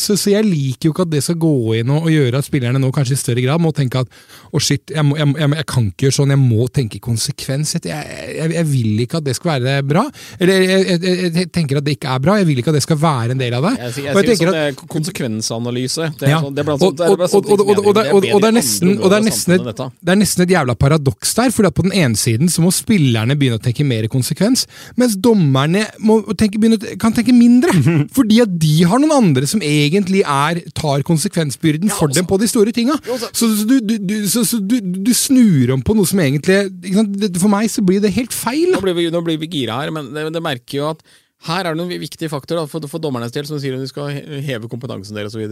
[0.02, 2.50] så, så jeg liker jo ikke at det skal gå inn og, og gjøre at
[2.50, 4.20] spillerne nå kanskje i større grad må tenke at
[4.56, 7.76] å shit, jeg, må, jeg, jeg, jeg kan ikke gjøre sånn, jeg må tenke konsekvens.
[7.86, 10.06] Jeg, jeg vil ikke at det skal være bra.
[10.40, 12.78] Eller jeg, jeg, jeg, jeg tenker at det ikke er bra, jeg vil ikke at
[12.80, 13.74] det skal være en del av det.
[13.84, 16.10] Jeg, sier- Og jeg, sier at- sånn at, konsekvensanalyse.
[16.20, 16.40] Det er, ja.
[16.44, 18.42] sånn, det er blant Og- det er og- og- og- og- og det- og- og
[18.42, 19.66] det er nesten- og det er nesten et-
[20.06, 23.36] det er nesten et jævla paradoks der, for på den ene siden så må spillerne
[23.38, 24.66] begynne å tenke mer konsekvens,
[24.98, 27.72] mens dommerne må tenke, begynne, kan tenke mindre.
[28.16, 32.48] Fordi at de har noen andre som egentlig er, tar konsekvensbyrden for dem på de
[32.48, 32.98] store tinga.
[33.34, 36.72] Så, så, du, du, du, så, så du, du snur om på noe som egentlig
[36.84, 37.38] ikke sant?
[37.42, 38.72] For meg så blir det helt feil.
[38.72, 41.02] Nå blir vi, nå blir vi gira her, men det, det merker jo at
[41.50, 44.14] her er det noen viktige faktorer for, for dommernes del, som sier at de skal
[44.46, 45.52] heve kompetansen deres osv.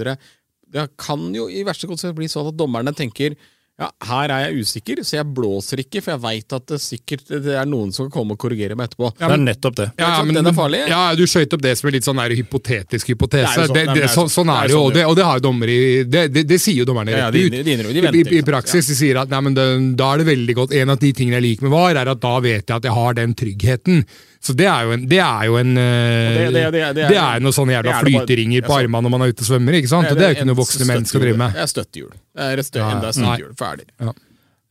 [0.74, 3.36] Det kan jo i verste konsekvens bli sånn at dommerne tenker
[3.82, 7.24] ja, her er jeg usikker, så jeg blåser ikke, for jeg veit at det sikkert
[7.42, 9.08] det er noen som kan komme og korrigere meg etterpå.
[9.18, 9.88] Det er nettopp det.
[9.98, 10.82] Ja, men, Den er farlig.
[10.92, 13.48] Ja, Du skøyt opp det som en litt sånn der hypotetisk hypotese.
[13.50, 14.94] Det er sånn- Det, det, det er sånn- sånn det er det jo, sånn og
[15.00, 16.04] det, og det har jo dommere i
[16.46, 17.52] det, sier jo dommerne Ja, ja, rett de- ut.
[17.52, 19.58] de- de de I, venter, i, I praksis de sier at nei, men
[19.98, 22.20] da er det veldig godt En av de tingene jeg liker med VAR, er at
[22.22, 24.06] da vet jeg at jeg har den tryggheten.
[24.44, 27.10] Så det er jo en Det er jo en eh, det- det- det- det er-
[27.14, 29.74] Det er noe sånne jævla er flyteringer på armene når man er ute og svømmer,
[29.80, 30.12] ikke sant?
[30.12, 31.54] Og det er jo ikke noe voksne menn skal drive med.
[31.54, 32.12] Det er støttehjul.
[32.36, 33.56] Det er Ja, enda støttehjul.
[33.56, 33.88] Ferdig.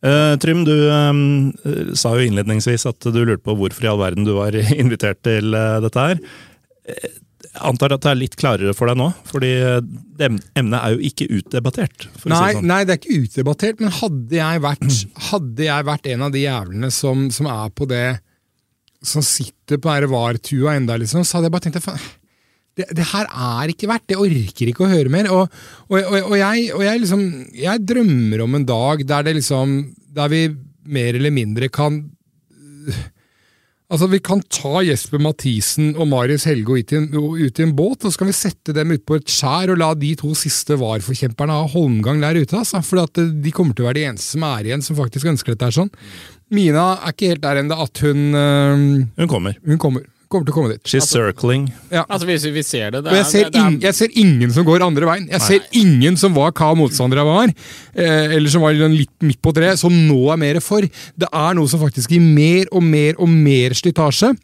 [0.05, 1.53] Eh, Trym, du um,
[1.95, 4.51] sa jo innledningsvis at du lurte på hvorfor i all verden du var
[4.85, 6.19] invitert til uh, dette her.
[6.89, 7.09] Eh,
[7.53, 9.51] Jeg antar at det er litt klarere for deg nå, fordi
[10.17, 12.07] det emnet er jo ikke utdebattert.
[12.17, 12.65] For å si Nei, det sånn.
[12.71, 14.87] nei, det er ikke utdebattert, men hadde jeg vært,
[15.31, 18.21] hadde jeg vært en av de jævlene som, som er på det
[19.03, 22.11] Som sitter på den VAR-tua enda, liksom, så hadde jeg bare tenkt at
[22.79, 24.17] det, det her er ikke verdt det.
[24.21, 25.29] Orker ikke å høre mer.
[25.35, 25.57] Og,
[25.91, 27.25] og, og, og, jeg, jeg, liksom,
[27.59, 29.75] jeg drømmer om en dag der det liksom
[30.17, 30.47] Der vi
[30.89, 32.01] mer eller mindre kan
[33.93, 37.75] Altså, Vi kan ta Jesper Mathisen og Marius Helge ut i, en, ut i en
[37.77, 40.33] båt, og så kan vi sette dem ut på et skjær og la de to
[40.39, 42.57] siste VAR-forkjemperne ha holmgang der ute.
[42.57, 45.53] Altså, for de kommer til å være de eneste som er igjen som faktisk ønsker
[45.53, 45.69] dette.
[45.69, 45.93] her sånn.
[46.53, 48.83] Mina er ikke helt der ennå at hun øh,
[49.23, 49.57] Hun kommer.
[49.65, 50.83] Hun kommer, kommer til å komme dit.
[50.89, 51.67] She's circling.
[51.93, 52.05] Ja.
[52.05, 54.53] Altså, hvis vi ser det, det er, jeg ser, det er, ing, jeg ser ingen
[54.53, 55.27] som går andre veien.
[55.33, 57.53] Jeg ser ingen som var hva motstandere var,
[57.97, 60.85] eh, eller som var litt midt på treet, som nå er mer for.
[60.85, 64.35] Det er noe som faktisk gir mer og mer og mer slitasje.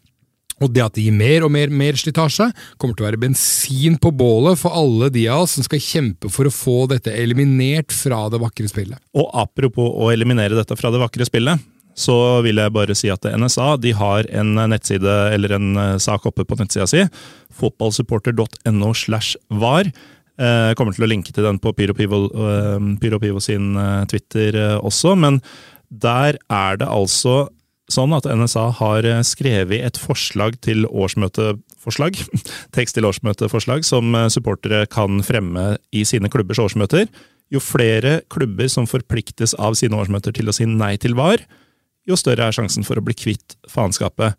[0.59, 2.49] Og det at det gir mer og mer, mer slitasje,
[2.83, 6.31] kommer til å være bensin på bålet for alle de av oss som skal kjempe
[6.35, 8.99] for å få dette eliminert fra det vakre spillet.
[9.15, 11.63] Og apropos å eliminere dette fra det vakre spillet,
[11.99, 12.17] så
[12.47, 16.47] vil jeg bare si at NSA de har en nettside, eller en eh, sak oppe
[16.47, 17.03] på nettsida si,
[17.59, 19.91] fotballsupporter.no slash var.
[20.39, 24.77] Jeg kommer til å linke til den på Pyro Pivo, eh, sin eh, Twitter eh,
[24.79, 25.41] også, men
[25.91, 27.49] der er det altså
[27.93, 32.21] sånn at NSA har eh, skrevet et forslag til årsmøteforslag,
[32.77, 37.09] tekst til årsmøteforslag, som eh, supportere kan fremme i sine klubbers årsmøter.
[37.53, 41.47] Jo flere klubber som forpliktes av sine årsmøter til å si nei til VAR,
[42.09, 44.39] jo større er sjansen for å bli kvitt faenskapet.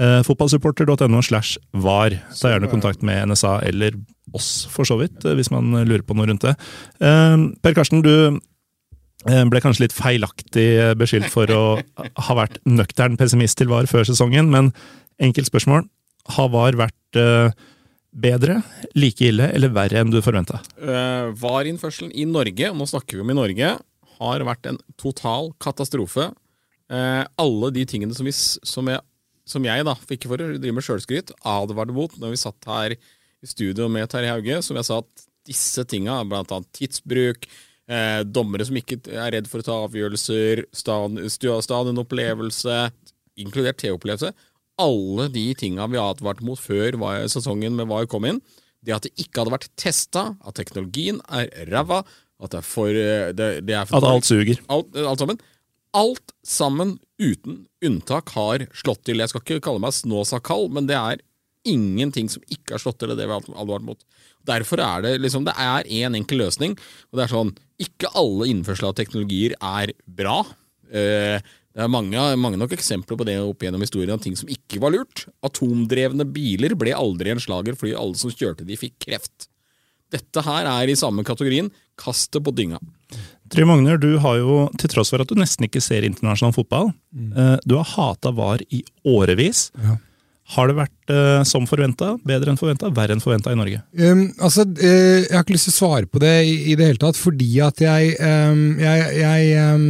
[0.00, 2.14] Eh, Fotballsupporter.no slash var.
[2.32, 3.98] Ta gjerne kontakt med NSA eller
[4.36, 6.54] oss, for så vidt, eh, hvis man lurer på noe rundt det.
[7.04, 8.14] Eh, per Karsten, du
[9.28, 10.68] eh, ble kanskje litt feilaktig
[11.00, 11.64] beskyldt for å
[12.28, 14.72] ha vært nøktern pessimist til VAR før sesongen, men
[15.20, 15.84] enkelt spørsmål.
[16.36, 17.52] Har VAR vært eh,
[18.10, 18.60] bedre,
[18.98, 20.60] like ille eller verre enn du forventa?
[20.80, 23.74] Uh, VAR-innførselen i Norge, og nå snakker vi om i Norge,
[24.20, 26.30] har vært en total katastrofe.
[26.90, 29.00] Eh, alle de tingene som, vi, som, jeg,
[29.46, 32.70] som jeg, da, for ikke for å drive med sjølskryt, advarte mot når vi satt
[32.70, 37.46] her i studio med Terje Hauge, som jeg sa at disse tinga, blant annet tidsbruk,
[37.90, 42.78] eh, dommere som ikke er redd for å ta avgjørelser, stad- stadionopplevelse,
[43.40, 44.32] inkludert T-opplevelse,
[44.80, 48.40] alle de tinga vi advarte mot før VAR- sesongen med VAR kom inn,
[48.84, 52.02] det at det ikke hadde vært testa, at teknologien er ræva,
[52.40, 54.60] at det er for eh, det, det er for At alt suger.
[54.72, 55.40] alt, alt sammen.
[55.96, 59.18] Alt sammen, uten unntak, har slått til.
[59.22, 61.22] Jeg skal ikke kalle meg snåsakall, men det er
[61.68, 63.12] ingenting som ikke har slått til.
[63.16, 64.04] Det vi har advart mot.
[64.46, 66.78] Derfor er det liksom Det er én en enkel løsning.
[67.10, 70.44] Og det er sånn Ikke alle innførsel av teknologier er bra.
[70.90, 71.40] Eh,
[71.70, 74.80] det er mange, mange nok eksempler på det opp gjennom historien av ting som ikke
[74.82, 75.26] var lurt.
[75.46, 79.46] Atomdrevne biler ble aldri en slager fordi alle som kjørte de, fikk kreft.
[80.10, 81.70] Dette her er i samme kategorien.
[82.00, 82.80] Kast det på dynga.
[83.50, 86.92] Trym Magner, du har jo, til tross for at du nesten ikke ser internasjonal fotball,
[87.10, 87.58] mm.
[87.66, 89.68] du har hata VAR i årevis.
[89.82, 89.96] Ja.
[90.50, 93.82] Har det vært uh, som forventa, bedre enn forventa, verre enn forventa i Norge?
[93.94, 96.88] Um, altså, uh, Jeg har ikke lyst til å svare på det i, i det
[96.88, 99.86] hele tatt, fordi at jeg um, jeg, jeg, um,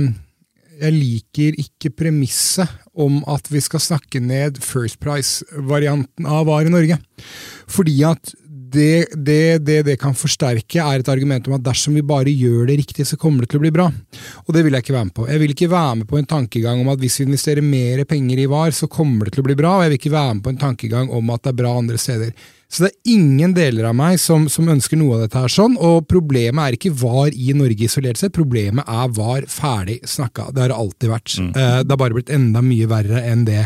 [0.82, 6.74] jeg, liker ikke premisset om at vi skal snakke ned First Price-varianten av VAR i
[6.74, 7.00] Norge.
[7.70, 8.34] Fordi at
[8.72, 12.68] det, det, det, det kan forsterke, er et argument om at dersom vi bare gjør
[12.70, 13.88] det riktig, så kommer det til å bli bra.
[14.46, 15.26] Og det vil jeg ikke være med på.
[15.30, 18.44] Jeg vil ikke være med på en tankegang om at hvis vi investerer mer penger
[18.44, 20.44] i VAR, så kommer det til å bli bra, og jeg vil ikke være med
[20.46, 22.34] på en tankegang om at det er bra andre steder.
[22.70, 25.74] Så det er ingen deler av meg som, som ønsker noe av dette her sånn,
[25.74, 30.52] og problemet er ikke VAR i Norge isolert sett, problemet er VAR ferdig snakka.
[30.54, 31.34] Det har det alltid vært.
[31.34, 31.50] Mm.
[31.50, 33.64] Eh, det har bare blitt enda mye verre enn det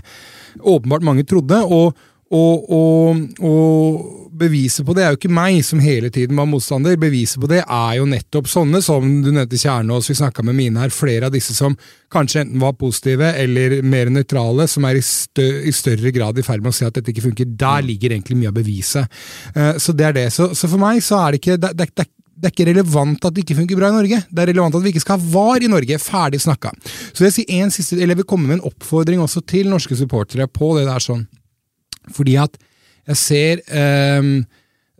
[0.64, 1.60] åpenbart mange trodde.
[1.68, 1.92] og
[2.34, 6.96] og, og, og, beviset på det er jo ikke meg, som hele tiden var motstander.
[7.00, 10.82] Beviset på det er jo nettopp sånne som du nevnte Kjernås, vi snakka med mine
[10.82, 10.92] her.
[10.94, 11.76] Flere av disse som
[12.12, 16.46] kanskje enten var positive eller mer nøytrale, som er i, stø, i, større grad i
[16.46, 17.54] ferd med å se at dette ikke funker.
[17.54, 17.88] Der mm.
[17.92, 19.22] ligger egentlig mye av beviset.
[19.56, 20.28] Uh, så det er det.
[20.34, 23.24] Så, så, for meg så er det ikke det, det, det, det er ikke relevant
[23.24, 24.20] at det ikke funker bra i Norge.
[24.28, 26.02] Det er relevant at vi ikke skal ha VAR i Norge.
[26.02, 26.74] Ferdig snakka.
[27.14, 29.96] Så jeg, sier en siste, eller jeg vil komme med en oppfordring også til norske
[29.98, 31.26] supportere på det der sånn.
[32.14, 32.58] Fordi at
[33.06, 34.44] jeg ser um,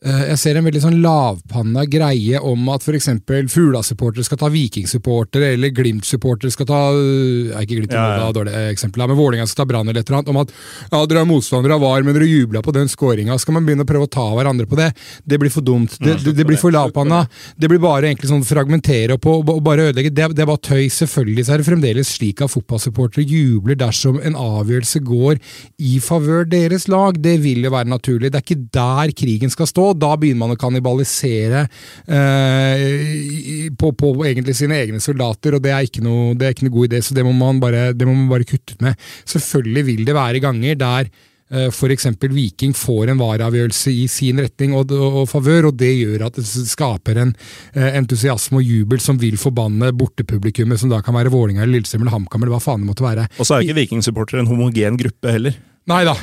[0.05, 3.09] jeg ser en veldig sånn lavpanna greie om at f.eks.
[3.53, 8.27] Fugla-supportere skal ta Viking-supportere, eller Glimt-supportere skal ta er Ikke Glimt, ja, ja.
[8.35, 10.33] dårlig eksempel, men Vålerenga skal ta Brann eller et eller annet.
[10.35, 10.53] Om at
[10.91, 13.39] ja, dere er motstandere av VAR, men dere jubla på den skåringa.
[13.41, 14.91] Skal man begynne å prøve å ta hverandre på det?
[15.25, 15.97] Det blir for dumt.
[15.97, 17.23] Det, det, det blir for lavpanna.
[17.57, 20.13] Det blir bare egentlig sånn fragmentere og, og bare ødelegge.
[20.13, 20.85] Det, det er bare tøy.
[20.93, 25.41] Selvfølgelig så er det fremdeles slik at fotballsupportere jubler dersom en avgjørelse går
[25.81, 27.17] i favør deres lag.
[27.17, 28.35] Det vil jo være naturlig.
[28.35, 31.65] Det er ikke der krigen skal stå og da begynner man å kannibalisere
[32.07, 36.67] eh, på, på, egentlig sine egne soldater, og det er ikke noe, det er ikke
[36.69, 38.99] noe god idé, så det må, man bare, det må man bare kutte ut med.
[39.31, 42.09] Selvfølgelig vil det være ganger der eh, f.eks.
[42.25, 46.41] Viking får en vareavgjørelse i sin retning og, og, og, favør, og det gjør at
[46.41, 47.35] det skaper en
[47.75, 52.05] eh, entusiasme og jubel som vil forbanne bortepublikummet, som da kan være Vålinga eller Lillestrøm
[52.05, 53.29] eller HamKam eller hva faen det måtte være.
[53.39, 55.63] Og så er ikke Viking-supportere en homogen gruppe heller.
[55.85, 56.15] Nei da.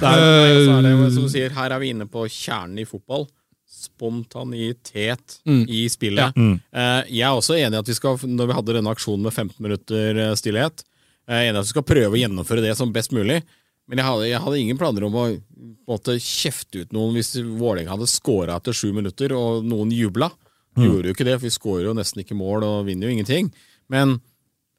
[1.54, 3.28] her er vi inne på kjernen i fotball
[3.72, 5.64] spontanitet mm.
[5.70, 6.36] i spillet.
[6.36, 6.36] Ja.
[6.36, 6.60] Mm.
[6.76, 9.34] Uh, jeg er også enig i at vi skal, når vi hadde denne aksjonen med
[9.34, 10.84] 15 minutter eh, stillhet,
[11.30, 13.40] jeg er enig i at vi skal prøve å gjennomføre det som best mulig.
[13.90, 15.26] Men jeg hadde, jeg hadde ingen planer om å
[15.90, 20.32] måtte kjefte ut noen hvis Vålerenga hadde scora etter sju minutter og noen jubla.
[20.78, 20.86] Mm.
[20.86, 23.52] Gjorde jo ikke det, for vi skårer jo nesten ikke mål og vinner jo ingenting.
[23.92, 24.20] Men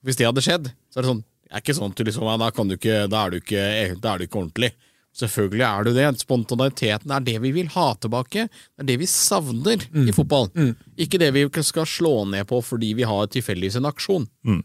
[0.05, 2.47] hvis det hadde skjedd, så er det sånn det er ikke sånn til liksom, da,
[2.49, 3.63] du ikke, da, er du ikke,
[4.01, 4.71] da er du ikke ordentlig.
[5.13, 6.07] Selvfølgelig er du det.
[6.23, 8.47] Spontaniteten er det vi vil ha tilbake.
[8.49, 10.07] Det er det vi savner mm.
[10.09, 10.49] i fotball.
[10.57, 10.73] Mm.
[11.05, 14.27] Ikke det vi skal slå ned på fordi vi har tilfeldigvis en aksjon.
[14.49, 14.63] Mm.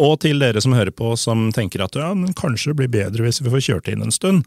[0.00, 3.42] Og til dere som hører på som tenker at ja, kanskje det blir bedre hvis
[3.44, 4.46] vi får kjørt inn en stund.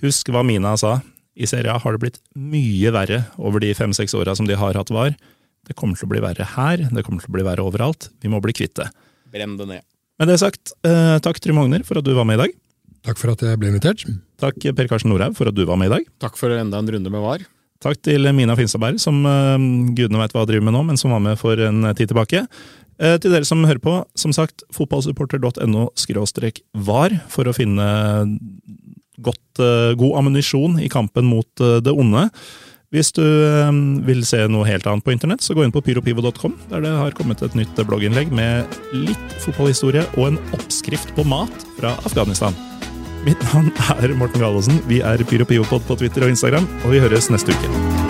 [0.00, 1.00] Husk hva Mina sa.
[1.36, 4.76] I Serie A har det blitt mye verre over de fem-seks åra som de har
[4.76, 5.12] hatt VAR.
[5.68, 8.08] Det kommer til å bli verre her, det kommer til å bli verre overalt.
[8.24, 8.88] Vi må bli kvitt det.
[9.30, 9.84] Brenn det ned.
[10.20, 12.56] Med det sagt, eh, takk Trym Hogner for at du var med i dag.
[13.06, 14.04] Takk for at jeg ble invitert.
[14.40, 16.12] Takk Per Karsten Norhaug for at du var med i dag.
[16.20, 17.46] Takk for enda en runde med VAR.
[17.80, 19.56] Takk til Mina Finstadberg, som uh,
[19.96, 22.44] gudene veit hva driver med nå, men som var med for en tid tilbake.
[23.00, 25.86] Uh, til dere som hører på, som sagt, fotballsupporter.no
[26.90, 27.86] var for å finne
[29.24, 32.28] godt, uh, god ammunisjon i kampen mot det onde.
[32.90, 33.22] Hvis du
[34.02, 37.14] vil se noe helt annet på internett, så gå inn på pyropivo.com, der det har
[37.16, 42.58] kommet et nytt blogginnlegg med litt fotballhistorie og en oppskrift på mat fra Afghanistan.
[43.24, 43.68] Mitt navn
[44.00, 44.80] er Morten Galaasen.
[44.88, 48.09] Vi er Pyro Pivopod på Twitter og Instagram, og vi høres neste uke.